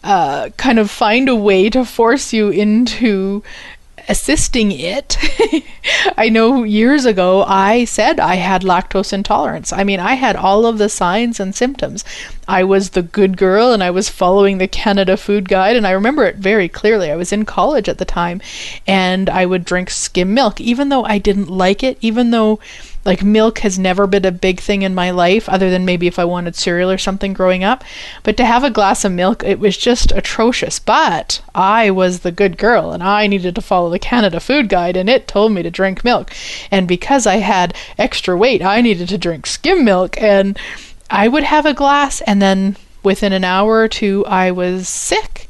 uh, 0.04 0.50
kind 0.50 0.78
of 0.78 0.90
find 0.90 1.28
a 1.28 1.34
way 1.34 1.70
to 1.70 1.84
force 1.84 2.32
you 2.32 2.50
into 2.50 3.42
assisting 4.06 4.70
it. 4.70 5.16
I 6.18 6.28
know 6.28 6.62
years 6.62 7.06
ago 7.06 7.42
I 7.44 7.86
said 7.86 8.20
I 8.20 8.34
had 8.34 8.62
lactose 8.62 9.14
intolerance. 9.14 9.72
I 9.72 9.82
mean, 9.82 10.00
I 10.00 10.14
had 10.14 10.36
all 10.36 10.66
of 10.66 10.76
the 10.76 10.90
signs 10.90 11.40
and 11.40 11.54
symptoms. 11.54 12.04
I 12.46 12.64
was 12.64 12.90
the 12.90 13.02
good 13.02 13.38
girl 13.38 13.72
and 13.72 13.82
I 13.82 13.90
was 13.90 14.10
following 14.10 14.58
the 14.58 14.68
Canada 14.68 15.16
Food 15.16 15.48
Guide, 15.48 15.76
and 15.76 15.86
I 15.86 15.92
remember 15.92 16.24
it 16.24 16.36
very 16.36 16.68
clearly. 16.68 17.10
I 17.10 17.16
was 17.16 17.32
in 17.32 17.46
college 17.46 17.88
at 17.88 17.96
the 17.96 18.04
time 18.04 18.42
and 18.86 19.30
I 19.30 19.46
would 19.46 19.64
drink 19.64 19.88
skim 19.88 20.34
milk, 20.34 20.60
even 20.60 20.90
though 20.90 21.04
I 21.04 21.18
didn't 21.18 21.48
like 21.48 21.82
it, 21.82 21.96
even 22.02 22.30
though 22.30 22.60
like 23.04 23.22
milk 23.22 23.58
has 23.60 23.78
never 23.78 24.06
been 24.06 24.24
a 24.24 24.32
big 24.32 24.60
thing 24.60 24.82
in 24.82 24.94
my 24.94 25.10
life, 25.10 25.48
other 25.48 25.70
than 25.70 25.84
maybe 25.84 26.06
if 26.06 26.18
I 26.18 26.24
wanted 26.24 26.56
cereal 26.56 26.90
or 26.90 26.98
something 26.98 27.32
growing 27.32 27.62
up. 27.62 27.84
But 28.22 28.36
to 28.38 28.44
have 28.44 28.64
a 28.64 28.70
glass 28.70 29.04
of 29.04 29.12
milk, 29.12 29.44
it 29.44 29.58
was 29.58 29.76
just 29.76 30.12
atrocious. 30.12 30.78
But 30.78 31.42
I 31.54 31.90
was 31.90 32.20
the 32.20 32.32
good 32.32 32.56
girl 32.56 32.92
and 32.92 33.02
I 33.02 33.26
needed 33.26 33.54
to 33.54 33.62
follow 33.62 33.90
the 33.90 33.98
Canada 33.98 34.40
Food 34.40 34.68
Guide 34.68 34.96
and 34.96 35.08
it 35.08 35.28
told 35.28 35.52
me 35.52 35.62
to 35.62 35.70
drink 35.70 36.04
milk. 36.04 36.32
And 36.70 36.88
because 36.88 37.26
I 37.26 37.36
had 37.36 37.74
extra 37.98 38.36
weight, 38.36 38.62
I 38.62 38.80
needed 38.80 39.08
to 39.08 39.18
drink 39.18 39.46
skim 39.46 39.84
milk. 39.84 40.20
And 40.20 40.58
I 41.10 41.28
would 41.28 41.44
have 41.44 41.66
a 41.66 41.74
glass 41.74 42.20
and 42.22 42.40
then 42.40 42.76
within 43.02 43.32
an 43.32 43.44
hour 43.44 43.80
or 43.80 43.88
two, 43.88 44.24
I 44.26 44.50
was 44.50 44.88
sick. 44.88 45.43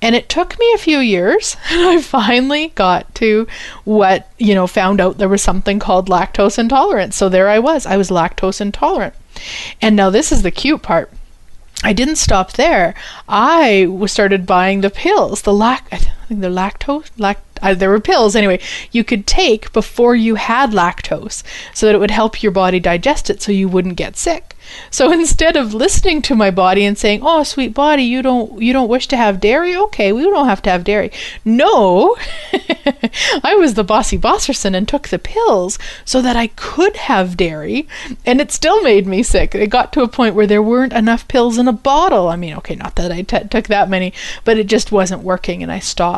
And 0.00 0.14
it 0.14 0.28
took 0.28 0.58
me 0.58 0.72
a 0.72 0.78
few 0.78 0.98
years, 0.98 1.56
and 1.70 1.82
I 1.82 2.00
finally 2.00 2.68
got 2.74 3.14
to 3.16 3.46
what, 3.84 4.30
you 4.38 4.54
know, 4.54 4.66
found 4.66 5.00
out 5.00 5.18
there 5.18 5.28
was 5.28 5.42
something 5.42 5.78
called 5.78 6.08
lactose 6.08 6.58
intolerance. 6.58 7.16
So 7.16 7.28
there 7.28 7.48
I 7.48 7.58
was. 7.58 7.86
I 7.86 7.96
was 7.96 8.10
lactose 8.10 8.60
intolerant. 8.60 9.14
And 9.80 9.96
now 9.96 10.10
this 10.10 10.32
is 10.32 10.42
the 10.42 10.50
cute 10.50 10.82
part. 10.82 11.10
I 11.82 11.92
didn't 11.92 12.16
stop 12.16 12.52
there. 12.52 12.94
I 13.28 13.88
started 14.06 14.46
buying 14.46 14.80
the 14.80 14.90
pills, 14.90 15.42
the 15.42 15.52
lac, 15.52 15.86
I 15.92 16.00
think 16.28 16.40
the 16.40 16.48
lactose, 16.48 17.10
lact, 17.16 17.42
uh, 17.62 17.74
there 17.74 17.90
were 17.90 18.00
pills 18.00 18.36
anyway. 18.36 18.60
You 18.92 19.02
could 19.02 19.26
take 19.26 19.72
before 19.72 20.14
you 20.14 20.36
had 20.36 20.70
lactose, 20.70 21.42
so 21.74 21.86
that 21.86 21.94
it 21.94 21.98
would 21.98 22.10
help 22.10 22.42
your 22.42 22.52
body 22.52 22.78
digest 22.78 23.30
it, 23.30 23.42
so 23.42 23.50
you 23.50 23.68
wouldn't 23.68 23.96
get 23.96 24.16
sick. 24.16 24.54
So 24.90 25.10
instead 25.18 25.56
of 25.56 25.74
listening 25.74 26.22
to 26.22 26.34
my 26.34 26.50
body 26.50 26.84
and 26.84 26.98
saying, 26.98 27.20
"Oh, 27.22 27.42
sweet 27.42 27.74
body, 27.74 28.02
you 28.02 28.22
don't 28.22 28.60
you 28.60 28.72
don't 28.72 28.88
wish 28.88 29.08
to 29.08 29.16
have 29.16 29.40
dairy? 29.40 29.74
Okay, 29.74 30.12
we 30.12 30.22
don't 30.22 30.46
have 30.46 30.62
to 30.62 30.70
have 30.70 30.84
dairy." 30.84 31.10
No. 31.44 32.16
I 33.42 33.54
was 33.56 33.74
the 33.74 33.84
bossy 33.84 34.18
bosserson 34.18 34.74
and 34.74 34.86
took 34.86 35.08
the 35.08 35.18
pills 35.18 35.78
so 36.04 36.20
that 36.22 36.36
I 36.36 36.48
could 36.48 36.96
have 36.96 37.36
dairy, 37.36 37.88
and 38.26 38.40
it 38.40 38.52
still 38.52 38.82
made 38.82 39.06
me 39.06 39.22
sick. 39.22 39.54
It 39.54 39.70
got 39.70 39.92
to 39.94 40.02
a 40.02 40.08
point 40.08 40.34
where 40.34 40.46
there 40.46 40.62
weren't 40.62 40.92
enough 40.92 41.26
pills 41.28 41.58
in 41.58 41.68
a 41.68 41.72
bottle. 41.72 42.28
I 42.28 42.36
mean, 42.36 42.54
okay, 42.54 42.74
not 42.74 42.96
that 42.96 43.12
I 43.12 43.22
t- 43.22 43.48
took 43.50 43.68
that 43.68 43.88
many, 43.88 44.12
but 44.44 44.58
it 44.58 44.66
just 44.66 44.92
wasn't 44.92 45.22
working 45.22 45.62
and 45.62 45.72
I 45.72 45.78
stopped. 45.78 46.17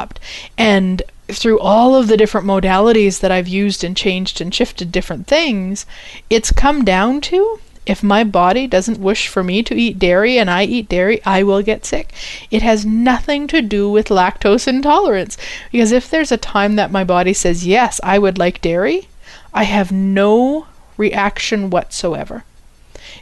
And 0.58 1.02
through 1.28 1.60
all 1.60 1.94
of 1.94 2.08
the 2.08 2.16
different 2.16 2.46
modalities 2.46 3.20
that 3.20 3.30
I've 3.30 3.48
used 3.48 3.84
and 3.84 3.96
changed 3.96 4.40
and 4.40 4.54
shifted 4.54 4.90
different 4.90 5.26
things, 5.26 5.86
it's 6.28 6.52
come 6.52 6.84
down 6.84 7.20
to 7.22 7.60
if 7.86 8.02
my 8.02 8.22
body 8.22 8.66
doesn't 8.66 9.00
wish 9.00 9.26
for 9.26 9.42
me 9.42 9.62
to 9.62 9.74
eat 9.74 9.98
dairy 9.98 10.38
and 10.38 10.50
I 10.50 10.64
eat 10.64 10.88
dairy, 10.88 11.20
I 11.24 11.42
will 11.42 11.62
get 11.62 11.86
sick. 11.86 12.12
It 12.50 12.62
has 12.62 12.84
nothing 12.84 13.46
to 13.48 13.62
do 13.62 13.90
with 13.90 14.08
lactose 14.08 14.68
intolerance. 14.68 15.36
Because 15.72 15.90
if 15.90 16.08
there's 16.08 16.30
a 16.30 16.36
time 16.36 16.76
that 16.76 16.92
my 16.92 17.04
body 17.04 17.32
says, 17.32 17.66
yes, 17.66 17.98
I 18.04 18.18
would 18.18 18.38
like 18.38 18.60
dairy, 18.60 19.08
I 19.54 19.64
have 19.64 19.90
no 19.90 20.66
reaction 20.96 21.70
whatsoever. 21.70 22.44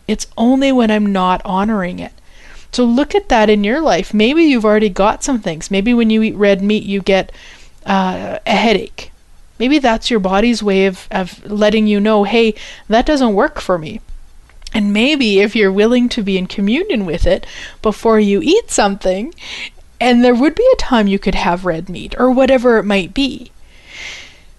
It's 0.07 0.27
only 0.37 0.73
when 0.73 0.91
I'm 0.91 1.13
not 1.13 1.41
honoring 1.45 1.99
it. 1.99 2.13
So 2.73 2.85
look 2.85 3.15
at 3.15 3.29
that 3.29 3.51
in 3.51 3.65
your 3.65 3.81
life. 3.81 4.13
Maybe 4.13 4.45
you've 4.45 4.65
already 4.65 4.89
got 4.89 5.25
some 5.25 5.41
things. 5.41 5.71
Maybe 5.71 5.95
when 5.95 6.11
you 6.11 6.23
eat 6.23 6.37
red 6.37 6.63
meat, 6.63 6.85
you 6.85 7.01
get 7.01 7.33
uh, 7.87 8.39
a 8.47 8.51
headache. 8.51 9.11
Maybe 9.59 9.79
that's 9.79 10.11
your 10.11 10.21
body's 10.21 10.63
way 10.63 10.87
of, 10.87 11.09
of 11.11 11.45
letting 11.45 11.87
you 11.87 11.99
know, 11.99 12.25
hey, 12.25 12.55
that 12.89 13.07
doesn't 13.07 13.35
work 13.35 13.61
for 13.61 13.79
me. 13.79 14.01
And 14.73 14.93
maybe 14.93 15.41
if 15.41 15.57
you're 15.57 15.73
willing 15.73 16.09
to 16.11 16.23
be 16.23 16.37
in 16.37 16.47
communion 16.47 17.07
with 17.07 17.27
it 17.27 17.47
before 17.83 18.21
you 18.21 18.41
eat 18.43 18.71
something, 18.71 19.35
and 20.01 20.23
there 20.23 20.35
would 20.35 20.55
be 20.55 20.69
a 20.73 20.77
time 20.77 21.09
you 21.09 21.19
could 21.19 21.35
have 21.35 21.65
red 21.65 21.89
meat 21.89 22.15
or 22.19 22.31
whatever 22.31 22.79
it 22.79 22.85
might 22.85 23.15
be. 23.15 23.51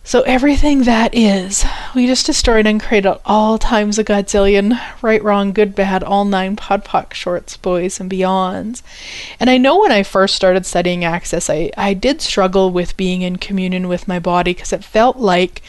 So 0.04 0.22
everything 0.22 0.84
that 0.84 1.14
is, 1.14 1.64
we 1.94 2.08
just 2.08 2.26
destroyed 2.26 2.66
and 2.66 2.82
created 2.82 3.20
all 3.26 3.60
times 3.60 4.00
a 4.00 4.04
godzillion, 4.04 4.80
right, 5.04 5.24
wrong, 5.24 5.54
good, 5.54 5.76
bad, 5.76 6.04
all 6.04 6.26
nine 6.26 6.56
podpoc 6.56 7.14
shorts, 7.14 7.58
boys, 7.58 8.00
and 8.00 8.10
beyonds. 8.10 8.82
And 9.40 9.52
I 9.52 9.58
know 9.58 9.80
when 9.80 9.92
I 9.92 10.02
first 10.02 10.36
started 10.36 10.66
studying 10.66 11.06
access, 11.06 11.48
I, 11.48 11.70
I 11.78 11.94
did 11.94 12.22
struggle 12.22 12.72
with 12.72 12.98
being 12.98 13.22
in 13.22 13.36
communion 13.36 13.88
with 13.88 14.08
my 14.08 14.18
body 14.18 14.54
because 14.54 14.74
it 14.74 14.84
felt 14.84 15.18
like 15.18 15.62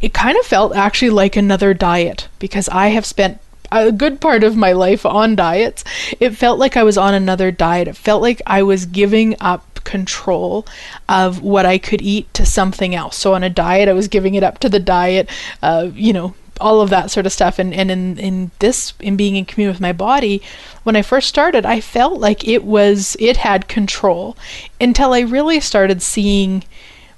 it 0.00 0.14
kind 0.14 0.38
of 0.38 0.46
felt 0.46 0.76
actually 0.76 1.10
like 1.10 1.36
another 1.36 1.74
diet 1.74 2.28
because 2.38 2.68
I 2.68 2.88
have 2.88 3.06
spent 3.06 3.40
a 3.72 3.90
good 3.90 4.20
part 4.20 4.44
of 4.44 4.56
my 4.56 4.72
life 4.72 5.04
on 5.04 5.34
diets. 5.34 5.82
It 6.20 6.36
felt 6.36 6.58
like 6.58 6.76
I 6.76 6.84
was 6.84 6.98
on 6.98 7.14
another 7.14 7.50
diet. 7.50 7.88
It 7.88 7.96
felt 7.96 8.22
like 8.22 8.40
I 8.46 8.62
was 8.62 8.86
giving 8.86 9.34
up 9.40 9.75
control 9.86 10.66
of 11.08 11.40
what 11.40 11.64
I 11.64 11.78
could 11.78 12.02
eat 12.02 12.32
to 12.34 12.44
something 12.44 12.94
else. 12.94 13.16
So 13.16 13.32
on 13.32 13.42
a 13.42 13.48
diet, 13.48 13.88
I 13.88 13.94
was 13.94 14.08
giving 14.08 14.34
it 14.34 14.42
up 14.42 14.58
to 14.58 14.68
the 14.68 14.80
diet, 14.80 15.30
uh, 15.62 15.88
you 15.94 16.12
know, 16.12 16.34
all 16.60 16.80
of 16.80 16.90
that 16.90 17.10
sort 17.10 17.24
of 17.24 17.32
stuff. 17.32 17.58
And, 17.58 17.72
and 17.72 17.90
in, 17.90 18.18
in 18.18 18.50
this, 18.58 18.92
in 19.00 19.16
being 19.16 19.36
in 19.36 19.44
communion 19.46 19.72
with 19.72 19.80
my 19.80 19.92
body, 19.92 20.42
when 20.82 20.96
I 20.96 21.02
first 21.02 21.28
started, 21.28 21.64
I 21.64 21.80
felt 21.80 22.20
like 22.20 22.46
it 22.46 22.64
was, 22.64 23.16
it 23.18 23.38
had 23.38 23.68
control 23.68 24.36
until 24.80 25.14
I 25.14 25.20
really 25.20 25.60
started 25.60 26.02
seeing 26.02 26.64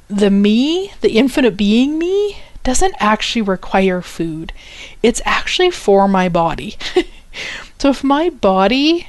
the 0.08 0.30
me, 0.30 0.92
the 1.00 1.12
infinite 1.12 1.56
being 1.56 1.98
me, 1.98 2.38
doesn't 2.64 2.94
actually 2.98 3.42
require 3.42 4.02
food. 4.02 4.52
It's 5.02 5.22
actually 5.24 5.70
for 5.70 6.06
my 6.06 6.28
body. 6.28 6.76
so 7.78 7.90
if 7.90 8.04
my 8.04 8.28
body 8.28 9.08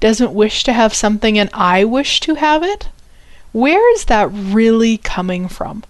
doesn't 0.00 0.32
wish 0.32 0.64
to 0.64 0.72
have 0.72 0.94
something 0.94 1.38
and 1.38 1.50
I 1.52 1.84
wish 1.84 2.20
to 2.20 2.34
have 2.34 2.62
it, 2.62 2.88
where 3.52 3.92
is 3.94 4.06
that 4.06 4.28
really 4.32 4.96
coming 4.96 5.48
from? 5.48 5.84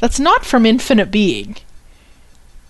That's 0.00 0.20
not 0.20 0.44
from 0.44 0.64
infinite 0.64 1.10
being. 1.10 1.56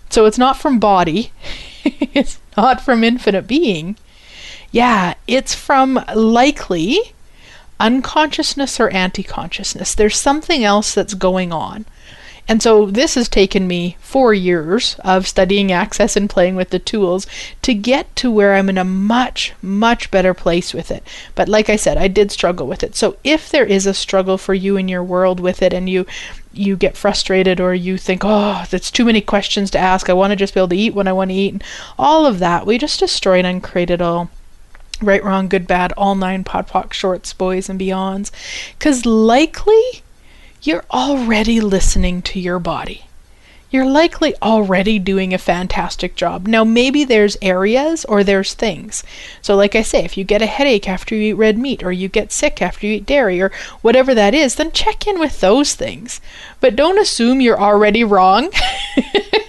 So 0.09 0.25
it's 0.25 0.37
not 0.37 0.57
from 0.57 0.79
body. 0.79 1.31
it's 1.83 2.39
not 2.57 2.81
from 2.81 3.03
infinite 3.03 3.47
being. 3.47 3.97
Yeah, 4.71 5.15
it's 5.27 5.53
from 5.53 6.03
likely 6.15 7.13
unconsciousness 7.79 8.79
or 8.79 8.89
anti 8.89 9.23
consciousness. 9.23 9.95
There's 9.95 10.19
something 10.19 10.63
else 10.63 10.93
that's 10.93 11.13
going 11.13 11.51
on. 11.51 11.85
And 12.49 12.63
so 12.63 12.87
this 12.87 13.13
has 13.13 13.29
taken 13.29 13.67
me 13.67 13.95
four 13.99 14.33
years 14.33 14.95
of 15.05 15.27
studying 15.27 15.71
access 15.71 16.15
and 16.15 16.27
playing 16.27 16.55
with 16.55 16.71
the 16.71 16.79
tools 16.79 17.27
to 17.61 17.75
get 17.75 18.13
to 18.15 18.31
where 18.31 18.55
I'm 18.55 18.69
in 18.69 18.79
a 18.79 18.83
much, 18.83 19.53
much 19.61 20.09
better 20.09 20.33
place 20.33 20.73
with 20.73 20.89
it. 20.89 21.03
But 21.35 21.47
like 21.47 21.69
I 21.69 21.75
said, 21.75 21.97
I 21.97 22.07
did 22.07 22.31
struggle 22.31 22.65
with 22.65 22.81
it. 22.81 22.95
So 22.95 23.17
if 23.23 23.51
there 23.51 23.67
is 23.67 23.85
a 23.85 23.93
struggle 23.93 24.39
for 24.39 24.55
you 24.55 24.77
in 24.77 24.87
your 24.87 25.03
world 25.03 25.39
with 25.39 25.61
it 25.61 25.73
and 25.73 25.87
you 25.87 26.07
you 26.51 26.75
get 26.75 26.97
frustrated 26.97 27.61
or 27.61 27.75
you 27.75 27.99
think, 27.99 28.23
oh, 28.25 28.65
that's 28.71 28.89
too 28.89 29.05
many 29.05 29.21
questions 29.21 29.69
to 29.69 29.77
ask. 29.77 30.09
I 30.09 30.13
want 30.13 30.31
to 30.31 30.35
just 30.35 30.55
be 30.55 30.59
able 30.59 30.69
to 30.69 30.75
eat 30.75 30.95
when 30.95 31.07
I 31.07 31.13
want 31.13 31.29
to 31.29 31.35
eat. 31.35 31.53
And 31.53 31.63
all 31.99 32.25
of 32.25 32.39
that, 32.39 32.65
we 32.65 32.79
just 32.79 32.99
destroyed 32.99 33.45
and 33.45 33.61
created 33.61 34.01
all 34.01 34.31
right, 34.99 35.23
wrong, 35.23 35.47
good, 35.47 35.67
bad, 35.67 35.93
all 35.93 36.15
nine 36.15 36.43
podpoc 36.43 36.93
shorts, 36.93 37.31
boys 37.31 37.69
and 37.69 37.79
beyonds. 37.79 38.31
Because 38.77 39.05
likely 39.05 40.01
you're 40.61 40.83
already 40.91 41.61
listening 41.61 42.21
to 42.23 42.39
your 42.39 42.59
body. 42.59 43.05
You're 43.71 43.85
likely 43.85 44.33
already 44.41 44.97
doing 44.97 45.31
a 45.31 45.37
fantastic 45.37 46.15
job. 46.15 46.47
Now, 46.47 46.63
maybe 46.63 47.03
there's 47.03 47.37
areas 47.39 48.03
or 48.05 48.23
there's 48.23 48.55
things. 48.55 49.03
So, 49.43 49.55
like 49.55 49.75
I 49.75 49.83
say, 49.83 50.03
if 50.03 50.17
you 50.17 50.23
get 50.23 50.41
a 50.41 50.47
headache 50.47 50.89
after 50.89 51.13
you 51.13 51.31
eat 51.31 51.33
red 51.33 51.57
meat, 51.57 51.83
or 51.83 51.91
you 51.91 52.09
get 52.09 52.31
sick 52.31 52.63
after 52.63 52.87
you 52.87 52.95
eat 52.95 53.05
dairy, 53.05 53.39
or 53.39 53.51
whatever 53.81 54.15
that 54.15 54.33
is, 54.33 54.55
then 54.55 54.71
check 54.71 55.05
in 55.05 55.19
with 55.19 55.39
those 55.39 55.75
things. 55.75 56.19
But 56.59 56.75
don't 56.75 56.99
assume 56.99 57.41
you're 57.41 57.59
already 57.59 58.03
wrong. 58.03 58.49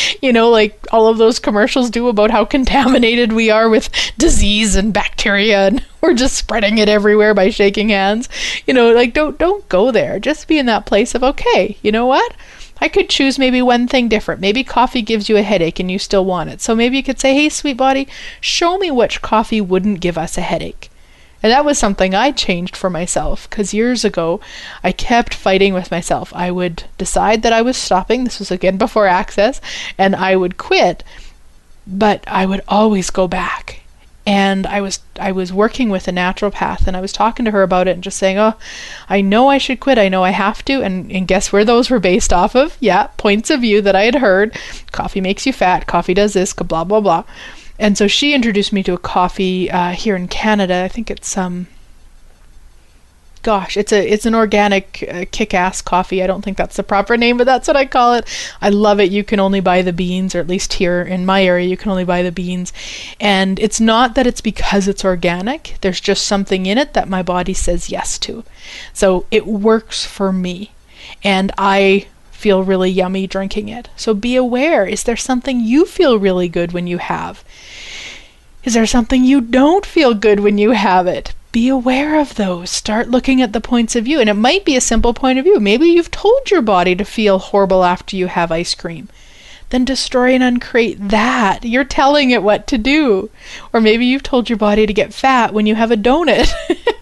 you 0.22 0.32
know, 0.32 0.50
like 0.50 0.86
all 0.92 1.08
of 1.08 1.18
those 1.18 1.38
commercials 1.38 1.90
do 1.90 2.08
about 2.08 2.30
how 2.30 2.44
contaminated 2.44 3.32
we 3.32 3.50
are 3.50 3.68
with 3.68 3.90
disease 4.18 4.76
and 4.76 4.92
bacteria 4.92 5.66
and 5.66 5.84
we're 6.00 6.14
just 6.14 6.36
spreading 6.36 6.78
it 6.78 6.88
everywhere 6.88 7.34
by 7.34 7.50
shaking 7.50 7.90
hands. 7.90 8.28
You 8.66 8.74
know, 8.74 8.92
like 8.92 9.14
don't 9.14 9.38
don't 9.38 9.68
go 9.68 9.90
there. 9.90 10.18
Just 10.18 10.48
be 10.48 10.58
in 10.58 10.66
that 10.66 10.86
place 10.86 11.14
of 11.14 11.22
okay, 11.22 11.76
you 11.82 11.92
know 11.92 12.06
what? 12.06 12.34
I 12.80 12.88
could 12.88 13.08
choose 13.08 13.38
maybe 13.38 13.62
one 13.62 13.86
thing 13.86 14.08
different. 14.08 14.40
Maybe 14.40 14.64
coffee 14.64 15.02
gives 15.02 15.28
you 15.28 15.36
a 15.36 15.42
headache 15.42 15.78
and 15.78 15.88
you 15.88 16.00
still 16.00 16.24
want 16.24 16.50
it. 16.50 16.60
So 16.60 16.74
maybe 16.74 16.96
you 16.96 17.02
could 17.04 17.20
say, 17.20 17.32
"Hey, 17.34 17.48
sweet 17.48 17.76
body, 17.76 18.08
show 18.40 18.76
me 18.76 18.90
which 18.90 19.22
coffee 19.22 19.60
wouldn't 19.60 20.00
give 20.00 20.18
us 20.18 20.36
a 20.36 20.40
headache." 20.40 20.90
And 21.42 21.50
that 21.50 21.64
was 21.64 21.78
something 21.78 22.14
I 22.14 22.30
changed 22.30 22.76
for 22.76 22.88
myself 22.88 23.48
because 23.50 23.74
years 23.74 24.04
ago 24.04 24.40
I 24.84 24.92
kept 24.92 25.34
fighting 25.34 25.74
with 25.74 25.90
myself. 25.90 26.32
I 26.34 26.50
would 26.50 26.84
decide 26.98 27.42
that 27.42 27.52
I 27.52 27.62
was 27.62 27.76
stopping, 27.76 28.24
this 28.24 28.38
was 28.38 28.50
again 28.50 28.76
before 28.78 29.06
access, 29.06 29.60
and 29.98 30.14
I 30.14 30.36
would 30.36 30.56
quit, 30.56 31.02
but 31.86 32.22
I 32.26 32.46
would 32.46 32.62
always 32.68 33.10
go 33.10 33.26
back. 33.26 33.80
And 34.24 34.68
I 34.68 34.80
was 34.80 35.00
I 35.18 35.32
was 35.32 35.52
working 35.52 35.90
with 35.90 36.06
a 36.06 36.12
naturopath 36.12 36.86
and 36.86 36.96
I 36.96 37.00
was 37.00 37.12
talking 37.12 37.44
to 37.44 37.50
her 37.50 37.64
about 37.64 37.88
it 37.88 37.94
and 37.94 38.04
just 38.04 38.18
saying, 38.18 38.38
Oh, 38.38 38.54
I 39.08 39.20
know 39.20 39.48
I 39.48 39.58
should 39.58 39.80
quit, 39.80 39.98
I 39.98 40.08
know 40.08 40.22
I 40.22 40.30
have 40.30 40.64
to 40.66 40.80
and, 40.80 41.10
and 41.10 41.26
guess 41.26 41.50
where 41.50 41.64
those 41.64 41.90
were 41.90 41.98
based 41.98 42.32
off 42.32 42.54
of? 42.54 42.76
Yeah, 42.78 43.08
points 43.16 43.50
of 43.50 43.62
view 43.62 43.80
that 43.82 43.96
I 43.96 44.04
had 44.04 44.14
heard. 44.14 44.56
Coffee 44.92 45.20
makes 45.20 45.44
you 45.44 45.52
fat, 45.52 45.88
coffee 45.88 46.14
does 46.14 46.34
this, 46.34 46.52
blah 46.52 46.84
blah 46.84 47.00
blah 47.00 47.24
and 47.82 47.98
so 47.98 48.06
she 48.06 48.32
introduced 48.32 48.72
me 48.72 48.84
to 48.84 48.94
a 48.94 48.98
coffee 48.98 49.68
uh, 49.68 49.90
here 49.90 50.14
in 50.14 50.28
Canada. 50.28 50.82
I 50.84 50.88
think 50.88 51.10
it's 51.10 51.36
um. 51.36 51.66
Gosh, 53.42 53.76
it's 53.76 53.92
a 53.92 54.08
it's 54.08 54.24
an 54.24 54.36
organic 54.36 55.04
uh, 55.12 55.24
kick-ass 55.32 55.82
coffee. 55.82 56.22
I 56.22 56.28
don't 56.28 56.42
think 56.42 56.56
that's 56.56 56.76
the 56.76 56.84
proper 56.84 57.16
name, 57.16 57.36
but 57.36 57.44
that's 57.44 57.66
what 57.66 57.76
I 57.76 57.86
call 57.86 58.14
it. 58.14 58.24
I 58.60 58.68
love 58.68 59.00
it. 59.00 59.10
You 59.10 59.24
can 59.24 59.40
only 59.40 59.58
buy 59.58 59.82
the 59.82 59.92
beans, 59.92 60.32
or 60.36 60.38
at 60.38 60.46
least 60.46 60.74
here 60.74 61.02
in 61.02 61.26
my 61.26 61.44
area, 61.44 61.66
you 61.66 61.76
can 61.76 61.90
only 61.90 62.04
buy 62.04 62.22
the 62.22 62.30
beans. 62.30 62.72
And 63.20 63.58
it's 63.58 63.80
not 63.80 64.14
that 64.14 64.28
it's 64.28 64.40
because 64.40 64.86
it's 64.86 65.04
organic. 65.04 65.76
There's 65.80 66.00
just 66.00 66.24
something 66.24 66.66
in 66.66 66.78
it 66.78 66.94
that 66.94 67.08
my 67.08 67.20
body 67.24 67.52
says 67.52 67.90
yes 67.90 68.16
to. 68.20 68.44
So 68.92 69.26
it 69.32 69.44
works 69.44 70.06
for 70.06 70.32
me, 70.32 70.70
and 71.24 71.50
I 71.58 72.06
feel 72.42 72.64
really 72.64 72.90
yummy 72.90 73.28
drinking 73.28 73.68
it. 73.68 73.88
So 73.96 74.14
be 74.14 74.34
aware 74.34 74.84
is 74.84 75.04
there 75.04 75.16
something 75.16 75.60
you 75.60 75.86
feel 75.86 76.18
really 76.18 76.48
good 76.48 76.72
when 76.72 76.88
you 76.88 76.98
have? 76.98 77.44
Is 78.64 78.74
there 78.74 78.86
something 78.86 79.22
you 79.22 79.40
don't 79.40 79.86
feel 79.86 80.12
good 80.12 80.40
when 80.40 80.58
you 80.58 80.72
have 80.72 81.06
it? 81.06 81.34
Be 81.52 81.68
aware 81.68 82.18
of 82.18 82.34
those. 82.34 82.68
Start 82.68 83.10
looking 83.10 83.40
at 83.40 83.52
the 83.52 83.60
points 83.60 83.94
of 83.94 84.06
view. 84.06 84.18
And 84.18 84.28
it 84.28 84.34
might 84.34 84.64
be 84.64 84.74
a 84.74 84.80
simple 84.80 85.14
point 85.14 85.38
of 85.38 85.44
view. 85.44 85.60
Maybe 85.60 85.86
you've 85.86 86.10
told 86.10 86.50
your 86.50 86.62
body 86.62 86.96
to 86.96 87.04
feel 87.04 87.38
horrible 87.38 87.84
after 87.84 88.16
you 88.16 88.26
have 88.26 88.50
ice 88.50 88.74
cream. 88.74 89.08
Then 89.70 89.84
destroy 89.84 90.34
and 90.34 90.42
uncreate 90.42 91.08
that. 91.10 91.64
You're 91.64 91.84
telling 91.84 92.30
it 92.30 92.42
what 92.42 92.66
to 92.66 92.76
do. 92.78 93.30
Or 93.72 93.80
maybe 93.80 94.04
you've 94.04 94.24
told 94.24 94.48
your 94.50 94.58
body 94.58 94.84
to 94.84 94.92
get 94.92 95.14
fat 95.14 95.54
when 95.54 95.66
you 95.66 95.76
have 95.76 95.92
a 95.92 95.96
donut. 95.96 96.52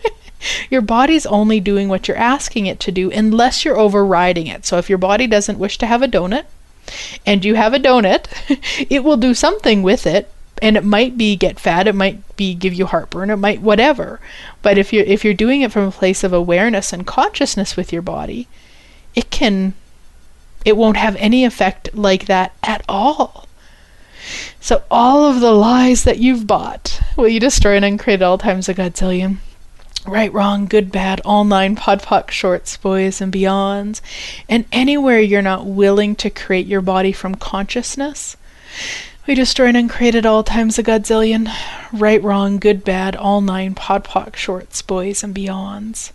Your 0.70 0.80
body's 0.80 1.26
only 1.26 1.60
doing 1.60 1.88
what 1.88 2.08
you're 2.08 2.16
asking 2.16 2.66
it 2.66 2.80
to 2.80 2.92
do 2.92 3.10
unless 3.10 3.64
you're 3.64 3.78
overriding 3.78 4.46
it. 4.46 4.64
So 4.64 4.78
if 4.78 4.88
your 4.88 4.98
body 4.98 5.26
doesn't 5.26 5.58
wish 5.58 5.78
to 5.78 5.86
have 5.86 6.02
a 6.02 6.08
donut 6.08 6.44
and 7.26 7.44
you 7.44 7.54
have 7.54 7.74
a 7.74 7.78
donut, 7.78 8.26
it 8.90 9.04
will 9.04 9.16
do 9.16 9.34
something 9.34 9.82
with 9.82 10.06
it 10.06 10.32
and 10.62 10.76
it 10.76 10.84
might 10.84 11.16
be 11.16 11.36
get 11.36 11.58
fat, 11.58 11.88
it 11.88 11.94
might 11.94 12.36
be 12.36 12.54
give 12.54 12.74
you 12.74 12.86
heartburn, 12.86 13.30
it 13.30 13.36
might 13.36 13.60
whatever. 13.60 14.20
But 14.62 14.78
if 14.78 14.92
you're 14.92 15.04
if 15.04 15.24
you're 15.24 15.34
doing 15.34 15.62
it 15.62 15.72
from 15.72 15.84
a 15.84 15.92
place 15.92 16.24
of 16.24 16.32
awareness 16.32 16.92
and 16.92 17.06
consciousness 17.06 17.76
with 17.76 17.92
your 17.92 18.02
body, 18.02 18.46
it 19.14 19.30
can 19.30 19.74
it 20.64 20.76
won't 20.76 20.96
have 20.96 21.16
any 21.16 21.44
effect 21.44 21.94
like 21.94 22.26
that 22.26 22.52
at 22.62 22.82
all. 22.88 23.46
So 24.60 24.82
all 24.90 25.24
of 25.24 25.40
the 25.40 25.52
lies 25.52 26.04
that 26.04 26.18
you've 26.18 26.46
bought 26.46 27.00
will 27.16 27.28
you 27.28 27.40
destroy 27.40 27.76
and 27.76 27.84
uncreate 27.84 28.22
all 28.22 28.36
times 28.36 28.68
a 28.68 28.74
godzillion. 28.74 29.38
Right, 30.06 30.32
wrong, 30.32 30.64
good, 30.64 30.90
bad, 30.90 31.20
all 31.26 31.44
nine 31.44 31.76
podpoc 31.76 32.30
shorts, 32.30 32.76
boys 32.78 33.20
and 33.20 33.32
beyonds, 33.32 34.00
and 34.48 34.64
anywhere 34.72 35.20
you're 35.20 35.42
not 35.42 35.66
willing 35.66 36.16
to 36.16 36.30
create 36.30 36.66
your 36.66 36.80
body 36.80 37.12
from 37.12 37.34
consciousness, 37.34 38.36
we 39.26 39.34
destroy 39.34 39.66
and 39.66 39.76
uncreate 39.76 40.14
at 40.14 40.24
all 40.24 40.42
times 40.42 40.78
a 40.78 40.82
godzillion. 40.82 41.52
Right, 41.92 42.22
wrong, 42.22 42.58
good, 42.58 42.82
bad, 42.82 43.14
all 43.14 43.42
nine 43.42 43.74
podpoc 43.74 44.36
shorts, 44.36 44.80
boys 44.80 45.22
and 45.22 45.34
beyonds. 45.34 46.12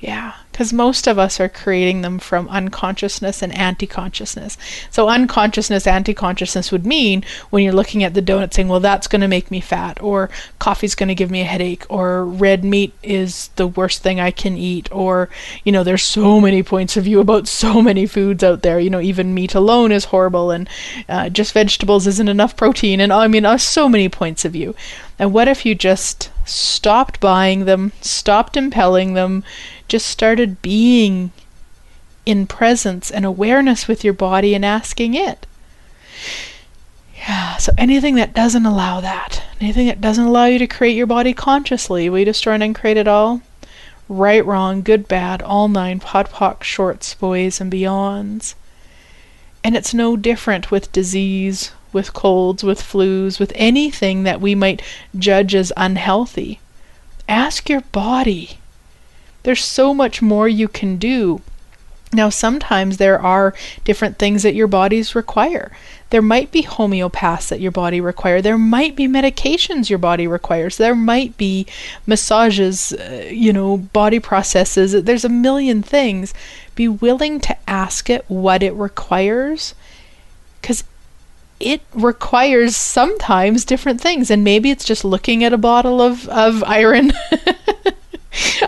Yeah, 0.00 0.34
because 0.52 0.72
most 0.72 1.08
of 1.08 1.18
us 1.18 1.40
are 1.40 1.48
creating 1.48 2.02
them 2.02 2.20
from 2.20 2.48
unconsciousness 2.48 3.42
and 3.42 3.52
anti 3.56 3.86
consciousness. 3.86 4.56
So, 4.90 5.08
unconsciousness, 5.08 5.88
anti 5.88 6.14
consciousness 6.14 6.70
would 6.70 6.86
mean 6.86 7.24
when 7.50 7.64
you're 7.64 7.72
looking 7.72 8.04
at 8.04 8.14
the 8.14 8.22
donut 8.22 8.54
saying, 8.54 8.68
well, 8.68 8.78
that's 8.78 9.08
going 9.08 9.22
to 9.22 9.28
make 9.28 9.50
me 9.50 9.60
fat, 9.60 10.00
or 10.00 10.30
coffee's 10.60 10.94
going 10.94 11.08
to 11.08 11.16
give 11.16 11.32
me 11.32 11.40
a 11.40 11.44
headache, 11.44 11.84
or 11.88 12.24
red 12.24 12.64
meat 12.64 12.92
is 13.02 13.48
the 13.56 13.66
worst 13.66 14.04
thing 14.04 14.20
I 14.20 14.30
can 14.30 14.56
eat, 14.56 14.88
or, 14.92 15.28
you 15.64 15.72
know, 15.72 15.82
there's 15.82 16.04
so 16.04 16.40
many 16.40 16.62
points 16.62 16.96
of 16.96 17.04
view 17.04 17.18
about 17.18 17.48
so 17.48 17.82
many 17.82 18.06
foods 18.06 18.44
out 18.44 18.62
there. 18.62 18.78
You 18.78 18.90
know, 18.90 19.00
even 19.00 19.34
meat 19.34 19.56
alone 19.56 19.90
is 19.90 20.06
horrible, 20.06 20.52
and 20.52 20.68
uh, 21.08 21.28
just 21.28 21.52
vegetables 21.52 22.06
isn't 22.06 22.28
enough 22.28 22.56
protein, 22.56 23.00
and 23.00 23.12
I 23.12 23.26
mean, 23.26 23.44
uh, 23.44 23.58
so 23.58 23.88
many 23.88 24.08
points 24.08 24.44
of 24.44 24.52
view. 24.52 24.76
And 25.18 25.32
what 25.32 25.48
if 25.48 25.66
you 25.66 25.74
just 25.74 26.30
stopped 26.44 27.20
buying 27.20 27.64
them, 27.64 27.92
stopped 28.00 28.56
impelling 28.56 29.14
them, 29.14 29.44
just 29.88 30.06
started 30.06 30.62
being 30.62 31.32
in 32.26 32.46
presence 32.46 33.10
and 33.10 33.24
awareness 33.24 33.88
with 33.88 34.04
your 34.04 34.12
body 34.12 34.54
and 34.54 34.64
asking 34.64 35.14
it? 35.14 35.46
Yeah, 37.16 37.56
so 37.56 37.72
anything 37.76 38.14
that 38.14 38.34
doesn't 38.34 38.66
allow 38.66 39.00
that, 39.00 39.42
anything 39.60 39.86
that 39.88 40.00
doesn't 40.00 40.26
allow 40.26 40.44
you 40.44 40.58
to 40.58 40.66
create 40.66 40.96
your 40.96 41.06
body 41.06 41.32
consciously, 41.32 42.08
we 42.08 42.24
destroy 42.24 42.54
and 42.54 42.74
create 42.74 42.96
it 42.96 43.08
all? 43.08 43.42
Right, 44.08 44.44
wrong, 44.44 44.82
good, 44.82 45.08
bad, 45.08 45.42
all 45.42 45.68
nine, 45.68 46.00
podpoc, 46.00 46.62
shorts, 46.62 47.14
boys, 47.14 47.60
and 47.60 47.72
beyonds. 47.72 48.54
And 49.62 49.76
it's 49.76 49.92
no 49.92 50.16
different 50.16 50.70
with 50.70 50.92
disease, 50.92 51.72
with 51.92 52.14
colds, 52.14 52.62
with 52.62 52.80
flus, 52.80 53.38
with 53.40 53.52
anything 53.54 54.22
that 54.22 54.40
we 54.40 54.54
might 54.54 54.82
judge 55.18 55.54
as 55.54 55.72
unhealthy. 55.76 56.60
Ask 57.28 57.68
your 57.68 57.82
body. 57.82 58.58
There's 59.48 59.64
so 59.64 59.94
much 59.94 60.20
more 60.20 60.46
you 60.46 60.68
can 60.68 60.98
do. 60.98 61.40
Now, 62.12 62.28
sometimes 62.28 62.98
there 62.98 63.18
are 63.18 63.54
different 63.82 64.18
things 64.18 64.42
that 64.42 64.54
your 64.54 64.66
bodies 64.66 65.14
require. 65.14 65.72
There 66.10 66.20
might 66.20 66.52
be 66.52 66.64
homeopaths 66.64 67.48
that 67.48 67.58
your 67.58 67.70
body 67.70 67.98
require. 67.98 68.42
There 68.42 68.58
might 68.58 68.94
be 68.94 69.08
medications 69.08 69.88
your 69.88 69.98
body 69.98 70.26
requires. 70.26 70.76
There 70.76 70.94
might 70.94 71.38
be 71.38 71.66
massages, 72.06 72.92
uh, 72.92 73.30
you 73.30 73.54
know, 73.54 73.78
body 73.78 74.20
processes. 74.20 74.92
There's 74.92 75.24
a 75.24 75.30
million 75.30 75.82
things. 75.82 76.34
Be 76.74 76.86
willing 76.86 77.40
to 77.40 77.56
ask 77.66 78.10
it 78.10 78.26
what 78.28 78.62
it 78.62 78.74
requires 78.74 79.74
because 80.60 80.84
it 81.58 81.80
requires 81.94 82.76
sometimes 82.76 83.64
different 83.64 83.98
things 84.02 84.30
and 84.30 84.44
maybe 84.44 84.70
it's 84.70 84.84
just 84.84 85.06
looking 85.06 85.42
at 85.42 85.54
a 85.54 85.58
bottle 85.58 86.02
of, 86.02 86.28
of 86.28 86.62
iron 86.64 87.12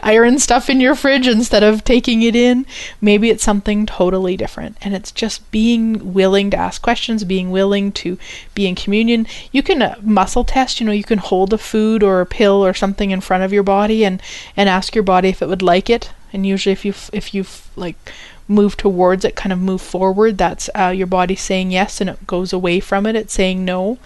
iron 0.03 0.39
stuff 0.39 0.71
in 0.71 0.81
your 0.81 0.95
fridge 0.95 1.27
instead 1.27 1.63
of 1.63 1.85
taking 1.85 2.23
it 2.23 2.37
in. 2.37 2.67
Maybe 3.01 3.31
it's 3.31 3.45
something 3.45 3.87
totally 3.87 4.37
different. 4.37 4.77
And 4.81 4.95
it's 4.95 5.13
just 5.13 5.49
being 5.51 6.13
willing 6.15 6.51
to 6.51 6.57
ask 6.57 6.83
questions 6.83 7.25
being 7.25 7.51
willing 7.51 7.93
to 7.93 8.19
be 8.55 8.67
in 8.67 8.75
communion. 8.75 9.27
You 9.53 9.63
can 9.63 9.83
uh, 9.83 9.97
muscle 10.03 10.45
test 10.45 10.81
you 10.81 10.87
know 10.87 10.93
you 10.93 11.05
can 11.05 11.19
hold 11.19 11.53
a 11.53 11.59
food 11.59 12.03
or 12.03 12.21
a 12.21 12.27
pill 12.27 12.65
or 12.65 12.75
something 12.75 13.11
in 13.11 13.21
front 13.21 13.43
of 13.43 13.53
your 13.53 13.63
body 13.63 14.05
and 14.05 14.23
and 14.57 14.69
ask 14.69 14.95
your 14.95 15.05
body 15.05 15.29
if 15.29 15.43
it 15.43 15.49
would 15.49 15.63
like 15.63 15.91
it. 15.91 16.11
And 16.33 16.47
usually 16.47 16.73
if 16.73 16.85
you 16.85 16.95
if 17.13 17.35
you 17.35 17.45
like 17.77 18.13
move 18.51 18.77
towards 18.77 19.25
it, 19.25 19.37
kind 19.37 19.53
of 19.53 19.61
move 19.61 19.81
forward, 19.81 20.37
that's 20.37 20.69
uh, 20.79 20.89
your 20.89 21.07
body 21.07 21.37
saying 21.37 21.71
yes, 21.71 22.01
and 22.01 22.11
it 22.11 22.27
goes 22.27 22.53
away 22.53 22.81
from 22.81 23.07
it. 23.07 23.17
It's 23.17 23.33
saying 23.33 23.65
no. 23.65 23.99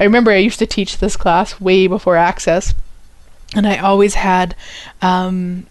I 0.00 0.04
remember 0.04 0.32
I 0.32 0.38
used 0.38 0.58
to 0.58 0.66
teach 0.66 0.98
this 0.98 1.16
class 1.16 1.60
way 1.60 1.86
before 1.86 2.16
Access, 2.16 2.74
and 3.54 3.66
I 3.66 3.78
always 3.78 4.14
had 4.14 4.54
um, 5.02 5.66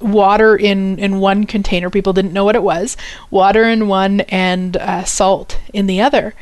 water 0.00 0.56
in 0.56 0.98
in 0.98 1.20
one 1.20 1.44
container. 1.44 1.90
People 1.90 2.12
didn't 2.12 2.32
know 2.32 2.44
what 2.44 2.56
it 2.56 2.62
was. 2.62 2.96
Water 3.30 3.64
in 3.64 3.88
one 3.88 4.20
and 4.22 4.76
uh, 4.76 5.04
salt 5.04 5.58
in 5.72 5.86
the 5.86 6.00
other. 6.00 6.34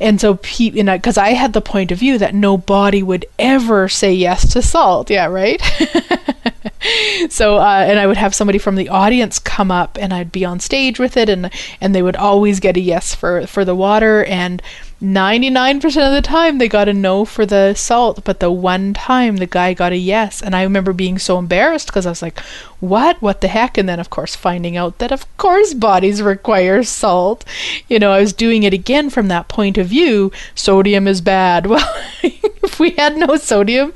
And 0.00 0.20
so, 0.20 0.34
because 0.34 1.16
I 1.16 1.30
had 1.30 1.52
the 1.52 1.60
point 1.60 1.92
of 1.92 1.98
view 1.98 2.18
that 2.18 2.34
nobody 2.34 3.02
would 3.02 3.26
ever 3.38 3.88
say 3.88 4.12
yes 4.12 4.52
to 4.52 4.60
salt. 4.60 5.08
Yeah, 5.08 5.26
right. 5.26 5.62
so, 7.30 7.58
uh, 7.58 7.84
and 7.86 7.98
I 7.98 8.06
would 8.06 8.16
have 8.16 8.34
somebody 8.34 8.58
from 8.58 8.74
the 8.74 8.88
audience 8.88 9.38
come 9.38 9.70
up, 9.70 9.96
and 10.00 10.12
I'd 10.12 10.32
be 10.32 10.44
on 10.44 10.58
stage 10.58 10.98
with 10.98 11.16
it, 11.16 11.28
and 11.28 11.48
and 11.80 11.94
they 11.94 12.02
would 12.02 12.16
always 12.16 12.58
get 12.58 12.76
a 12.76 12.80
yes 12.80 13.14
for 13.14 13.46
for 13.46 13.64
the 13.64 13.76
water, 13.76 14.24
and 14.24 14.60
99% 15.04 15.84
of 15.84 16.12
the 16.12 16.22
time 16.22 16.56
they 16.56 16.68
got 16.68 16.88
a 16.88 16.94
no 16.94 17.26
for 17.26 17.44
the 17.44 17.74
salt, 17.74 18.24
but 18.24 18.40
the 18.40 18.50
one 18.50 18.94
time 18.94 19.36
the 19.36 19.46
guy 19.46 19.74
got 19.74 19.92
a 19.92 19.96
yes. 19.96 20.40
And 20.42 20.56
I 20.56 20.62
remember 20.62 20.94
being 20.94 21.18
so 21.18 21.38
embarrassed 21.38 21.88
because 21.88 22.06
I 22.06 22.10
was 22.10 22.22
like, 22.22 22.40
what? 22.80 23.20
What 23.20 23.42
the 23.42 23.48
heck? 23.48 23.76
And 23.76 23.88
then, 23.88 24.00
of 24.00 24.08
course, 24.08 24.34
finding 24.34 24.76
out 24.76 24.98
that, 24.98 25.12
of 25.12 25.36
course, 25.36 25.74
bodies 25.74 26.22
require 26.22 26.82
salt. 26.82 27.44
You 27.86 27.98
know, 27.98 28.12
I 28.12 28.20
was 28.20 28.32
doing 28.32 28.62
it 28.62 28.72
again 28.72 29.10
from 29.10 29.28
that 29.28 29.48
point 29.48 29.76
of 29.76 29.88
view. 29.88 30.32
Sodium 30.54 31.06
is 31.06 31.20
bad. 31.20 31.66
Well, 31.74 31.96
if 32.22 32.78
we 32.78 32.90
had 32.90 33.16
no 33.16 33.36
sodium, 33.36 33.92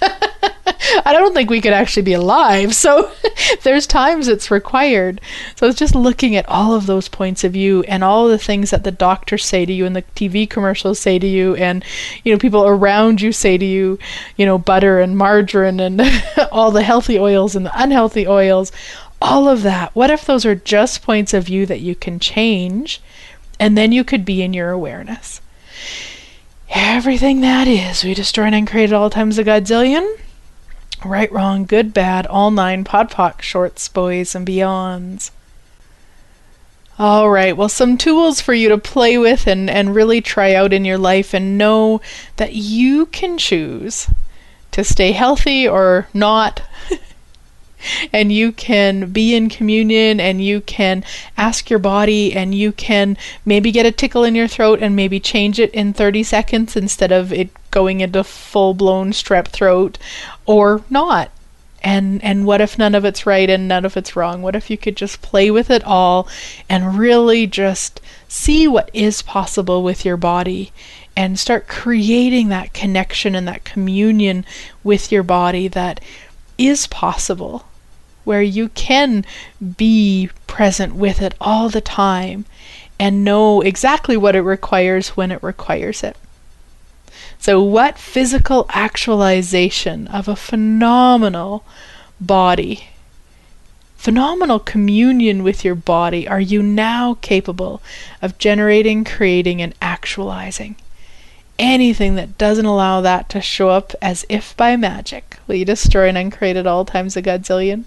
I 1.04 1.12
don't 1.12 1.34
think 1.34 1.50
we 1.50 1.60
could 1.60 1.72
actually 1.72 2.02
be 2.02 2.12
alive. 2.12 2.74
So 2.74 3.10
there's 3.62 3.86
times 3.86 4.28
it's 4.28 4.50
required. 4.50 5.20
So 5.56 5.66
it's 5.66 5.78
just 5.78 5.94
looking 5.94 6.36
at 6.36 6.48
all 6.48 6.74
of 6.74 6.86
those 6.86 7.08
points 7.08 7.44
of 7.44 7.52
view 7.52 7.82
and 7.84 8.04
all 8.04 8.28
the 8.28 8.38
things 8.38 8.70
that 8.70 8.84
the 8.84 8.90
doctors 8.90 9.44
say 9.44 9.66
to 9.66 9.72
you 9.72 9.86
and 9.86 9.96
the 9.96 10.02
TV 10.14 10.48
commercials 10.48 10.98
say 10.98 11.18
to 11.18 11.26
you 11.26 11.54
and 11.56 11.84
you 12.24 12.32
know 12.32 12.38
people 12.38 12.66
around 12.66 13.20
you 13.20 13.32
say 13.32 13.58
to 13.58 13.64
you, 13.64 13.98
you 14.36 14.46
know 14.46 14.58
butter 14.58 15.00
and 15.00 15.16
margarine 15.16 15.80
and 15.80 16.02
all 16.52 16.70
the 16.70 16.82
healthy 16.82 17.18
oils 17.18 17.54
and 17.54 17.66
the 17.66 17.82
unhealthy 17.82 18.26
oils, 18.26 18.72
all 19.20 19.48
of 19.48 19.62
that. 19.62 19.94
What 19.94 20.10
if 20.10 20.24
those 20.24 20.46
are 20.46 20.54
just 20.54 21.02
points 21.02 21.34
of 21.34 21.44
view 21.44 21.66
that 21.66 21.80
you 21.80 21.94
can 21.94 22.18
change 22.18 23.00
and 23.58 23.76
then 23.76 23.92
you 23.92 24.04
could 24.04 24.24
be 24.24 24.42
in 24.42 24.54
your 24.54 24.70
awareness? 24.70 25.40
Everything 26.70 27.40
that 27.40 27.66
is, 27.66 28.04
we 28.04 28.14
destroy 28.14 28.44
and 28.44 28.68
created 28.68 28.94
all 28.94 29.10
times 29.10 29.38
a 29.38 29.44
godzillion. 29.44 30.18
Right, 31.04 31.32
wrong, 31.32 31.64
good, 31.64 31.94
bad, 31.94 32.26
all 32.26 32.50
nine, 32.50 32.84
podpoc, 32.84 33.40
shorts, 33.40 33.88
boys, 33.88 34.34
and 34.34 34.46
beyonds. 34.46 35.30
All 36.98 37.30
right, 37.30 37.56
well, 37.56 37.70
some 37.70 37.96
tools 37.96 38.42
for 38.42 38.52
you 38.52 38.68
to 38.68 38.76
play 38.76 39.16
with 39.16 39.46
and, 39.46 39.70
and 39.70 39.94
really 39.94 40.20
try 40.20 40.52
out 40.52 40.74
in 40.74 40.84
your 40.84 40.98
life 40.98 41.32
and 41.32 41.56
know 41.56 42.02
that 42.36 42.52
you 42.52 43.06
can 43.06 43.38
choose 43.38 44.08
to 44.72 44.84
stay 44.84 45.12
healthy 45.12 45.66
or 45.66 46.08
not 46.12 46.62
and 48.12 48.32
you 48.32 48.52
can 48.52 49.10
be 49.10 49.34
in 49.34 49.48
communion 49.48 50.20
and 50.20 50.44
you 50.44 50.60
can 50.60 51.04
ask 51.36 51.70
your 51.70 51.78
body 51.78 52.32
and 52.34 52.54
you 52.54 52.72
can 52.72 53.16
maybe 53.44 53.72
get 53.72 53.86
a 53.86 53.92
tickle 53.92 54.24
in 54.24 54.34
your 54.34 54.48
throat 54.48 54.80
and 54.82 54.94
maybe 54.94 55.18
change 55.18 55.58
it 55.58 55.72
in 55.72 55.92
30 55.92 56.22
seconds 56.22 56.76
instead 56.76 57.10
of 57.10 57.32
it 57.32 57.48
going 57.70 58.00
into 58.00 58.22
full 58.22 58.74
blown 58.74 59.12
strep 59.12 59.48
throat 59.48 59.96
or 60.50 60.82
not 60.90 61.30
and 61.80 62.22
and 62.24 62.44
what 62.44 62.60
if 62.60 62.76
none 62.76 62.92
of 62.92 63.04
it's 63.04 63.24
right 63.24 63.48
and 63.48 63.68
none 63.68 63.84
of 63.84 63.96
it's 63.96 64.16
wrong 64.16 64.42
what 64.42 64.56
if 64.56 64.68
you 64.68 64.76
could 64.76 64.96
just 64.96 65.22
play 65.22 65.48
with 65.48 65.70
it 65.70 65.84
all 65.84 66.26
and 66.68 66.98
really 66.98 67.46
just 67.46 68.00
see 68.26 68.66
what 68.66 68.90
is 68.92 69.22
possible 69.22 69.80
with 69.84 70.04
your 70.04 70.16
body 70.16 70.72
and 71.16 71.38
start 71.38 71.68
creating 71.68 72.48
that 72.48 72.72
connection 72.72 73.36
and 73.36 73.46
that 73.46 73.62
communion 73.62 74.44
with 74.82 75.12
your 75.12 75.22
body 75.22 75.68
that 75.68 76.00
is 76.58 76.88
possible 76.88 77.64
where 78.24 78.42
you 78.42 78.68
can 78.70 79.24
be 79.76 80.28
present 80.48 80.96
with 80.96 81.22
it 81.22 81.32
all 81.40 81.68
the 81.68 81.80
time 81.80 82.44
and 82.98 83.24
know 83.24 83.60
exactly 83.60 84.16
what 84.16 84.34
it 84.34 84.42
requires 84.42 85.10
when 85.10 85.30
it 85.30 85.42
requires 85.44 86.02
it. 86.02 86.16
So, 87.42 87.62
what 87.62 87.96
physical 87.96 88.66
actualization 88.68 90.08
of 90.08 90.28
a 90.28 90.36
phenomenal 90.36 91.64
body, 92.20 92.88
phenomenal 93.96 94.58
communion 94.58 95.42
with 95.42 95.64
your 95.64 95.74
body 95.74 96.28
are 96.28 96.38
you 96.38 96.62
now 96.62 97.16
capable 97.22 97.80
of 98.20 98.36
generating, 98.36 99.04
creating, 99.04 99.62
and 99.62 99.74
actualizing? 99.80 100.76
Anything 101.58 102.14
that 102.16 102.36
doesn't 102.36 102.66
allow 102.66 103.00
that 103.00 103.30
to 103.30 103.40
show 103.40 103.70
up 103.70 103.94
as 104.02 104.26
if 104.28 104.54
by 104.58 104.76
magic 104.76 105.38
will 105.46 105.54
you 105.54 105.64
destroy 105.64 106.10
and 106.10 106.18
uncreate 106.18 106.58
at 106.58 106.66
all 106.66 106.84
times 106.84 107.16
a 107.16 107.22
godzillion? 107.22 107.84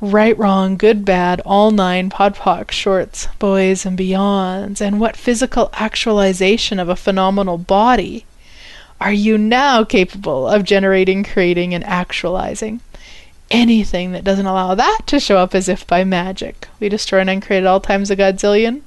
Right, 0.00 0.36
wrong, 0.38 0.78
good, 0.78 1.04
bad, 1.04 1.42
all 1.44 1.72
nine, 1.72 2.08
podpoc, 2.08 2.70
shorts, 2.70 3.28
boys, 3.38 3.84
and 3.84 3.98
beyonds, 3.98 4.80
and 4.80 4.98
what 4.98 5.14
physical 5.14 5.68
actualization 5.74 6.80
of 6.80 6.88
a 6.88 6.96
phenomenal 6.96 7.58
body 7.58 8.24
are 9.00 9.12
you 9.12 9.36
now 9.36 9.84
capable 9.84 10.48
of 10.48 10.64
generating, 10.64 11.22
creating, 11.22 11.74
and 11.74 11.84
actualizing? 11.84 12.80
Anything 13.50 14.12
that 14.12 14.24
doesn't 14.24 14.46
allow 14.46 14.74
that 14.74 15.02
to 15.06 15.20
show 15.20 15.38
up 15.38 15.54
as 15.54 15.68
if 15.68 15.86
by 15.86 16.02
magic. 16.02 16.68
We 16.80 16.88
destroy 16.88 17.20
and 17.20 17.30
uncreate 17.30 17.62
at 17.62 17.66
all 17.66 17.80
times 17.80 18.10
a 18.10 18.16
godzillion. 18.16 18.82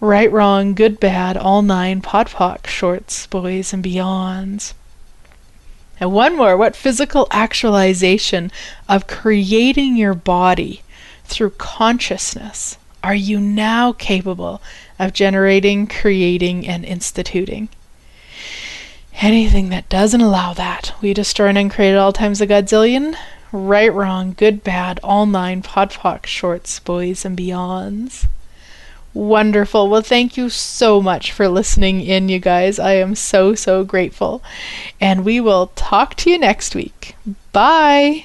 Right, 0.00 0.30
wrong, 0.30 0.74
good, 0.74 0.98
bad, 0.98 1.36
all 1.36 1.62
nine, 1.62 2.02
podpoc, 2.02 2.66
shorts, 2.66 3.26
boys, 3.28 3.72
and 3.72 3.84
beyonds. 3.84 4.74
And 6.00 6.12
one 6.12 6.36
more 6.36 6.56
what 6.56 6.74
physical 6.74 7.28
actualization 7.30 8.50
of 8.88 9.06
creating 9.06 9.96
your 9.96 10.14
body 10.14 10.82
through 11.24 11.50
consciousness 11.50 12.76
are 13.04 13.14
you 13.14 13.40
now 13.40 13.92
capable 13.92 14.60
of 14.98 15.12
generating, 15.12 15.86
creating, 15.86 16.66
and 16.66 16.84
instituting? 16.84 17.68
Anything 19.20 19.68
that 19.68 19.88
doesn't 19.88 20.20
allow 20.20 20.52
that, 20.54 20.94
we 21.00 21.14
destroy 21.14 21.48
and 21.48 21.70
create 21.70 21.92
at 21.92 21.98
all 21.98 22.12
times 22.12 22.40
a 22.40 22.46
godzillion. 22.46 23.16
Right, 23.52 23.92
wrong, 23.92 24.34
good, 24.36 24.64
bad, 24.64 24.98
all 25.02 25.26
nine, 25.26 25.62
podpoc, 25.62 26.26
shorts, 26.26 26.80
boys, 26.80 27.24
and 27.24 27.36
beyonds. 27.36 28.26
Wonderful. 29.14 29.88
Well, 29.88 30.00
thank 30.00 30.38
you 30.38 30.48
so 30.48 31.02
much 31.02 31.32
for 31.32 31.46
listening 31.48 32.00
in, 32.00 32.30
you 32.30 32.38
guys. 32.38 32.78
I 32.78 32.94
am 32.94 33.14
so, 33.14 33.54
so 33.54 33.84
grateful. 33.84 34.42
And 35.00 35.24
we 35.24 35.38
will 35.38 35.66
talk 35.74 36.14
to 36.16 36.30
you 36.30 36.38
next 36.38 36.74
week. 36.74 37.14
Bye. 37.52 38.24